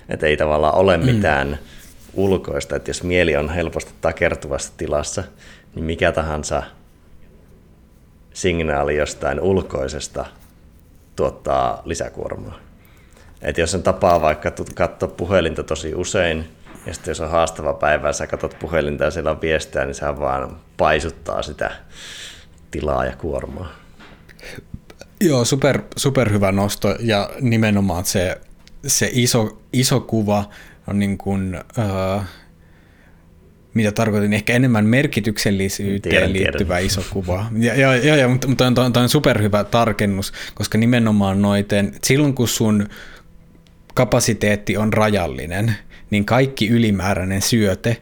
Että 0.09 0.26
ei 0.28 0.38
tavallaan 0.38 0.76
ole 0.76 0.97
mm. 0.97 1.05
mitään 1.05 1.47
mm. 1.47 1.57
ulkoista, 2.13 2.76
että 2.76 2.89
jos 2.89 3.03
mieli 3.03 3.36
on 3.36 3.49
helposti 3.49 3.91
takertuvassa 4.01 4.73
tilassa, 4.78 5.23
niin 5.76 5.86
mikä 5.86 6.11
tahansa 6.11 6.63
signaali 8.34 8.95
jostain 8.95 9.39
ulkoisesta 9.39 10.26
tuottaa 11.15 11.82
lisäkuormaa. 11.86 12.59
Et 13.41 13.57
jos 13.57 13.75
on 13.75 13.83
tapaa 13.83 14.21
vaikka 14.21 14.51
katsoa 14.75 15.09
puhelinta 15.09 15.63
tosi 15.63 15.95
usein, 15.95 16.45
ja 16.86 16.93
sitten 16.93 17.11
jos 17.11 17.21
on 17.21 17.29
haastava 17.29 17.73
päivä 17.73 18.07
ja 18.07 18.13
sä 18.13 18.27
katsot 18.27 18.59
puhelinta 18.59 19.03
ja 19.03 19.11
siellä 19.11 19.31
on 19.31 19.41
viestejä, 19.41 19.86
niin 19.86 19.95
sehän 19.95 20.19
vaan 20.19 20.57
paisuttaa 20.77 21.41
sitä 21.41 21.71
tilaa 22.71 23.05
ja 23.05 23.15
kuormaa. 23.15 23.71
Joo, 25.21 25.45
super, 25.45 25.81
super 25.97 26.31
hyvä 26.31 26.51
nosto 26.51 26.95
ja 26.99 27.29
nimenomaan 27.41 28.05
se, 28.05 28.38
se 28.88 29.09
iso, 29.11 29.61
iso 29.73 29.99
kuva 29.99 30.49
on 30.88 30.99
niin 30.99 31.17
kuin, 31.17 31.59
uh, 31.77 32.23
mitä 33.73 33.91
tarkoitin, 33.91 34.33
ehkä 34.33 34.53
enemmän 34.53 34.86
merkityksellisyyteen 34.86 36.11
tiedän, 36.11 36.33
liittyvä 36.33 36.73
tiedän. 36.73 36.86
iso 36.86 37.01
kuva. 37.09 37.45
Ja, 37.59 37.75
ja, 37.75 37.95
ja, 37.95 38.15
ja 38.15 38.27
mutta, 38.27 38.47
mutta 38.47 38.67
on, 38.67 38.79
on, 38.79 38.97
on 38.97 39.09
superhyvä 39.09 39.63
tarkennus, 39.63 40.33
koska 40.55 40.77
nimenomaan 40.77 41.41
noiten, 41.41 41.93
silloin 42.03 42.33
kun 42.33 42.47
sun 42.47 42.88
kapasiteetti 43.95 44.77
on 44.77 44.93
rajallinen, 44.93 45.75
niin 46.09 46.25
kaikki 46.25 46.67
ylimääräinen 46.67 47.41
syöte 47.41 47.97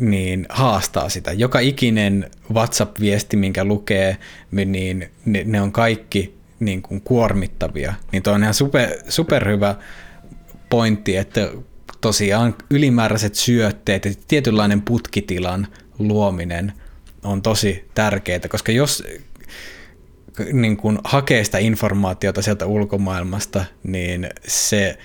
niin 0.00 0.46
haastaa 0.48 1.08
sitä. 1.08 1.32
Joka 1.32 1.58
ikinen 1.58 2.30
WhatsApp-viesti, 2.52 3.36
minkä 3.36 3.64
lukee, 3.64 4.16
niin 4.50 5.10
ne, 5.24 5.42
ne 5.44 5.60
on 5.60 5.72
kaikki 5.72 6.34
niin 6.60 6.82
kuin 6.82 7.00
kuormittavia. 7.00 7.94
Niin 8.12 8.22
tuo 8.22 8.32
on 8.32 8.42
ihan 8.42 8.54
super, 8.54 8.88
superhyvä 9.08 9.74
pointti, 10.70 11.16
että 11.16 11.50
tosiaan 12.00 12.54
ylimääräiset 12.70 13.34
syötteet 13.34 14.04
ja 14.04 14.12
tietynlainen 14.28 14.82
putkitilan 14.82 15.66
luominen 15.98 16.72
on 17.24 17.42
tosi 17.42 17.88
tärkeää, 17.94 18.48
koska 18.48 18.72
jos 18.72 19.04
niin 20.52 20.76
kun 20.76 20.98
hakee 21.04 21.44
sitä 21.44 21.58
informaatiota 21.58 22.42
sieltä 22.42 22.66
ulkomaailmasta, 22.66 23.64
niin 23.82 24.28
se, 24.46 24.98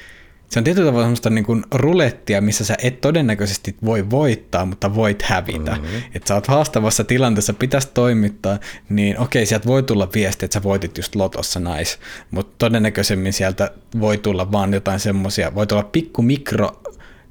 se 0.49 0.59
on 0.59 0.63
tietyllä 0.63 0.87
tavalla 0.87 1.05
semmoista 1.05 1.29
niin 1.29 1.45
kuin 1.45 1.63
rulettia, 1.73 2.41
missä 2.41 2.65
sä 2.65 2.75
et 2.83 3.01
todennäköisesti 3.01 3.75
voi 3.85 4.09
voittaa, 4.09 4.65
mutta 4.65 4.95
voit 4.95 5.21
hävitä. 5.21 5.71
Mm-hmm. 5.71 6.01
Että 6.13 6.27
sä 6.27 6.35
oot 6.35 6.47
haastavassa 6.47 7.03
tilanteessa, 7.03 7.53
pitäisi 7.53 7.89
toimittaa, 7.93 8.59
niin 8.89 9.19
okei, 9.19 9.45
sieltä 9.45 9.67
voi 9.67 9.83
tulla 9.83 10.09
viesti, 10.13 10.45
että 10.45 10.53
sä 10.53 10.63
voitit 10.63 10.97
just 10.97 11.15
lotossa 11.15 11.59
nais, 11.59 11.99
mutta 12.31 12.55
todennäköisemmin 12.57 13.33
sieltä 13.33 13.71
voi 13.99 14.17
tulla 14.17 14.51
vaan 14.51 14.73
jotain 14.73 14.99
semmoisia, 14.99 15.55
voi 15.55 15.67
tulla 15.67 15.83
pikku 15.83 16.21
mikro 16.21 16.81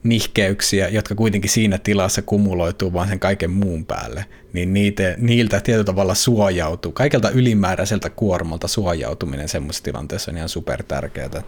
nihkeyksiä, 0.02 0.88
jotka 0.88 1.14
kuitenkin 1.14 1.50
siinä 1.50 1.78
tilassa 1.78 2.22
kumuloituu 2.22 2.92
vaan 2.92 3.08
sen 3.08 3.18
kaiken 3.18 3.50
muun 3.50 3.86
päälle, 3.86 4.24
niin 4.52 4.72
niitä, 4.72 5.14
niiltä 5.18 5.60
tietyllä 5.60 5.84
tavalla 5.84 6.14
suojautuu. 6.14 6.92
Kaikelta 6.92 7.30
ylimääräiseltä 7.30 8.10
kuormalta 8.10 8.68
suojautuminen 8.68 9.48
semmoisessa 9.48 9.84
tilanteessa 9.84 10.30
on 10.30 10.36
ihan 10.36 10.48
super 10.48 10.82
tärkeää. 10.82 11.42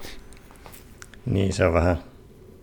Niin, 1.26 1.52
se 1.52 1.64
on 1.64 1.72
vähän, 1.72 1.96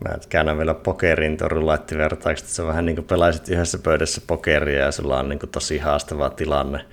mä 0.04 0.16
käännän 0.30 0.58
vielä 0.58 0.74
pokerin 0.74 1.38
rulettivertauksesta, 1.42 2.46
että 2.46 2.56
se 2.56 2.62
on 2.62 2.68
vähän 2.68 2.86
niin 2.86 2.96
kuin 2.96 3.06
pelaisit 3.06 3.50
yhdessä 3.50 3.78
pöydässä 3.78 4.22
pokeria 4.28 4.80
ja 4.80 4.92
sulla 4.92 5.20
on 5.20 5.30
niin 5.30 5.40
kuin 5.40 5.50
tosi 5.50 5.78
haastava 5.78 6.30
tilanne, 6.30 6.86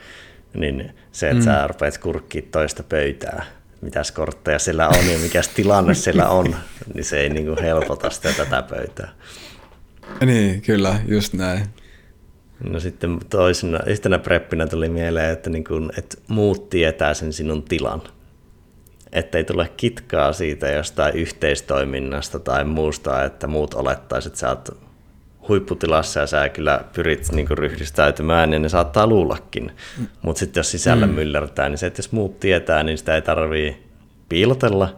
niin 0.55 0.91
se, 1.13 1.29
että 1.29 1.41
mm. 1.41 1.45
sä 1.45 1.67
rupeat 1.67 1.99
kurkkiin 1.99 2.49
toista 2.53 2.83
pöytää, 2.83 3.45
mitäs 3.85 4.12
kortteja 4.12 4.59
siellä 4.59 4.89
on 4.89 5.11
ja 5.12 5.18
mikä 5.18 5.41
tilanne 5.55 5.95
siellä 5.95 6.28
on, 6.28 6.57
niin 6.95 7.05
se 7.05 7.20
ei 7.20 7.28
niin 7.28 7.47
kuin 7.47 7.62
helpota 7.62 8.11
sitä 8.11 8.32
tätä 8.32 8.62
pöytää. 8.62 9.09
Niin, 10.26 10.62
kyllä, 10.62 11.01
just 11.09 11.32
näin. 11.32 11.66
No 12.70 12.80
sitten 12.80 13.18
toisena, 13.30 13.80
yhtenä 13.87 14.18
preppinä 14.18 14.66
tuli 14.66 14.89
mieleen, 14.89 15.30
että, 15.30 15.51
niin 15.51 15.64
kuin, 15.64 15.91
että 15.99 16.16
muut 16.28 16.70
tietää 16.70 17.14
sen 17.14 17.32
sinun 17.32 17.62
tilan. 17.62 18.03
Että 19.12 19.39
ei 19.39 19.45
tule 19.45 19.70
kitkaa 19.76 20.32
siitä 20.32 20.68
jostain 20.68 21.14
yhteistoiminnasta 21.14 22.39
tai 22.39 22.64
muusta, 22.64 23.24
että 23.24 23.47
muut 23.47 23.74
olettaisivat, 23.74 24.32
että 24.32 24.41
sä 24.41 24.49
oot 24.49 24.84
huipputilassa 25.49 26.21
ja 26.21 26.27
sä 26.27 26.49
kyllä 26.49 26.85
pyrit 26.93 27.33
niin 27.33 27.49
ryhdistäytymään, 27.51 28.51
niin 28.51 28.63
ne 28.63 28.69
saattaa 28.69 29.07
luullakin. 29.07 29.73
Mm. 29.99 30.07
Mutta 30.23 30.41
sitten 30.41 30.61
jos 30.61 30.71
sisällä 30.71 31.07
mm. 31.07 31.15
myllertää, 31.15 31.69
niin 31.69 31.79
se, 31.79 31.87
että 31.87 31.99
jos 31.99 32.13
muut 32.13 32.41
tietää, 32.41 32.83
niin 32.83 32.99
sitä 32.99 33.15
ei 33.15 33.23
tarvii 33.23 33.85
piilotella 34.29 34.97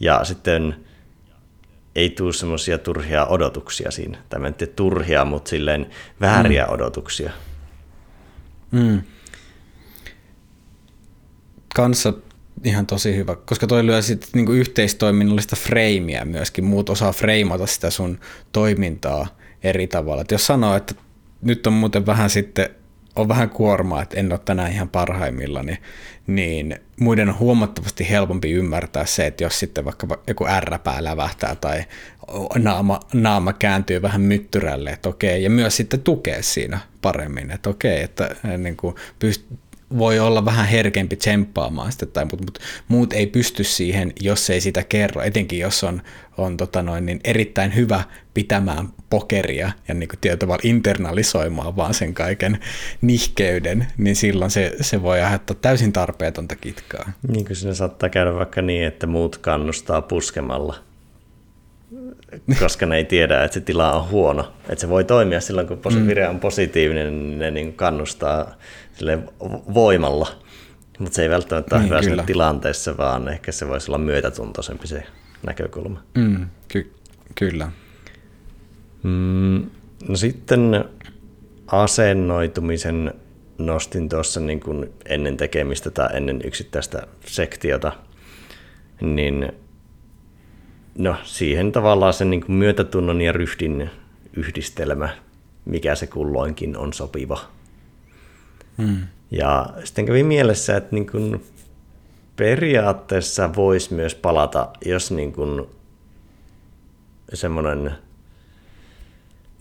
Ja 0.00 0.24
sitten 0.24 0.76
ei 1.94 2.10
tule 2.10 2.32
semmoisia 2.32 2.78
turhia 2.78 3.26
odotuksia 3.26 3.90
siinä. 3.90 4.18
Tai 4.28 4.46
en 4.46 4.54
tiedä 4.54 4.72
turhia, 4.76 5.24
mutta 5.24 5.48
silleen 5.50 5.90
vääriä 6.20 6.64
mm. 6.64 6.72
odotuksia. 6.72 7.30
Mm. 8.70 9.02
Kanssa 11.74 12.12
ihan 12.64 12.86
tosi 12.86 13.16
hyvä, 13.16 13.36
koska 13.36 13.66
toi 13.66 13.86
lyö 13.86 14.02
sitten 14.02 14.28
niinku 14.34 14.52
yhteistoiminnallista 14.52 15.56
freimiä 15.56 16.24
myöskin. 16.24 16.64
Muut 16.64 16.90
osaa 16.90 17.12
freimata 17.12 17.66
sitä 17.66 17.90
sun 17.90 18.20
toimintaa 18.52 19.39
eri 19.62 19.86
tavalla. 19.86 20.22
Et 20.22 20.30
jos 20.30 20.46
sanoo, 20.46 20.76
että 20.76 20.94
nyt 21.42 21.66
on 21.66 21.72
muuten 21.72 22.06
vähän 22.06 22.30
sitten 22.30 22.70
on 23.16 23.28
vähän 23.28 23.50
kuormaa, 23.50 24.02
että 24.02 24.20
en 24.20 24.32
ole 24.32 24.40
tänään 24.44 24.72
ihan 24.72 24.88
parhaimmillani, 24.88 25.78
niin 26.26 26.80
muiden 27.00 27.28
on 27.28 27.38
huomattavasti 27.38 28.10
helpompi 28.10 28.50
ymmärtää 28.50 29.06
se, 29.06 29.26
että 29.26 29.44
jos 29.44 29.58
sitten 29.58 29.84
vaikka 29.84 30.18
joku 30.26 30.46
ärräpää 30.46 31.04
lävähtää 31.04 31.54
tai 31.54 31.84
naama, 32.58 33.00
naama 33.12 33.52
kääntyy 33.52 34.02
vähän 34.02 34.20
myttyrälle, 34.20 34.90
että 34.90 35.08
okei, 35.08 35.42
ja 35.42 35.50
myös 35.50 35.76
sitten 35.76 36.00
tukee 36.00 36.42
siinä 36.42 36.78
paremmin, 37.02 37.50
että 37.50 37.70
okei, 37.70 38.02
että 38.02 38.36
niin 38.58 38.76
kuin 38.76 38.94
pyst- 39.24 39.56
voi 39.98 40.18
olla 40.18 40.44
vähän 40.44 40.66
herkempi 40.66 41.16
tsemppaamaan 41.16 41.92
sitä, 41.92 42.06
tai, 42.06 42.24
mutta, 42.24 42.44
mutta 42.44 42.60
muut 42.88 43.12
ei 43.12 43.26
pysty 43.26 43.64
siihen, 43.64 44.12
jos 44.20 44.50
ei 44.50 44.60
sitä 44.60 44.82
kerro, 44.82 45.22
etenkin 45.22 45.58
jos 45.58 45.84
on, 45.84 46.02
on 46.38 46.56
tota 46.56 46.82
noin, 46.82 47.06
niin 47.06 47.20
erittäin 47.24 47.74
hyvä 47.74 48.02
pitämään 48.34 48.88
pokeria 49.10 49.72
ja 49.88 49.94
niin 49.94 50.08
kuin 50.08 50.38
tavalla 50.38 50.62
internalisoimaan 50.64 51.76
vaan 51.76 51.94
sen 51.94 52.14
kaiken 52.14 52.58
nihkeyden, 53.00 53.86
niin 53.96 54.16
silloin 54.16 54.50
se, 54.50 54.76
se 54.80 55.02
voi 55.02 55.20
aiheuttaa 55.20 55.56
täysin 55.62 55.92
tarpeetonta 55.92 56.56
kitkaa. 56.56 57.12
Niin 57.28 57.44
kuin 57.44 57.56
siinä 57.56 57.74
saattaa 57.74 58.08
käydä 58.08 58.34
vaikka 58.34 58.62
niin, 58.62 58.84
että 58.84 59.06
muut 59.06 59.38
kannustaa 59.38 60.02
puskemalla, 60.02 60.76
koska 62.58 62.86
ne 62.86 62.96
ei 62.96 63.04
tiedä, 63.04 63.44
että 63.44 63.54
se 63.54 63.60
tila 63.60 63.92
on 63.92 64.10
huono. 64.10 64.52
Että 64.68 64.80
se 64.80 64.88
voi 64.88 65.04
toimia 65.04 65.40
silloin, 65.40 65.66
kun 65.66 65.80
mm. 65.94 66.06
vire 66.06 66.28
on 66.28 66.40
positiivinen, 66.40 67.28
niin 67.28 67.38
ne 67.38 67.50
niin 67.50 67.72
kannustaa 67.72 68.54
voimalla. 69.74 70.28
Mutta 70.98 71.16
se 71.16 71.22
ei 71.22 71.30
välttämättä 71.30 71.76
ole 71.76 71.84
niin, 71.84 72.10
hyvä 72.12 72.22
tilanteessa, 72.22 72.96
vaan 72.96 73.28
ehkä 73.28 73.52
se 73.52 73.68
voisi 73.68 73.90
olla 73.90 73.98
myötätuntoisempi 73.98 74.86
se 74.86 75.02
näkökulma. 75.42 76.02
Mm, 76.14 76.46
ky- 76.68 76.92
kyllä. 77.34 77.70
Mm, 79.02 79.70
no 80.08 80.16
sitten 80.16 80.84
asennoitumisen 81.66 83.14
nostin 83.58 84.08
tuossa 84.08 84.40
niin 84.40 84.60
kuin 84.60 84.92
ennen 85.06 85.36
tekemistä 85.36 85.90
tai 85.90 86.16
ennen 86.16 86.40
yksittäistä 86.44 87.06
sektiota, 87.26 87.92
niin 89.00 89.52
no 90.98 91.16
siihen 91.24 91.72
tavallaan 91.72 92.14
sen 92.14 92.30
niin 92.30 92.40
kuin 92.40 92.56
myötätunnon 92.56 93.20
ja 93.20 93.32
ryhdin 93.32 93.90
yhdistelmä, 94.36 95.08
mikä 95.64 95.94
se 95.94 96.06
kulloinkin 96.06 96.76
on 96.76 96.92
sopiva. 96.92 97.40
Hmm. 98.80 99.06
Ja 99.30 99.66
sitten 99.84 100.06
kävi 100.06 100.22
mielessä, 100.22 100.76
että 100.76 100.94
niin 100.94 101.10
kuin 101.10 101.44
periaatteessa 102.36 103.54
voisi 103.56 103.94
myös 103.94 104.14
palata, 104.14 104.68
jos 104.84 105.10
niin 105.10 105.32
kuin 105.32 105.66
semmoinen 107.34 107.92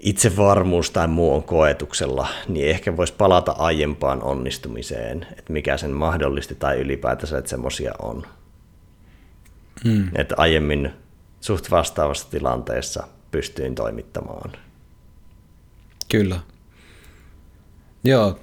itsevarmuus 0.01 0.91
tai 0.91 1.07
muu 1.07 1.35
on 1.35 1.43
koetuksella, 1.43 2.27
niin 2.47 2.69
ehkä 2.69 2.97
voisi 2.97 3.13
palata 3.13 3.51
aiempaan 3.51 4.23
onnistumiseen, 4.23 5.27
että 5.37 5.53
mikä 5.53 5.77
sen 5.77 5.91
mahdollisti 5.91 6.55
tai 6.55 6.79
ylipäätänsä, 6.79 7.37
että 7.37 7.49
semmoisia 7.49 7.93
on. 7.99 8.23
Hmm. 9.83 10.07
Että 10.15 10.35
aiemmin 10.37 10.93
suht 11.41 11.71
vastaavassa 11.71 12.31
tilanteessa 12.31 13.07
pystyin 13.31 13.75
toimittamaan. 13.75 14.51
Kyllä. 16.11 16.39
Joo, 18.03 18.39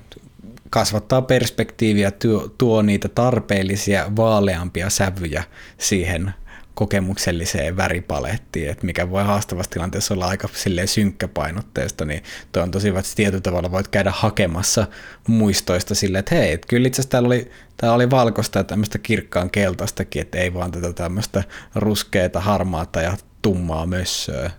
kasvattaa 0.70 1.22
perspektiiviä, 1.22 2.10
tuo, 2.10 2.48
tuo 2.58 2.82
niitä 2.82 3.08
tarpeellisia 3.08 4.16
vaaleampia 4.16 4.90
sävyjä 4.90 5.44
siihen 5.78 6.34
kokemukselliseen 6.76 7.76
väripalettiin, 7.76 8.70
että 8.70 8.86
mikä 8.86 9.10
voi 9.10 9.24
haastavassa 9.24 9.70
tilanteessa 9.70 10.14
olla 10.14 10.26
aika 10.26 10.48
synkkäpainotteista, 10.86 12.04
niin 12.04 12.22
tuo 12.52 12.62
on 12.62 12.70
tosi 12.70 12.88
hyvä, 12.88 12.98
että 12.98 13.12
tietyllä 13.16 13.40
tavalla 13.40 13.70
voit 13.70 13.88
käydä 13.88 14.12
hakemassa 14.16 14.86
muistoista 15.28 15.94
silleen, 15.94 16.20
että 16.20 16.34
hei, 16.34 16.52
että 16.52 16.66
kyllä 16.68 16.86
itse 16.88 17.00
asiassa 17.00 17.10
täällä 17.10 17.26
oli, 17.26 17.50
täällä 17.76 17.94
oli 17.94 18.10
valkoista 18.10 18.58
ja 18.58 18.64
tämmöistä 18.64 18.98
kirkkaan 18.98 19.50
keltaistakin, 19.50 20.22
että 20.22 20.38
ei 20.38 20.54
vaan 20.54 20.70
tätä 20.70 20.92
tämmöistä 20.92 21.44
ruskeata, 21.74 22.40
harmaata 22.40 23.00
ja 23.00 23.16
tummaa 23.42 23.86
mössöä. 23.86 24.50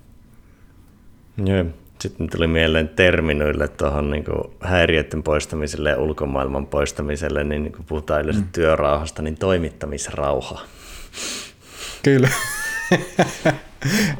Joo. 1.45 1.65
Sitten 1.99 2.29
tuli 2.29 2.47
mieleen 2.47 2.89
terminoille 2.89 3.67
tuohon 3.67 4.11
niin 4.11 4.25
häiriöiden 4.59 5.23
poistamiselle 5.23 5.89
ja 5.89 5.97
ulkomaailman 5.97 6.67
poistamiselle, 6.67 7.43
niin, 7.43 7.63
niin 7.63 7.73
kun 7.73 7.85
puhutaan 7.85 8.21
yleensä 8.21 8.41
mm. 8.41 8.49
työrauhasta, 8.51 9.21
niin 9.21 9.37
toimittamisrauha. 9.37 10.61
Kyllä. 12.03 12.29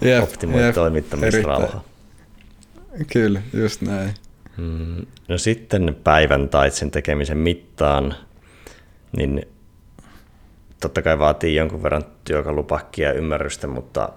jep, 0.01 0.23
Optimoi 0.23 0.61
jep, 0.61 0.75
toimittamisrauha. 0.75 1.63
Erittäin. 1.63 3.07
Kyllä, 3.13 3.41
just 3.53 3.81
näin. 3.81 4.13
Mm, 4.57 5.05
no 5.27 5.37
sitten 5.37 5.97
päivän 6.03 6.49
tai 6.49 6.71
sen 6.71 6.91
tekemisen 6.91 7.37
mittaan, 7.37 8.15
niin 9.17 9.47
totta 10.81 11.01
kai 11.01 11.19
vaatii 11.19 11.55
jonkun 11.55 11.83
verran 11.83 12.05
työkalupakkia 12.23 13.07
ja 13.07 13.13
ymmärrystä, 13.13 13.67
mutta 13.67 14.09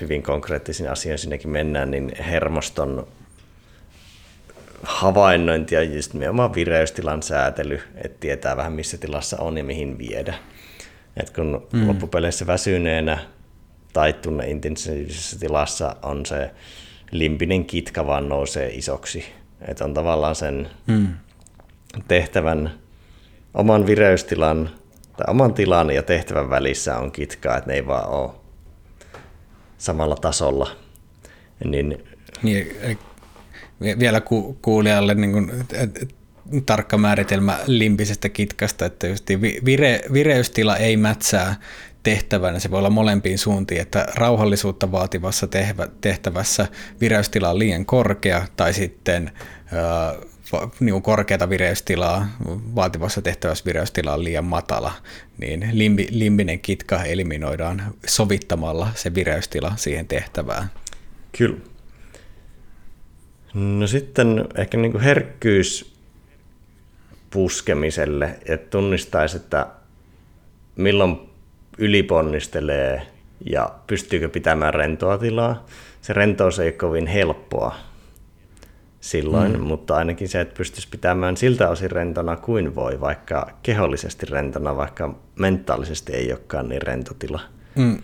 hyvin 0.00 0.22
konkreettisiin 0.22 0.90
asioihin 0.90 1.18
sinnekin 1.18 1.50
mennään, 1.50 1.90
niin 1.90 2.12
hermoston 2.18 3.06
havainnointi 4.82 5.74
ja 5.74 5.82
just 5.82 6.14
nimenomaan 6.14 6.54
vireystilan 6.54 7.22
säätely, 7.22 7.80
että 7.94 8.20
tietää 8.20 8.56
vähän 8.56 8.72
missä 8.72 8.98
tilassa 8.98 9.36
on 9.36 9.58
ja 9.58 9.64
mihin 9.64 9.98
viedä. 9.98 10.34
Et 11.16 11.30
kun 11.30 11.66
mm. 11.72 11.88
loppupeleissä 11.88 12.46
väsyneenä 12.46 13.18
tai 13.92 14.12
tunne 14.12 14.46
intensiivisessä 14.50 15.38
tilassa 15.38 15.96
on 16.02 16.26
se 16.26 16.50
limpinen 17.10 17.64
kitka 17.64 18.06
vaan 18.06 18.28
nousee 18.28 18.68
isoksi. 18.68 19.24
Että 19.68 19.84
on 19.84 19.94
tavallaan 19.94 20.34
sen 20.34 20.70
mm. 20.86 21.08
tehtävän 22.08 22.74
oman 23.54 23.86
vireystilan 23.86 24.70
tai 25.16 25.26
oman 25.28 25.54
tilan 25.54 25.90
ja 25.90 26.02
tehtävän 26.02 26.50
välissä 26.50 26.98
on 26.98 27.12
kitkaa, 27.12 27.56
että 27.56 27.70
ne 27.70 27.74
ei 27.74 27.86
vaan 27.86 28.08
ole 28.08 28.43
samalla 29.78 30.16
tasolla. 30.16 30.70
Niin, 31.64 32.04
niin, 32.42 32.76
vielä 33.98 34.20
ku, 34.20 34.58
kuulijalle 34.62 35.14
niin 35.14 35.32
kuin, 35.32 35.52
tarkka 36.66 36.98
määritelmä 36.98 37.58
limpisestä 37.66 38.28
kitkasta, 38.28 38.86
että 38.86 39.06
just 39.06 39.28
vire, 39.64 40.00
vireystila 40.12 40.76
ei 40.76 40.96
mätsää 40.96 41.54
tehtävänä, 42.02 42.58
se 42.58 42.70
voi 42.70 42.78
olla 42.78 42.90
molempiin 42.90 43.38
suuntiin, 43.38 43.80
että 43.80 44.06
rauhallisuutta 44.14 44.92
vaativassa 44.92 45.48
tehtävässä 46.00 46.66
vireystila 47.00 47.50
on 47.50 47.58
liian 47.58 47.86
korkea 47.86 48.46
tai 48.56 48.72
sitten 48.72 49.30
niin 50.80 51.02
korkeata 51.02 51.50
vireystilaa, 51.50 52.28
vaativassa 52.74 53.22
tehtävässä 53.22 53.64
vireystila 53.64 54.14
on 54.14 54.24
liian 54.24 54.44
matala, 54.44 54.92
niin 55.38 55.68
limbi, 55.72 56.06
limbinen 56.10 56.60
kitka 56.60 57.04
eliminoidaan 57.04 57.82
sovittamalla 58.06 58.88
se 58.94 59.14
vireystila 59.14 59.72
siihen 59.76 60.08
tehtävään. 60.08 60.70
Kyllä. 61.38 61.56
No 63.54 63.86
sitten 63.86 64.44
ehkä 64.56 64.76
niin 64.76 64.92
kuin 64.92 65.04
herkkyys 65.04 65.94
puskemiselle, 67.30 68.38
että 68.46 68.70
tunnistaisi, 68.70 69.36
että 69.36 69.66
milloin 70.76 71.16
yliponnistelee 71.78 73.02
ja 73.50 73.74
pystyykö 73.86 74.28
pitämään 74.28 74.74
rentoa 74.74 75.18
tilaa. 75.18 75.66
Se 76.02 76.12
rentous 76.12 76.58
ei 76.58 76.66
ole 76.66 76.72
kovin 76.72 77.06
helppoa 77.06 77.76
silloin, 79.04 79.52
mm. 79.52 79.60
mutta 79.60 79.96
ainakin 79.96 80.28
se, 80.28 80.40
että 80.40 80.56
pystyisi 80.56 80.88
pitämään 80.88 81.36
siltä 81.36 81.68
osin 81.68 81.90
rentona 81.90 82.36
kuin 82.36 82.74
voi, 82.74 83.00
vaikka 83.00 83.50
kehollisesti 83.62 84.26
rentona, 84.26 84.76
vaikka 84.76 85.14
mentaalisesti 85.38 86.12
ei 86.12 86.32
olekaan 86.32 86.68
niin 86.68 86.82
rentotila. 86.82 87.40
Mm. 87.74 87.98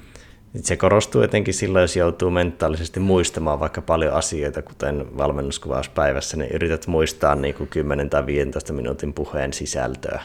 Se 0.56 0.76
korostuu 0.76 1.22
etenkin 1.22 1.54
silloin, 1.54 1.82
jos 1.82 1.96
joutuu 1.96 2.30
mentaalisesti 2.30 3.00
muistamaan 3.00 3.60
vaikka 3.60 3.82
paljon 3.82 4.14
asioita, 4.14 4.62
kuten 4.62 5.16
valmennuskuvauspäivässä, 5.16 6.36
niin 6.36 6.50
yrität 6.50 6.86
muistaa 6.86 7.34
niin 7.34 7.54
kuin 7.54 7.68
10 7.68 8.10
tai 8.10 8.26
15 8.26 8.72
minuutin 8.72 9.12
puheen 9.12 9.52
sisältöä. 9.52 10.22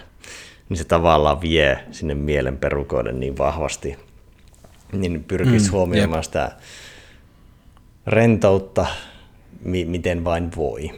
Niin 0.70 0.78
se 0.78 0.84
tavallaan 0.84 1.42
vie 1.42 1.80
sinne 1.92 2.16
mielen 2.16 2.58
perukoiden 2.58 3.20
niin 3.20 3.38
vahvasti, 3.38 3.98
niin 4.92 5.24
pyrkisi 5.24 5.70
mm, 5.70 5.72
huomioimaan 5.72 6.18
jep. 6.18 6.24
sitä 6.24 6.52
rentoutta, 8.08 8.86
mi- 9.66 9.86
miten 9.86 10.24
vain 10.24 10.52
voi. 10.56 10.92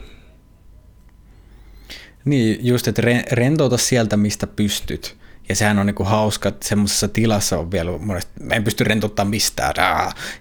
Niin, 2.26 2.58
just, 2.68 2.88
että 2.88 3.02
rentouta 3.32 3.78
sieltä, 3.78 4.18
mistä 4.18 4.48
pystyt 4.48 5.18
Ja 5.50 5.56
sehän 5.56 5.80
on 5.80 5.86
niin 5.86 5.96
kuin 5.96 6.08
hauska, 6.08 6.50
että 6.50 6.68
semmoisessa 6.68 7.08
tilassa 7.08 7.58
on 7.58 7.72
vielä 7.72 7.92
monesti, 7.98 8.32
en 8.52 8.64
pysty 8.64 8.84
rentouttamaan 8.84 9.30
mistään 9.30 9.74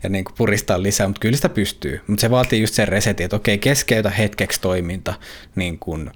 ja 0.03 0.09
niin 0.09 0.24
kuin 0.24 0.35
puristaa 0.39 0.83
lisää, 0.83 1.07
mutta 1.07 1.20
kyllä 1.20 1.37
sitä 1.37 1.49
pystyy. 1.49 2.01
Mutta 2.07 2.20
se 2.20 2.31
vaatii 2.31 2.61
just 2.61 2.74
sen 2.74 2.89
resetin, 2.89 3.24
että 3.24 3.37
okei, 3.37 3.59
keskeytä 3.59 4.11
hetkeksi 4.11 4.61
toiminta 4.61 5.14
niin 5.57 5.79
kuin 5.79 6.11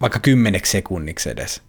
vaikka 0.00 0.18
kymmeneksi 0.18 0.72
sekunniksi 0.72 1.30
edes. 1.30 1.62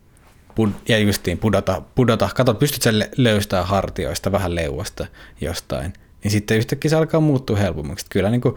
Ja 0.88 0.98
justiin 0.98 1.38
pudota, 1.38 1.82
pudota, 1.96 2.30
kato, 2.36 2.54
pystyt 2.54 2.82
sen 2.82 3.08
löystää 3.18 3.64
hartioista, 3.64 4.32
vähän 4.32 4.56
leuasta 4.56 5.08
jostain, 5.42 5.94
niin 6.24 6.32
sitten 6.32 6.58
yhtäkkiä 6.58 6.90
se 6.90 6.96
alkaa 6.96 7.22
muuttua 7.22 7.58
helpommaksi. 7.58 8.06
Kyllä 8.10 8.30
niin 8.30 8.42
kuin 8.42 8.56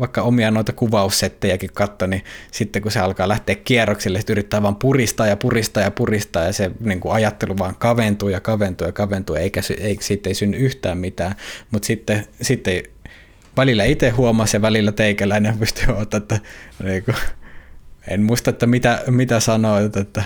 vaikka 0.00 0.22
omia 0.22 0.50
noita 0.50 0.72
kuvaussettejäkin 0.72 1.70
katso, 1.74 2.06
niin 2.06 2.24
sitten 2.52 2.82
kun 2.82 2.92
se 2.92 3.00
alkaa 3.00 3.28
lähteä 3.28 3.54
kierroksille, 3.54 4.18
sitten 4.18 4.34
yrittää 4.34 4.62
vaan 4.62 4.76
puristaa 4.76 5.26
ja 5.26 5.36
puristaa 5.36 5.82
ja 5.82 5.90
puristaa 5.90 6.44
ja 6.44 6.52
se 6.52 6.70
niin 6.80 7.00
kuin 7.00 7.14
ajattelu 7.14 7.58
vaan 7.58 7.76
kaventuu 7.78 8.28
ja 8.28 8.40
kaventuu 8.40 8.86
ja 8.86 8.92
kaventuu, 8.92 9.36
eikä, 9.36 9.60
eikä 9.78 10.02
siitä 10.02 10.30
ei 10.30 10.34
synny 10.34 10.56
yhtään 10.56 10.98
mitään. 10.98 11.34
Mutta 11.70 11.86
sitten, 11.86 12.26
sitten 12.42 12.82
välillä 13.56 13.84
itse 13.84 14.10
huomasi 14.10 14.56
ja 14.56 14.62
välillä 14.62 14.92
teikäläinen 14.92 15.58
pystyy 15.60 15.94
ottaa, 15.96 16.18
että 16.18 16.40
niin 16.82 17.04
kuin, 17.04 17.16
en 18.08 18.22
muista, 18.22 18.50
että 18.50 18.66
mitä, 18.66 19.02
mitä 19.10 19.40
sanoit, 19.40 19.96
että 19.96 20.24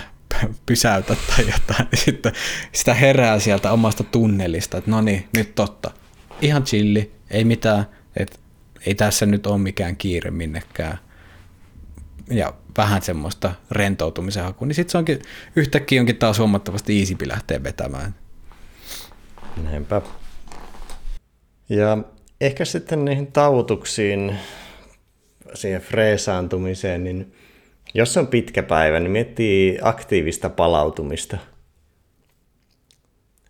pysäytä 0.65 1.15
tai 1.15 1.45
jotain. 1.45 1.89
Sitten 2.05 2.31
sitä 2.71 2.93
herää 2.93 3.39
sieltä 3.39 3.71
omasta 3.71 4.03
tunnelista, 4.03 4.77
että 4.77 4.91
no 4.91 5.01
niin, 5.01 5.27
nyt 5.37 5.55
totta. 5.55 5.91
Ihan 6.41 6.63
chilli, 6.63 7.11
ei 7.31 7.43
mitään, 7.43 7.85
että 8.17 8.38
ei 8.85 8.95
tässä 8.95 9.25
nyt 9.25 9.47
ole 9.47 9.57
mikään 9.57 9.95
kiire 9.95 10.31
minnekään. 10.31 10.97
Ja 12.29 12.53
vähän 12.77 13.01
semmoista 13.01 13.51
rentoutumisen 13.71 14.43
hakua, 14.43 14.67
niin 14.67 14.75
sitten 14.75 14.91
se 14.91 14.97
onkin 14.97 15.21
yhtäkkiä 15.55 16.01
onkin 16.01 16.17
taas 16.17 16.39
huomattavasti 16.39 16.99
easypi 16.99 17.27
lähteä 17.27 17.63
vetämään. 17.63 18.15
Näinpä. 19.63 20.01
Ja 21.69 21.97
ehkä 22.41 22.65
sitten 22.65 23.05
niihin 23.05 23.31
tautuksiin, 23.31 24.35
siihen 25.53 25.81
freesaantumiseen, 25.81 27.03
niin 27.03 27.33
jos 27.93 28.17
on 28.17 28.27
pitkä 28.27 28.63
päivä, 28.63 28.99
niin 28.99 29.11
miettii 29.11 29.79
aktiivista 29.81 30.49
palautumista. 30.49 31.37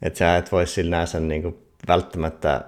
Että 0.02 0.20
sä 0.20 0.38
et 0.38 0.52
voi 0.52 0.68
sinänsä 0.68 1.20
niin 1.20 1.58
välttämättä 1.88 2.66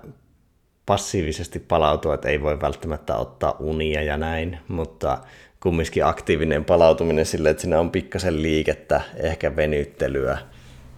passiivisesti 0.91 1.59
palautua, 1.59 2.13
että 2.13 2.29
ei 2.29 2.41
voi 2.41 2.61
välttämättä 2.61 3.15
ottaa 3.15 3.55
unia 3.59 4.03
ja 4.03 4.17
näin, 4.17 4.59
mutta 4.67 5.17
kumminkin 5.59 6.05
aktiivinen 6.05 6.65
palautuminen 6.65 7.25
sille, 7.25 7.49
että 7.49 7.61
siinä 7.61 7.79
on 7.79 7.91
pikkasen 7.91 8.41
liikettä, 8.41 9.01
ehkä 9.15 9.55
venyttelyä, 9.55 10.37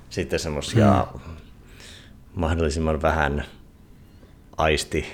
sitten 0.09 0.39
semmoisia 0.39 1.07
hmm. 1.11 1.35
mahdollisimman 2.35 3.01
vähän 3.01 3.45
aisti, 4.57 5.05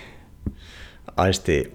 aisti 1.17 1.73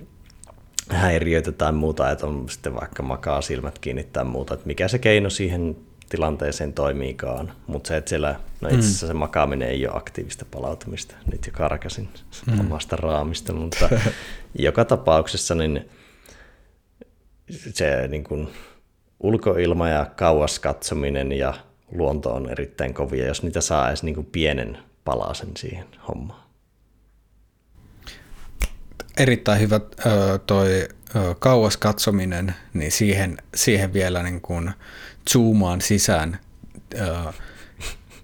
häiriöitä 0.88 1.52
tai 1.52 1.72
muuta, 1.72 2.10
että 2.10 2.26
on 2.26 2.48
sitten 2.48 2.74
vaikka 2.74 3.02
makaa 3.02 3.40
silmät 3.40 3.78
kiinni 3.78 4.04
tai 4.04 4.24
muuta, 4.24 4.54
että 4.54 4.66
mikä 4.66 4.88
se 4.88 4.98
keino 4.98 5.30
siihen 5.30 5.76
tilanteeseen 6.14 6.72
toimiikaan, 6.72 7.52
mutta 7.66 7.88
se, 7.88 7.96
että 7.96 8.08
siellä, 8.08 8.40
no 8.60 8.68
itse 8.68 8.78
asiassa 8.78 9.06
mm. 9.06 9.08
se 9.08 9.14
makaaminen 9.14 9.68
ei 9.68 9.86
ole 9.86 9.96
aktiivista 9.96 10.44
palautumista, 10.50 11.14
nyt 11.32 11.46
jo 11.46 11.52
karkasin 11.52 12.08
mm. 12.46 12.60
omasta 12.60 12.96
raamista, 12.96 13.52
mutta 13.52 13.88
joka 14.58 14.84
tapauksessa 14.84 15.54
niin 15.54 15.88
se 17.50 18.08
niin 18.08 18.24
kuin, 18.24 18.48
ulkoilma 19.20 19.88
ja 19.88 20.06
kauas 20.16 20.58
katsominen 20.58 21.32
ja 21.32 21.54
luonto 21.92 22.34
on 22.34 22.50
erittäin 22.50 22.94
kovia, 22.94 23.26
jos 23.26 23.42
niitä 23.42 23.60
saa 23.60 23.88
edes 23.88 24.02
niin 24.02 24.14
kuin 24.14 24.26
pienen 24.26 24.78
palasen 25.04 25.56
siihen 25.56 25.86
hommaan. 26.08 26.44
Erittäin 29.16 29.60
hyvä 29.60 29.80
toi 30.46 30.88
kauas 31.38 31.76
katsominen, 31.76 32.54
niin 32.74 32.92
siihen, 32.92 33.36
siihen 33.54 33.92
vielä 33.92 34.22
niin 34.22 34.40
kuin 34.40 34.70
zoomaan 35.30 35.80
sisään. 35.80 36.38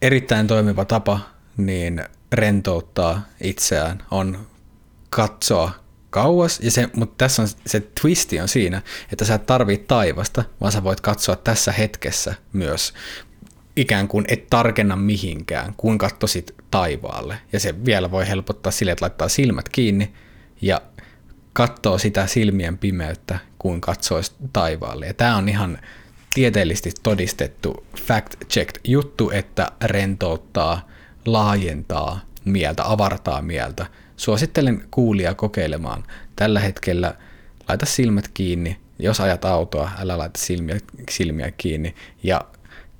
Erittäin 0.02 0.46
toimiva 0.46 0.84
tapa 0.84 1.20
niin 1.56 2.04
rentouttaa 2.32 3.22
itseään 3.40 4.02
on 4.10 4.46
katsoa 5.10 5.72
kauas, 6.10 6.60
ja 6.60 6.70
se, 6.70 6.88
mutta 6.96 7.14
tässä 7.24 7.42
on 7.42 7.48
se 7.66 7.80
twisti 8.00 8.40
on 8.40 8.48
siinä, 8.48 8.82
että 9.12 9.24
sä 9.24 9.34
et 9.34 9.46
tarvitse 9.46 9.86
taivasta, 9.86 10.44
vaan 10.60 10.72
sä 10.72 10.84
voit 10.84 11.00
katsoa 11.00 11.36
tässä 11.36 11.72
hetkessä 11.72 12.34
myös 12.52 12.94
ikään 13.76 14.08
kuin 14.08 14.24
et 14.28 14.46
tarkenna 14.50 14.96
mihinkään, 14.96 15.74
kun 15.76 15.98
katsoisit 15.98 16.54
taivaalle. 16.70 17.38
Ja 17.52 17.60
se 17.60 17.84
vielä 17.84 18.10
voi 18.10 18.28
helpottaa 18.28 18.72
sille, 18.72 18.92
että 18.92 19.02
laittaa 19.02 19.28
silmät 19.28 19.68
kiinni 19.68 20.12
ja 20.62 20.80
katsoo 21.52 21.98
sitä 21.98 22.26
silmien 22.26 22.78
pimeyttä, 22.78 23.38
kuin 23.58 23.80
katsoisi 23.80 24.32
taivaalle. 24.52 25.06
Ja 25.06 25.14
tämä 25.14 25.36
on 25.36 25.48
ihan 25.48 25.78
tieteellisesti 26.34 26.92
todistettu 27.02 27.86
fact-checked 27.96 28.80
juttu, 28.84 29.30
että 29.30 29.72
rentouttaa, 29.84 30.88
laajentaa 31.26 32.20
mieltä, 32.44 32.90
avartaa 32.90 33.42
mieltä. 33.42 33.86
Suosittelen 34.16 34.84
kuulia 34.90 35.34
kokeilemaan. 35.34 36.04
Tällä 36.36 36.60
hetkellä 36.60 37.14
laita 37.68 37.86
silmät 37.86 38.28
kiinni. 38.28 38.80
Jos 38.98 39.20
ajat 39.20 39.44
autoa, 39.44 39.90
älä 39.98 40.18
laita 40.18 40.40
silmiä, 40.40 40.78
silmiä 41.10 41.50
kiinni. 41.50 41.94
Ja 42.22 42.44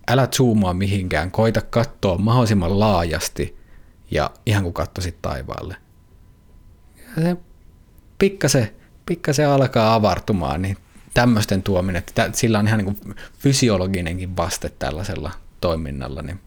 älä 0.09 0.29
zoomaa 0.37 0.75
mihinkään. 0.75 1.31
Koita 1.31 1.61
katsoa 1.61 2.19
mahdollisimman 2.19 2.81
laajasti 2.81 3.57
ja 4.11 4.31
ihan 4.47 4.63
kuin 4.63 4.75
katsoisit 4.75 5.23
taivaalle. 5.23 5.77
Ja 7.17 7.23
se 7.23 7.37
pikkasen, 8.19 8.71
pikkasen 9.07 9.49
alkaa 9.49 9.95
avartumaan, 9.95 10.63
niin 10.63 10.77
tämmöisten 11.15 11.63
tuominen, 11.63 11.99
että 12.09 12.31
sillä 12.33 12.59
on 12.59 12.67
ihan 12.67 12.79
niin 12.79 12.97
kuin 12.97 13.17
fysiologinenkin 13.39 14.37
vaste 14.37 14.73
tällaisella 14.79 15.31
toiminnalla, 15.61 16.23
niin 16.23 16.41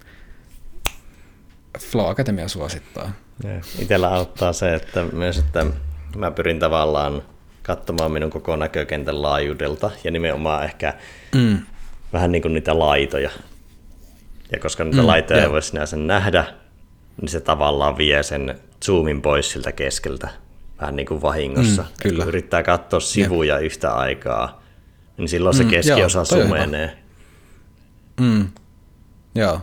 Flow 1.80 2.10
Academia 2.10 2.48
suosittaa. 2.48 3.12
Itellä 3.80 4.10
auttaa 4.10 4.54
se, 4.54 4.74
että 4.74 5.04
myös, 5.04 5.38
että 5.38 5.66
mä 6.16 6.32
pyrin 6.32 6.60
tavallaan 6.60 7.22
katsomaan 7.64 8.12
minun 8.12 8.30
koko 8.30 8.56
näkökentän 8.56 9.22
laajuudelta 9.22 9.92
ja 10.04 10.12
nimenomaan 10.12 10.64
ehkä 10.64 10.94
mm. 11.36 11.60
vähän 12.14 12.32
niin 12.32 12.42
kuin 12.42 12.54
niitä 12.54 12.80
laitoja. 12.80 13.30
Ja 14.52 14.60
koska 14.60 14.84
niitä 14.84 15.02
mm, 15.02 15.08
laitoja 15.08 15.44
ei 15.44 15.52
voi 15.52 15.62
sinänsä 15.62 15.98
nähdä, 15.98 16.46
niin 17.22 17.30
se 17.30 17.40
tavallaan 17.40 17.98
vie 17.98 18.24
sen 18.24 18.60
zoomin 18.86 19.22
pois 19.22 19.52
siltä 19.52 19.72
keskeltä 19.72 20.30
vähän 20.82 20.96
niin 20.96 21.06
kuin 21.06 21.22
vahingossa. 21.22 21.82
Mm, 21.82 21.88
kyllä. 22.04 22.18
Kun 22.18 22.28
yrittää 22.28 22.64
katsoa 22.64 23.00
sivuja 23.00 23.56
Jep. 23.56 23.66
yhtä 23.66 23.94
aikaa, 23.94 24.64
niin 25.18 25.30
silloin 25.30 25.56
se 25.56 25.64
mm, 25.64 25.70
keskiosa 25.70 26.20
joo, 26.20 26.26
sumenee. 26.26 26.98
Mm, 28.22 28.48
joo. 29.36 29.62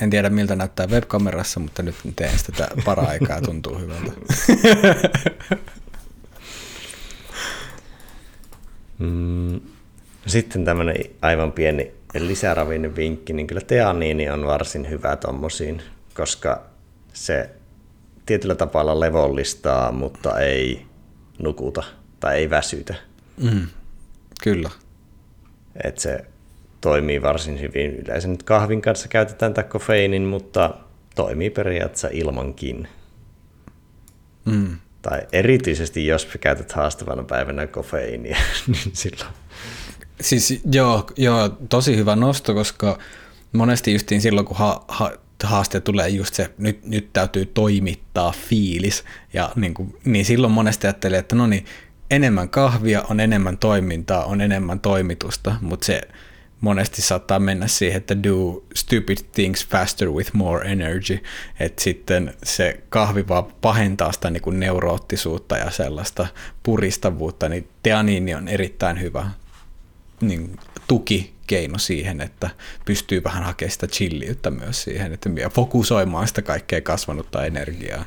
En 0.00 0.10
tiedä 0.10 0.30
miltä 0.30 0.56
näyttää 0.56 0.86
webkamerassa, 0.86 1.60
mutta 1.60 1.82
nyt 1.82 1.94
teen 2.16 2.38
sitä 2.38 2.68
para-aikaa 2.84 3.40
tuntuu 3.40 3.78
hyvältä. 3.78 4.12
mm, 8.98 9.60
sitten 10.26 10.64
tämmöinen 10.64 10.96
aivan 11.22 11.52
pieni 11.52 11.92
lisäravinne 12.18 12.96
vinkki, 12.96 13.32
niin 13.32 13.46
kyllä 13.46 13.60
teaniini 13.60 14.30
on 14.30 14.46
varsin 14.46 14.90
hyvä 14.90 15.16
tommosiin, 15.16 15.82
koska 16.14 16.62
se 17.12 17.50
tietyllä 18.26 18.54
tavalla 18.54 19.00
levollistaa, 19.00 19.92
mutta 19.92 20.38
ei 20.38 20.86
nukuta 21.42 21.82
tai 22.20 22.36
ei 22.36 22.50
väsytä. 22.50 22.94
Mm, 23.42 23.66
kyllä. 24.42 24.70
Et 25.84 25.98
se 25.98 26.24
toimii 26.80 27.22
varsin 27.22 27.60
hyvin. 27.60 27.96
Yleensä 27.96 28.28
nyt 28.28 28.42
kahvin 28.42 28.82
kanssa 28.82 29.08
käytetään 29.08 29.54
tätä 29.54 29.68
kofeiinin, 29.68 30.22
mutta 30.22 30.74
toimii 31.14 31.50
periaatteessa 31.50 32.08
ilmankin. 32.12 32.88
Mm. 34.44 34.76
Tai 35.02 35.20
erityisesti 35.32 36.06
jos 36.06 36.28
käytät 36.40 36.72
haastavana 36.72 37.22
päivänä 37.22 37.66
kofeiinia, 37.66 38.36
niin 38.66 38.90
silloin... 38.92 39.30
Siis 40.20 40.60
joo, 40.72 41.06
joo, 41.16 41.48
tosi 41.48 41.96
hyvä 41.96 42.16
nosto, 42.16 42.54
koska 42.54 42.98
monesti 43.52 43.92
justiin 43.92 44.20
silloin, 44.20 44.46
kun 44.46 44.56
ha, 44.56 44.84
ha, 44.88 45.10
haaste 45.46 45.80
tulee 45.80 46.08
just 46.08 46.34
se, 46.34 46.50
nyt, 46.58 46.84
nyt 46.84 47.12
täytyy 47.12 47.46
toimittaa 47.46 48.32
fiilis, 48.48 49.04
ja 49.32 49.52
niin, 49.56 49.74
kuin, 49.74 49.96
niin 50.04 50.24
silloin 50.24 50.52
monesti 50.52 50.86
ajattelee, 50.86 51.18
että 51.18 51.36
no 51.36 51.46
niin, 51.46 51.64
enemmän 52.10 52.48
kahvia 52.48 53.04
on 53.10 53.20
enemmän 53.20 53.58
toimintaa, 53.58 54.24
on 54.24 54.40
enemmän 54.40 54.80
toimitusta, 54.80 55.54
mutta 55.60 55.86
se 55.86 56.00
monesti 56.60 57.02
saattaa 57.02 57.38
mennä 57.38 57.66
siihen, 57.66 57.96
että 57.96 58.22
do 58.22 58.64
stupid 58.74 59.18
things 59.32 59.66
faster 59.66 60.10
with 60.10 60.30
more 60.34 60.72
energy, 60.72 61.18
että 61.60 61.82
sitten 61.82 62.34
se 62.42 62.80
kahvi 62.88 63.28
vaan 63.28 63.44
pahentaa 63.60 64.12
sitä 64.12 64.30
niin 64.30 64.42
kuin 64.42 64.60
neuroottisuutta 64.60 65.56
ja 65.56 65.70
sellaista 65.70 66.26
puristavuutta, 66.62 67.48
niin 67.48 67.68
teaniini 67.82 68.34
on 68.34 68.48
erittäin 68.48 69.00
hyvä 69.00 69.30
niin 70.20 70.58
tukikeino 71.50 71.78
siihen, 71.78 72.20
että 72.20 72.50
pystyy 72.84 73.24
vähän 73.24 73.42
hakemaan 73.42 73.70
sitä 73.70 73.86
chilliyttä 73.86 74.50
myös 74.50 74.82
siihen, 74.82 75.12
että 75.12 75.30
fokusoimaan 75.54 76.28
sitä 76.28 76.42
kaikkea 76.42 76.80
kasvanutta 76.80 77.44
energiaa. 77.44 78.04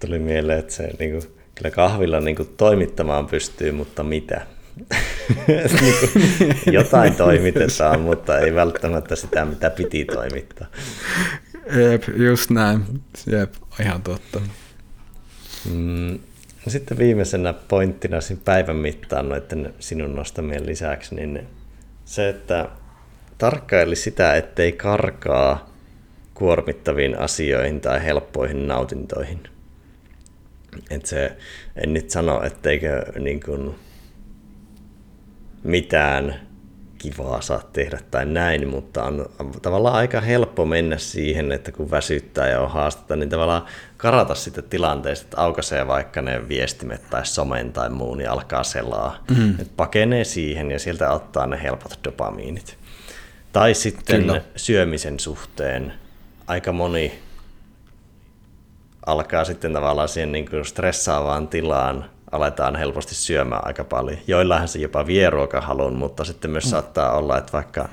Tuli 0.00 0.18
mieleen, 0.18 0.58
että 0.58 0.72
se 0.72 0.90
niin 0.98 1.10
kuin, 1.10 1.22
kyllä 1.54 1.70
kahvilla 1.70 2.20
niin 2.20 2.36
kuin, 2.36 2.48
toimittamaan 2.56 3.26
pystyy, 3.26 3.72
mutta 3.72 4.02
mitä? 4.02 4.46
niin 5.48 5.94
kuin, 6.00 6.74
jotain 6.74 7.14
toimitetaan, 7.14 8.00
mutta 8.00 8.38
ei 8.38 8.54
välttämättä 8.54 9.16
sitä, 9.16 9.44
mitä 9.44 9.70
piti 9.70 10.04
toimittaa. 10.04 10.66
Jep, 11.90 12.02
just 12.16 12.50
näin. 12.50 12.84
Jep, 13.26 13.54
ihan 13.80 14.02
totta. 14.02 14.40
Mm, 15.70 16.18
no 16.66 16.70
sitten 16.70 16.98
viimeisenä 16.98 17.52
pointtina 17.52 18.16
päivän 18.44 18.76
mittaan 18.76 19.28
noiden 19.28 19.74
sinun 19.78 20.16
nostamien 20.16 20.66
lisäksi, 20.66 21.14
niin 21.14 21.46
se, 22.06 22.28
että 22.28 22.68
tarkkaili 23.38 23.96
sitä, 23.96 24.34
ettei 24.34 24.72
karkaa 24.72 25.70
kuormittaviin 26.34 27.18
asioihin 27.18 27.80
tai 27.80 28.04
helppoihin 28.04 28.68
nautintoihin. 28.68 29.42
Et 30.90 31.06
se, 31.06 31.36
en 31.76 31.94
nyt 31.94 32.10
sano, 32.10 32.42
etteikö 32.42 33.12
niin 33.18 33.40
kuin, 33.40 33.74
mitään 35.62 36.40
kivaa 36.98 37.40
saa 37.40 37.62
tehdä 37.72 37.98
tai 38.10 38.26
näin, 38.26 38.68
mutta 38.68 39.04
on 39.04 39.30
tavallaan 39.62 39.94
aika 39.94 40.20
helppo 40.20 40.66
mennä 40.66 40.98
siihen, 40.98 41.52
että 41.52 41.72
kun 41.72 41.90
väsyttää 41.90 42.48
ja 42.48 42.60
on 42.60 42.70
haastetta, 42.70 43.16
niin 43.16 43.28
tavallaan 43.28 43.64
karata 43.96 44.34
sitä 44.34 44.62
tilanteesta, 44.62 45.24
että 45.24 45.40
aukaisee 45.40 45.86
vaikka 45.86 46.22
ne 46.22 46.48
viestimet 46.48 47.10
tai 47.10 47.26
somen 47.26 47.72
tai 47.72 47.90
muun 47.90 48.18
niin 48.18 48.30
alkaa 48.30 48.64
selaa. 48.64 49.24
Mm. 49.36 49.50
Että 49.50 49.72
pakenee 49.76 50.24
siihen 50.24 50.70
ja 50.70 50.78
sieltä 50.78 51.10
ottaa 51.10 51.46
ne 51.46 51.62
helpot 51.62 51.98
dopamiinit. 52.04 52.78
Tai 53.52 53.74
sitten 53.74 54.20
Kyllä. 54.20 54.40
syömisen 54.56 55.20
suhteen 55.20 55.92
aika 56.46 56.72
moni 56.72 57.18
alkaa 59.06 59.44
sitten 59.44 59.72
tavallaan 59.72 60.08
siihen 60.08 60.32
niin 60.32 60.50
kuin 60.50 60.64
stressaavaan 60.64 61.48
tilaan 61.48 62.10
aletaan 62.32 62.76
helposti 62.76 63.14
syömään 63.14 63.66
aika 63.66 63.84
paljon. 63.84 64.18
Joillahan 64.26 64.68
se 64.68 64.78
jopa 64.78 65.06
vie 65.06 65.30
ruokahalun, 65.30 65.94
mutta 65.96 66.24
sitten 66.24 66.50
myös 66.50 66.64
mm. 66.64 66.70
saattaa 66.70 67.16
olla, 67.16 67.38
että 67.38 67.52
vaikka 67.52 67.88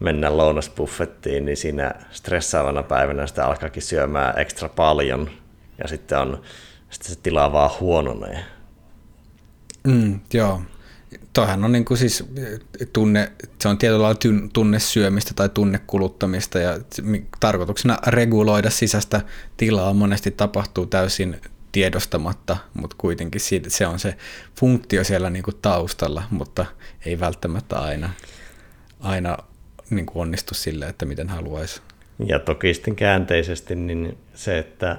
mennään 0.00 0.36
lounasbuffettiin, 0.36 1.44
niin 1.44 1.56
siinä 1.56 1.92
stressaavana 2.10 2.82
päivänä 2.82 3.26
sitä 3.26 3.46
alkaakin 3.46 3.82
syömään 3.82 4.38
ekstra 4.38 4.68
paljon 4.68 5.30
ja 5.78 5.88
sitten, 5.88 6.18
on, 6.18 6.42
sitten 6.90 7.14
se 7.14 7.20
tila 7.22 7.52
vaan 7.52 7.70
huononee. 7.80 8.44
Mm, 9.86 10.20
joo. 10.32 10.62
Toihan 11.32 11.64
on 11.64 11.72
niin 11.72 11.84
kuin 11.84 11.98
siis 11.98 12.24
tunne, 12.92 13.32
se 13.60 13.68
on 13.68 13.78
tietyllä 13.78 14.02
lailla 14.02 14.48
tunnesyömistä 14.52 15.34
tai 15.34 15.48
tunnekuluttamista 15.48 16.58
ja 16.58 16.78
tarkoituksena 17.40 17.98
reguloida 18.06 18.70
sisäistä 18.70 19.20
tilaa 19.56 19.92
monesti 19.92 20.30
tapahtuu 20.30 20.86
täysin 20.86 21.40
tiedostamatta, 21.76 22.56
mutta 22.74 22.96
kuitenkin 22.98 23.40
siitä, 23.40 23.70
se 23.70 23.86
on 23.86 23.98
se 23.98 24.16
funktio 24.60 25.04
siellä 25.04 25.30
niin 25.30 25.42
kuin 25.42 25.56
taustalla, 25.62 26.22
mutta 26.30 26.66
ei 27.06 27.20
välttämättä 27.20 27.78
aina, 27.78 28.10
aina 29.00 29.36
niin 29.90 30.06
kuin 30.06 30.22
onnistu 30.22 30.54
sille, 30.54 30.86
että 30.86 31.06
miten 31.06 31.28
haluaisi. 31.28 31.80
Ja 32.26 32.38
toki 32.38 32.74
sitten 32.74 32.96
käänteisesti 32.96 33.74
niin 33.74 34.18
se, 34.34 34.58
että 34.58 34.96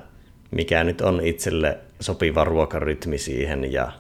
mikä 0.52 0.84
nyt 0.84 1.02
on 1.02 1.26
itselle 1.26 1.78
sopiva 2.00 2.44
ruokarytmi 2.44 3.18
siihen 3.18 3.72
ja 3.72 3.92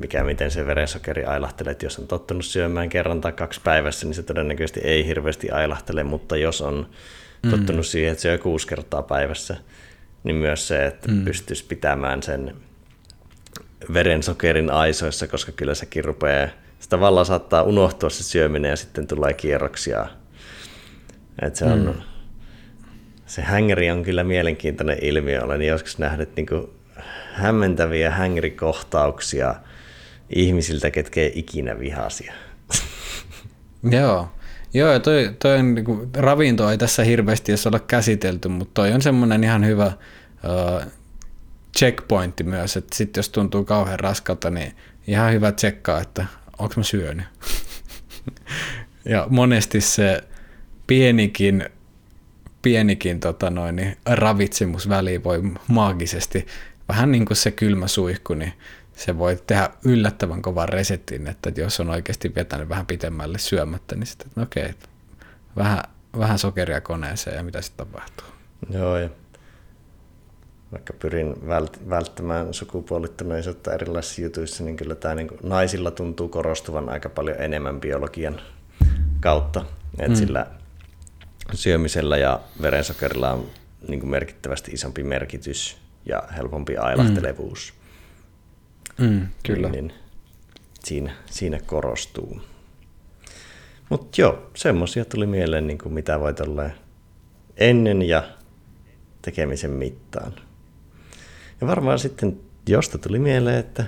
mikä 0.00 0.24
miten 0.24 0.50
se 0.50 0.66
verensokeri 0.66 1.24
ailahtelee, 1.24 1.70
että 1.70 1.86
jos 1.86 1.98
on 1.98 2.06
tottunut 2.06 2.44
syömään 2.44 2.88
kerran 2.88 3.20
tai 3.20 3.32
kaksi 3.32 3.60
päivässä, 3.64 4.06
niin 4.06 4.14
se 4.14 4.22
todennäköisesti 4.22 4.80
ei 4.80 5.06
hirveästi 5.06 5.50
ailahtele, 5.50 6.04
mutta 6.04 6.36
jos 6.36 6.60
on 6.60 6.88
mm. 7.42 7.50
tottunut 7.50 7.86
mm. 7.86 7.88
siihen, 7.88 8.12
että 8.12 8.22
syö 8.22 8.38
kuusi 8.38 8.66
kertaa 8.66 9.02
päivässä, 9.02 9.56
niin 10.24 10.36
myös 10.36 10.68
se, 10.68 10.86
että 10.86 11.10
mm. 11.10 11.24
pystyisi 11.24 11.64
pitämään 11.64 12.22
sen 12.22 12.54
verensokerin 13.92 14.70
aisoissa, 14.70 15.26
koska 15.26 15.52
kyllä 15.52 15.74
sekin 15.74 16.04
rupeaa, 16.04 16.48
se 16.80 16.88
tavallaan 16.88 17.26
saattaa 17.26 17.62
unohtua 17.62 18.10
se 18.10 18.22
syöminen 18.22 18.68
ja 18.68 18.76
sitten 18.76 19.06
tulee 19.06 19.32
kierroksia. 19.32 20.06
Että 21.42 21.58
se 21.58 21.64
on, 21.64 21.86
mm. 21.86 22.02
se 23.26 23.42
hängeri 23.42 23.90
on 23.90 24.02
kyllä 24.02 24.24
mielenkiintoinen 24.24 24.98
ilmiö. 25.02 25.44
Olen 25.44 25.62
joskus 25.62 25.98
nähnyt 25.98 26.36
niin 26.36 26.46
kuin 26.46 26.66
hämmentäviä 27.32 28.10
hängärikohtauksia 28.10 29.54
ihmisiltä, 30.30 30.90
ketkä 30.90 31.20
ei 31.20 31.32
ikinä 31.34 31.78
vihasia. 31.78 32.32
Joo. 33.90 34.28
Joo, 34.74 34.92
ja 34.92 35.00
toi, 35.00 35.36
toi 35.38 35.58
on, 35.58 35.74
niin 35.74 35.84
kuin, 35.84 36.10
ravinto 36.14 36.70
ei 36.70 36.78
tässä 36.78 37.04
hirveästi 37.04 37.52
edes 37.52 37.66
olla 37.66 37.80
käsitelty, 37.80 38.48
mutta 38.48 38.70
toi 38.74 38.92
on 38.92 39.02
semmoinen 39.02 39.44
ihan 39.44 39.66
hyvä 39.66 39.86
uh, 39.86 40.92
checkpointti 41.78 42.44
myös, 42.44 42.76
että 42.76 42.96
sitten 42.96 43.18
jos 43.18 43.28
tuntuu 43.28 43.64
kauhean 43.64 44.00
raskalta, 44.00 44.50
niin 44.50 44.76
ihan 45.06 45.32
hyvä 45.32 45.52
tsekkaa, 45.52 46.00
että 46.00 46.26
onko 46.58 46.74
mä 46.76 46.82
syönyt. 46.82 47.26
ja 49.04 49.26
monesti 49.30 49.80
se 49.80 50.20
pienikin, 50.86 51.68
pienikin 52.62 53.20
tota 53.20 53.50
noin, 53.50 53.96
ravitsemusväli 54.06 55.24
voi 55.24 55.42
maagisesti, 55.68 56.46
vähän 56.88 57.12
niin 57.12 57.26
kuin 57.26 57.36
se 57.36 57.50
kylmä 57.50 57.88
suihku, 57.88 58.34
niin 58.34 58.52
se 58.96 59.18
voi 59.18 59.42
tehdä 59.46 59.70
yllättävän 59.84 60.42
kovan 60.42 60.68
resetin, 60.68 61.26
että 61.26 61.52
jos 61.56 61.80
on 61.80 61.90
oikeasti 61.90 62.34
vetänyt 62.34 62.68
vähän 62.68 62.86
pitemmälle 62.86 63.38
syömättä, 63.38 63.96
niin 63.96 64.06
sitten, 64.06 64.42
okei, 64.42 64.62
okay, 64.62 64.74
vähän, 65.56 65.82
vähän 66.18 66.38
sokeria 66.38 66.80
koneeseen 66.80 67.36
ja 67.36 67.42
mitä 67.42 67.62
sitten 67.62 67.86
tapahtuu. 67.86 68.26
Joo, 68.70 68.96
ja 68.96 69.08
vaikka 70.72 70.92
pyrin 70.92 71.34
välttämään 71.88 72.54
sukupuolittuneisuutta 72.54 73.72
erilaisissa 73.72 74.22
jutuissa, 74.22 74.64
niin 74.64 74.76
kyllä 74.76 74.94
tämä 74.94 75.14
niin 75.14 75.28
naisilla 75.42 75.90
tuntuu 75.90 76.28
korostuvan 76.28 76.88
aika 76.88 77.08
paljon 77.08 77.40
enemmän 77.40 77.80
biologian 77.80 78.40
kautta. 79.20 79.64
Et 79.98 80.08
mm. 80.08 80.14
Sillä 80.14 80.46
syömisellä 81.52 82.16
ja 82.16 82.40
verensokerilla 82.62 83.30
on 83.30 83.46
niin 83.88 84.08
merkittävästi 84.08 84.72
isompi 84.72 85.02
merkitys 85.02 85.76
ja 86.06 86.22
helpompi 86.36 86.76
ailahtelevuus. 86.76 87.72
Mm 87.76 87.83
Mm, 88.98 89.26
kyllä. 89.42 89.68
Niin, 89.68 89.86
niin 89.86 89.98
siinä, 90.84 91.12
siinä 91.30 91.58
korostuu. 91.66 92.40
Mutta 93.88 94.20
joo, 94.20 94.50
semmoisia 94.54 95.04
tuli 95.04 95.26
mieleen, 95.26 95.66
niin 95.66 95.78
kuin 95.78 95.92
mitä 95.92 96.20
voi 96.20 96.34
olla 96.40 96.70
ennen 97.56 98.02
ja 98.02 98.22
tekemisen 99.22 99.70
mittaan. 99.70 100.32
Ja 101.60 101.66
varmaan 101.66 101.98
sitten 101.98 102.40
josta 102.68 102.98
tuli 102.98 103.18
mieleen, 103.18 103.58
että 103.58 103.84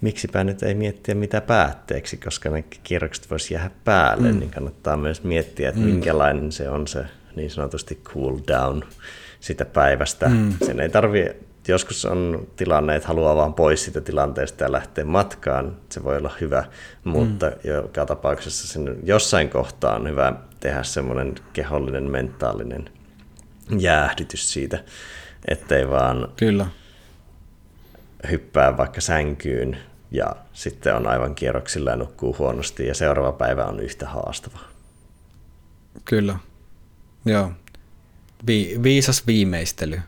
miksipä 0.00 0.44
nyt 0.44 0.62
ei 0.62 0.74
miettiä 0.74 1.14
mitä 1.14 1.40
päätteeksi, 1.40 2.16
koska 2.16 2.50
ne 2.50 2.64
kierrokset 2.82 3.30
voisi 3.30 3.54
jäädä 3.54 3.70
päälle, 3.84 4.32
mm. 4.32 4.38
niin 4.38 4.50
kannattaa 4.50 4.96
myös 4.96 5.22
miettiä, 5.24 5.68
että 5.68 5.80
mm. 5.80 5.86
minkälainen 5.86 6.52
se 6.52 6.68
on 6.68 6.86
se 6.86 7.04
niin 7.36 7.50
sanotusti 7.50 8.00
cool 8.04 8.38
down 8.48 8.84
sitä 9.40 9.64
päivästä. 9.64 10.28
Mm. 10.28 10.54
Sen 10.66 10.80
ei 10.80 10.88
tarvitse 10.88 11.36
joskus 11.68 12.04
on 12.04 12.48
tilanne, 12.56 12.96
että 12.96 13.08
haluaa 13.08 13.36
vaan 13.36 13.54
pois 13.54 13.84
siitä 13.84 14.00
tilanteesta 14.00 14.64
ja 14.64 14.72
lähteä 14.72 15.04
matkaan. 15.04 15.76
Se 15.88 16.04
voi 16.04 16.16
olla 16.16 16.32
hyvä, 16.40 16.64
mutta 17.04 17.46
mm. 17.46 17.70
joka 17.70 18.06
tapauksessa 18.06 18.68
sen 18.68 18.96
jossain 19.02 19.48
kohtaa 19.48 19.96
on 19.96 20.08
hyvä 20.08 20.32
tehdä 20.60 20.82
semmoinen 20.82 21.34
kehollinen, 21.52 22.10
mentaalinen 22.10 22.90
jäähdytys 23.78 24.52
siitä, 24.52 24.84
ettei 25.48 25.90
vaan 25.90 26.28
Kyllä. 26.36 26.66
hyppää 28.30 28.76
vaikka 28.76 29.00
sänkyyn 29.00 29.78
ja 30.10 30.36
sitten 30.52 30.96
on 30.96 31.06
aivan 31.06 31.34
kierroksilla 31.34 31.90
ja 31.90 31.96
nukkuu 31.96 32.36
huonosti 32.38 32.86
ja 32.86 32.94
seuraava 32.94 33.32
päivä 33.32 33.64
on 33.64 33.80
yhtä 33.80 34.08
haastava. 34.08 34.58
Kyllä, 36.04 36.36
joo. 37.24 37.52
Vi- 38.46 38.78
viisas 38.82 39.26
viimeistely. 39.26 40.00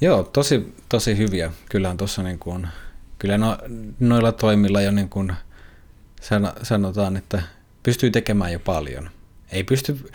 Joo, 0.00 0.22
tosi, 0.22 0.74
tosi 0.88 1.16
hyviä. 1.16 1.52
Kyllähän 1.68 1.96
tuossa 1.96 2.22
niin 2.22 2.38
kuin, 2.38 2.68
kyllä 3.18 3.38
no, 3.38 3.58
noilla 4.00 4.32
toimilla 4.32 4.80
jo 4.80 4.90
niin 4.90 5.08
kuin 5.08 5.32
sanotaan, 6.62 7.16
että 7.16 7.42
pystyy 7.82 8.10
tekemään 8.10 8.52
jo 8.52 8.58
paljon. 8.58 9.10
Ei 9.52 9.64
pysty, 9.64 10.10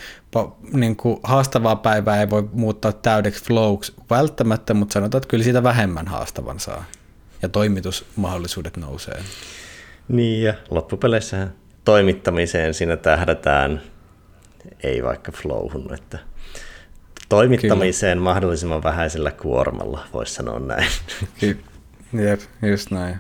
niin 0.73 0.95
kuin 0.95 1.19
haastavaa 1.23 1.75
päivää 1.75 2.19
ei 2.19 2.29
voi 2.29 2.49
muuttaa 2.53 2.91
täydeksi 2.91 3.43
flowksi 3.43 3.93
välttämättä, 4.09 4.73
mutta 4.73 4.93
sanotaan, 4.93 5.19
että 5.19 5.29
kyllä 5.29 5.43
siitä 5.43 5.63
vähemmän 5.63 6.07
haastavan 6.07 6.59
saa. 6.59 6.85
Ja 7.41 7.49
toimitusmahdollisuudet 7.49 8.77
nousee. 8.77 9.23
Niin 10.07 10.43
ja 10.43 10.53
loppupeleissä 10.69 11.47
toimittamiseen 11.85 12.73
siinä 12.73 12.97
tähdätään, 12.97 13.81
ei 14.83 15.03
vaikka 15.03 15.31
flowhun, 15.31 15.93
että 15.93 16.19
toimittamiseen 17.35 18.17
Kyllä. 18.17 18.23
mahdollisimman 18.29 18.83
vähäisellä 18.83 19.31
kuormalla, 19.31 20.07
voisi 20.13 20.33
sanoa 20.33 20.59
näin. 20.59 20.87
Jep, 22.13 22.39
just 22.69 22.91
näin. 22.91 23.15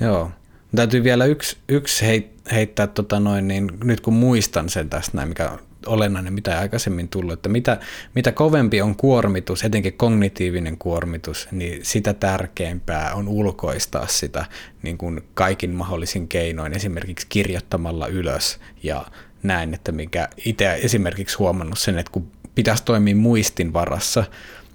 joo. 0.00 0.30
Täytyy 0.76 1.04
vielä 1.04 1.24
yksi, 1.24 1.56
yksi 1.68 2.04
heittää, 2.52 2.86
tota 2.86 3.20
noin, 3.20 3.48
niin 3.48 3.70
nyt 3.84 4.00
kun 4.00 4.14
muistan 4.14 4.68
sen 4.68 4.90
tästä 4.90 5.16
näin, 5.16 5.28
mikä 5.28 5.50
olennainen, 5.86 6.32
mitä 6.32 6.52
ei 6.52 6.58
aikaisemmin 6.58 7.08
tullut, 7.08 7.32
että 7.32 7.48
mitä, 7.48 7.80
mitä 8.14 8.32
kovempi 8.32 8.82
on 8.82 8.96
kuormitus, 8.96 9.64
etenkin 9.64 9.92
kognitiivinen 9.92 10.78
kuormitus, 10.78 11.48
niin 11.52 11.84
sitä 11.84 12.14
tärkeämpää 12.14 13.14
on 13.14 13.28
ulkoistaa 13.28 14.06
sitä 14.06 14.44
niin 14.82 14.98
kuin 14.98 15.20
kaikin 15.34 15.70
mahdollisin 15.70 16.28
keinoin, 16.28 16.76
esimerkiksi 16.76 17.26
kirjoittamalla 17.28 18.06
ylös 18.06 18.60
ja 18.82 19.06
näin, 19.44 19.74
että 19.74 19.92
mikä 19.92 20.28
itse 20.44 20.74
esimerkiksi 20.82 21.36
huomannut 21.36 21.78
sen, 21.78 21.98
että 21.98 22.12
kun 22.12 22.30
pitäisi 22.54 22.84
toimia 22.84 23.16
muistin 23.16 23.72
varassa, 23.72 24.24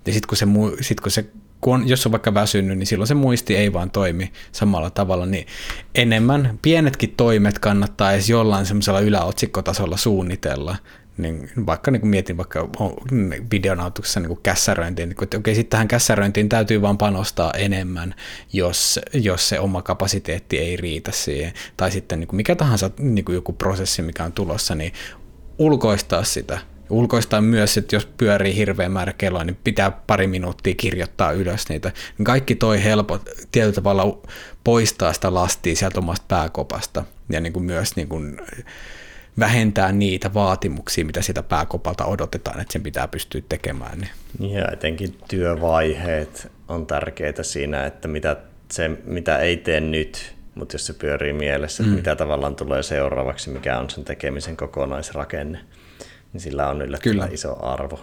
ja 0.06 0.14
sitten 0.14 0.28
kun 0.28 0.38
se, 0.38 0.46
sit 0.82 1.02
kun 1.02 1.12
se 1.12 1.26
kun 1.62 1.74
on, 1.74 1.90
jos 1.90 2.06
on 2.06 2.12
vaikka 2.12 2.34
väsynyt, 2.34 2.78
niin 2.78 2.88
silloin 2.88 3.08
se 3.08 3.14
muisti 3.14 3.56
ei 3.56 3.74
vaan 3.74 3.92
toimi 3.92 4.32
samalla 4.52 4.90
tavalla, 4.90 5.26
niin 5.26 5.48
enemmän 5.96 6.60
pienetkin 6.62 7.14
toimet 7.18 7.60
kannattaa 7.60 8.12
edes 8.12 8.30
jollain 8.30 8.66
semmoisella 8.66 9.00
yläotsikkotasolla 9.00 9.98
suunnitella, 9.98 10.76
niin 11.22 11.50
vaikka 11.66 11.92
niin 11.92 12.08
mietin 12.08 12.38
vaikka 12.38 12.70
videonautuksessa 13.52 14.20
niin 14.20 14.38
kässäröintiin, 14.44 15.10
niin 15.10 15.24
että 15.24 15.38
okei, 15.38 15.56
sitten 15.56 15.70
tähän 15.70 15.88
kässäröintiin 15.88 16.50
täytyy 16.50 16.82
vaan 16.82 16.98
panostaa 16.98 17.54
enemmän, 17.54 18.16
jos, 18.54 19.00
jos 19.14 19.50
se 19.50 19.60
oma 19.60 19.82
kapasiteetti 19.82 20.58
ei 20.58 20.78
riitä 20.78 21.12
siihen. 21.12 21.54
Tai 21.78 21.92
sitten 21.92 22.20
niin 22.20 22.28
kuin 22.28 22.38
mikä 22.38 22.56
tahansa 22.56 22.92
niin 23.00 23.26
kuin 23.26 23.34
joku 23.34 23.54
prosessi, 23.54 24.02
mikä 24.02 24.24
on 24.24 24.32
tulossa, 24.32 24.76
niin 24.76 24.94
ulkoistaa 25.58 26.24
sitä. 26.24 26.60
Ulkoistaa 26.90 27.42
myös, 27.42 27.78
että 27.78 27.96
jos 27.96 28.06
pyörii 28.06 28.56
hirveän 28.56 28.92
määrä 28.92 29.14
kelloa, 29.14 29.44
niin 29.44 29.58
pitää 29.64 29.92
pari 29.92 30.28
minuuttia 30.28 30.76
kirjoittaa 30.76 31.32
ylös 31.32 31.70
niitä. 31.70 31.92
Niin 32.18 32.26
kaikki 32.26 32.56
toi 32.56 32.84
helpot 32.84 33.30
tietyllä 33.52 33.76
tavalla 33.76 34.18
poistaa 34.64 35.14
sitä 35.14 35.34
lastia 35.34 35.76
sieltä 35.76 36.00
omasta 36.00 36.26
pääkopasta. 36.28 37.04
Ja 37.30 37.42
niin 37.42 37.54
kuin 37.54 37.66
myös 37.66 37.96
niin 37.96 38.08
kuin, 38.08 38.42
vähentää 39.40 39.92
niitä 39.92 40.34
vaatimuksia, 40.34 41.06
mitä 41.06 41.22
sitä 41.22 41.44
pääkopalta 41.44 42.06
odotetaan, 42.06 42.62
että 42.62 42.74
sen 42.74 42.84
pitää 42.84 43.08
pystyä 43.08 43.42
tekemään. 43.50 44.08
Niin. 44.40 44.54
Ja 44.54 44.72
etenkin 44.72 45.16
työvaiheet 45.28 46.52
on 46.68 46.86
tärkeitä 46.86 47.44
siinä, 47.44 47.86
että 47.86 48.08
mitä, 48.08 48.38
se, 48.72 48.90
mitä 49.06 49.38
ei 49.38 49.58
tee 49.58 49.80
nyt, 49.80 50.36
mutta 50.56 50.76
jos 50.76 50.86
se 50.86 50.94
pyörii 50.94 51.34
mielessä, 51.34 51.84
että 51.84 51.92
mm. 51.92 51.98
mitä 51.98 52.16
tavallaan 52.16 52.56
tulee 52.56 52.84
seuraavaksi, 52.84 53.50
mikä 53.50 53.80
on 53.80 53.90
sen 53.90 54.06
tekemisen 54.06 54.58
kokonaisrakenne, 54.58 55.60
niin 56.34 56.42
sillä 56.42 56.70
on 56.70 56.82
yllättävän 56.82 57.14
Kyllä. 57.14 57.28
iso 57.32 57.66
arvo. 57.66 58.00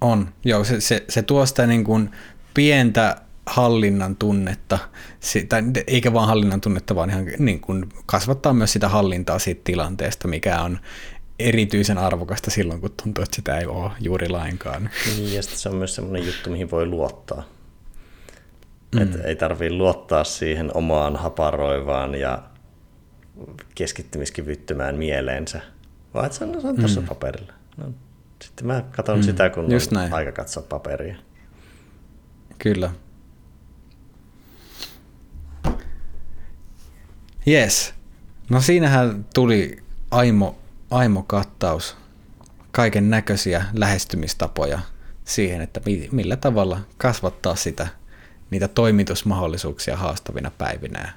On, 0.00 0.28
joo, 0.44 0.64
se, 0.64 0.80
se, 0.80 1.04
se 1.08 1.22
tuo 1.22 1.46
sitä 1.46 1.66
niin 1.66 1.84
kuin 1.84 2.10
pientä 2.54 3.16
hallinnan 3.46 4.16
tunnetta, 4.16 4.78
sitä, 5.20 5.56
eikä 5.86 6.12
vaan 6.12 6.28
hallinnan 6.28 6.60
tunnetta, 6.60 6.94
vaan 6.94 7.10
ihan 7.10 7.26
niin 7.38 7.60
kuin 7.60 7.88
kasvattaa 8.06 8.52
myös 8.52 8.72
sitä 8.72 8.88
hallintaa 8.88 9.38
siitä 9.38 9.60
tilanteesta, 9.64 10.28
mikä 10.28 10.60
on 10.60 10.78
erityisen 11.38 11.98
arvokasta 11.98 12.50
silloin, 12.50 12.80
kun 12.80 12.90
tuntuu, 13.02 13.24
että 13.24 13.36
sitä 13.36 13.58
ei 13.58 13.66
ole 13.66 13.90
juuri 14.00 14.28
lainkaan. 14.28 14.90
Niin, 15.06 15.34
ja 15.34 15.42
se 15.42 15.68
on 15.68 15.76
myös 15.76 15.94
sellainen 15.94 16.26
juttu, 16.26 16.50
mihin 16.50 16.70
voi 16.70 16.86
luottaa. 16.86 17.44
Mm. 18.94 19.02
Et 19.02 19.14
ei 19.24 19.36
tarvitse 19.36 19.74
luottaa 19.74 20.24
siihen 20.24 20.76
omaan 20.76 21.16
haparoivaan 21.16 22.14
ja 22.14 22.42
keskittymiskyvyttömään 23.74 24.96
mieleensä, 24.96 25.60
vaan 26.14 26.26
että 26.26 26.38
se 26.38 26.44
on, 26.44 26.60
se 26.60 26.66
on 26.66 26.76
tuossa 26.76 27.00
mm. 27.00 27.06
paperilla. 27.06 27.52
No, 27.76 27.92
sitten 28.42 28.66
mä 28.66 28.84
katson 28.90 29.18
mm. 29.18 29.22
sitä, 29.22 29.50
kun 29.50 29.72
Just 29.72 29.92
on 29.92 29.98
näin. 29.98 30.12
aika 30.12 30.32
katsoa 30.32 30.62
paperia. 30.62 31.16
Kyllä. 32.58 32.90
Yes. 37.48 37.94
No 38.50 38.60
siinähän 38.60 39.26
tuli 39.34 39.76
aimo, 40.10 40.58
aimo-kattaus, 40.90 41.96
kaiken 42.70 43.10
näköisiä 43.10 43.64
lähestymistapoja 43.74 44.78
siihen, 45.24 45.60
että 45.60 45.80
millä 46.12 46.36
tavalla 46.36 46.80
kasvattaa 46.96 47.56
sitä, 47.56 47.86
niitä 48.50 48.68
toimitusmahdollisuuksia 48.68 49.96
haastavina 49.96 50.50
päivinä. 50.58 51.12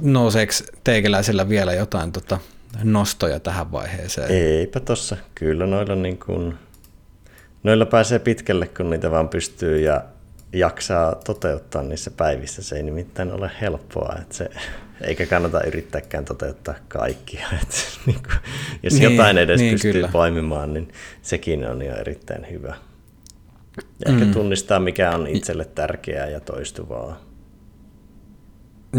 Nouseeko 0.00 0.52
teikäläisellä 0.84 1.48
vielä 1.48 1.72
jotain 1.74 2.12
tota, 2.12 2.38
nostoja 2.82 3.40
tähän 3.40 3.72
vaiheeseen? 3.72 4.30
Eipä 4.30 4.80
tossa. 4.80 5.16
Kyllä 5.34 5.66
noilla, 5.66 5.94
niin 5.94 6.18
kun, 6.18 6.58
noilla 7.62 7.86
pääsee 7.86 8.18
pitkälle, 8.18 8.66
kun 8.66 8.90
niitä 8.90 9.10
vaan 9.10 9.28
pystyy 9.28 9.80
ja 9.80 10.04
jaksaa 10.54 11.14
toteuttaa 11.14 11.82
niissä 11.82 12.10
päivissä. 12.10 12.62
Se 12.62 12.76
ei 12.76 12.82
nimittäin 12.82 13.32
ole 13.32 13.50
helppoa, 13.60 14.16
että 14.20 14.34
se, 14.34 14.50
eikä 15.00 15.26
kannata 15.26 15.64
yrittääkään 15.64 16.24
toteuttaa 16.24 16.74
kaikkia. 16.88 17.46
Että, 17.62 17.76
niin 18.06 18.22
kuin, 18.22 18.36
jos 18.82 18.92
niin, 18.94 19.02
jotain 19.02 19.38
edes 19.38 19.60
niin, 19.60 19.74
pystyy 19.74 19.92
kyllä. 19.92 20.08
poimimaan, 20.08 20.74
niin 20.74 20.92
sekin 21.22 21.66
on 21.66 21.82
jo 21.82 21.96
erittäin 21.96 22.50
hyvä. 22.50 22.76
Ja 24.04 24.12
mm. 24.12 24.22
ehkä 24.22 24.32
tunnistaa, 24.32 24.80
mikä 24.80 25.10
on 25.10 25.26
itselle 25.26 25.64
tärkeää 25.64 26.26
ja 26.26 26.40
toistuvaa. 26.40 27.20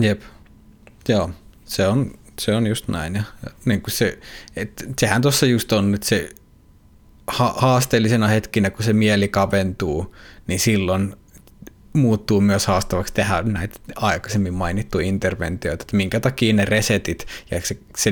Jep, 0.01 0.21
joo, 1.09 1.29
se 1.65 1.87
on, 1.87 2.11
se 2.39 2.55
on 2.55 2.67
just 2.67 2.87
näin. 2.87 3.15
Ja, 3.15 3.23
niin 3.65 3.81
kuin 3.81 3.91
se, 3.91 4.19
et, 4.55 4.85
sehän 4.99 5.21
tuossa 5.21 5.45
just 5.45 5.71
on, 5.71 5.95
että 5.95 6.07
se 6.07 6.29
ha- 7.27 7.55
haasteellisena 7.57 8.27
hetkinä, 8.27 8.69
kun 8.69 8.85
se 8.85 8.93
mieli 8.93 9.27
kaventuu, 9.27 10.15
niin 10.47 10.59
silloin 10.59 11.15
muuttuu 11.95 12.41
myös 12.41 12.67
haastavaksi 12.67 13.13
tehdä 13.13 13.41
näitä 13.41 13.79
aikaisemmin 13.95 14.53
mainittuja 14.53 15.05
interventioita, 15.05 15.83
että 15.83 15.97
minkä 15.97 16.19
takia 16.19 16.53
ne 16.53 16.65
resetit 16.65 17.27
ja 17.51 17.61
se, 17.61 17.77
se 17.97 18.11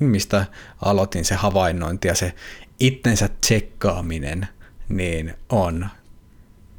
mistä 0.00 0.46
aloitin, 0.82 1.24
se 1.24 1.34
havainnointi 1.34 2.08
ja 2.08 2.14
se 2.14 2.34
itsensä 2.80 3.28
tsekkaaminen, 3.40 4.48
niin 4.88 5.34
on, 5.48 5.88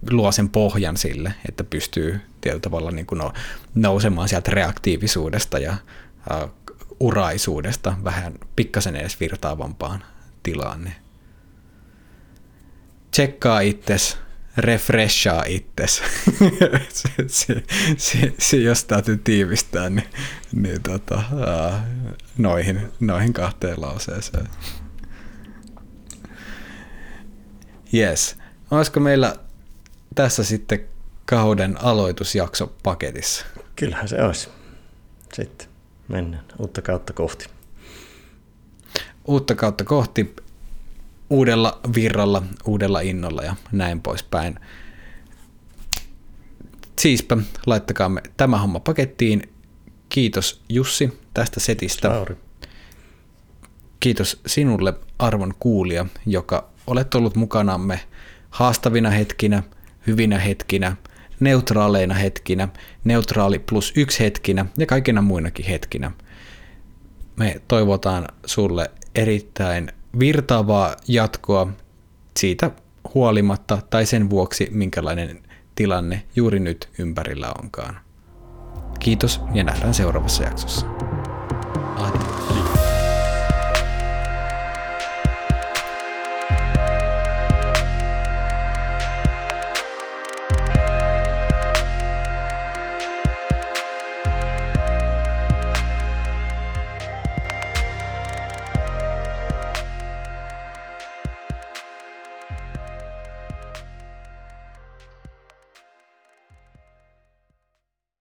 luo 0.09 0.31
sen 0.31 0.49
pohjan 0.49 0.97
sille, 0.97 1.33
että 1.49 1.63
pystyy 1.63 2.19
tietyllä 2.41 2.61
tavalla 2.61 2.91
niin 2.91 3.05
kuin 3.05 3.21
nousemaan 3.75 4.29
sieltä 4.29 4.51
reaktiivisuudesta 4.51 5.59
ja 5.59 5.75
uh, 6.43 6.51
uraisuudesta 6.99 7.97
vähän 8.03 8.33
pikkasen 8.55 8.95
edes 8.95 9.19
virtaavampaan 9.19 10.03
tilaan. 10.43 10.83
Niin 10.83 10.95
tsekkaa 13.11 13.59
itsesi, 13.59 14.17
refreshaa 14.61 15.43
itses. 15.47 16.01
se, 16.89 17.09
se, 17.27 17.63
se, 17.97 18.33
se, 18.39 18.57
jos 18.57 18.83
täytyy 18.83 19.17
tiivistää, 19.17 19.89
niin, 19.89 20.09
niin 20.51 20.83
tota, 20.83 21.23
noihin, 22.37 22.91
noihin 22.99 23.33
kahteen 23.33 23.81
lauseeseen. 23.81 24.47
Yes. 27.93 28.37
Olisiko 28.71 28.99
meillä 28.99 29.35
tässä 30.15 30.43
sitten 30.43 30.85
kauden 31.25 31.81
aloitusjakso 31.83 32.75
paketissa? 32.83 33.45
Kyllähän 33.75 34.07
se 34.07 34.23
olisi. 34.23 34.49
Sitten 35.33 35.67
mennään 36.07 36.43
uutta 36.59 36.81
kautta 36.81 37.13
kohti. 37.13 37.47
Uutta 39.27 39.55
kautta 39.55 39.83
kohti 39.83 40.35
uudella 41.29 41.79
virralla, 41.95 42.43
uudella 42.65 43.01
innolla 43.01 43.43
ja 43.43 43.55
näin 43.71 44.01
poispäin. 44.01 44.59
Siispä, 46.99 47.37
laittakaamme 47.65 48.21
tämä 48.37 48.57
homma 48.57 48.79
pakettiin. 48.79 49.41
Kiitos 50.09 50.61
Jussi 50.69 51.19
tästä 51.33 51.59
setistä. 51.59 52.07
Sauri. 52.07 52.35
Kiitos 53.99 54.41
sinulle 54.47 54.93
arvon 55.19 55.53
kuulija, 55.59 56.05
joka 56.25 56.69
olet 56.87 57.15
ollut 57.15 57.35
mukanamme 57.35 57.99
haastavina 58.49 59.09
hetkinä, 59.09 59.63
hyvinä 60.07 60.39
hetkinä, 60.39 60.95
neutraaleina 61.39 62.13
hetkinä, 62.13 62.67
neutraali 63.03 63.59
plus 63.59 63.93
yksi 63.95 64.19
hetkinä 64.19 64.65
ja 64.77 64.85
kaikina 64.85 65.21
muinakin 65.21 65.65
hetkinä. 65.65 66.11
Me 67.35 67.61
toivotaan 67.67 68.27
sulle 68.45 68.91
erittäin 69.15 69.91
virtaavaa 70.19 70.95
jatkoa 71.07 71.67
siitä 72.39 72.71
huolimatta 73.13 73.81
tai 73.89 74.05
sen 74.05 74.29
vuoksi, 74.29 74.67
minkälainen 74.71 75.43
tilanne 75.75 76.23
juuri 76.35 76.59
nyt 76.59 76.89
ympärillä 76.99 77.51
onkaan. 77.63 77.99
Kiitos 78.99 79.41
ja 79.53 79.63
nähdään 79.63 79.93
seuraavassa 79.93 80.43
jaksossa. 80.43 80.85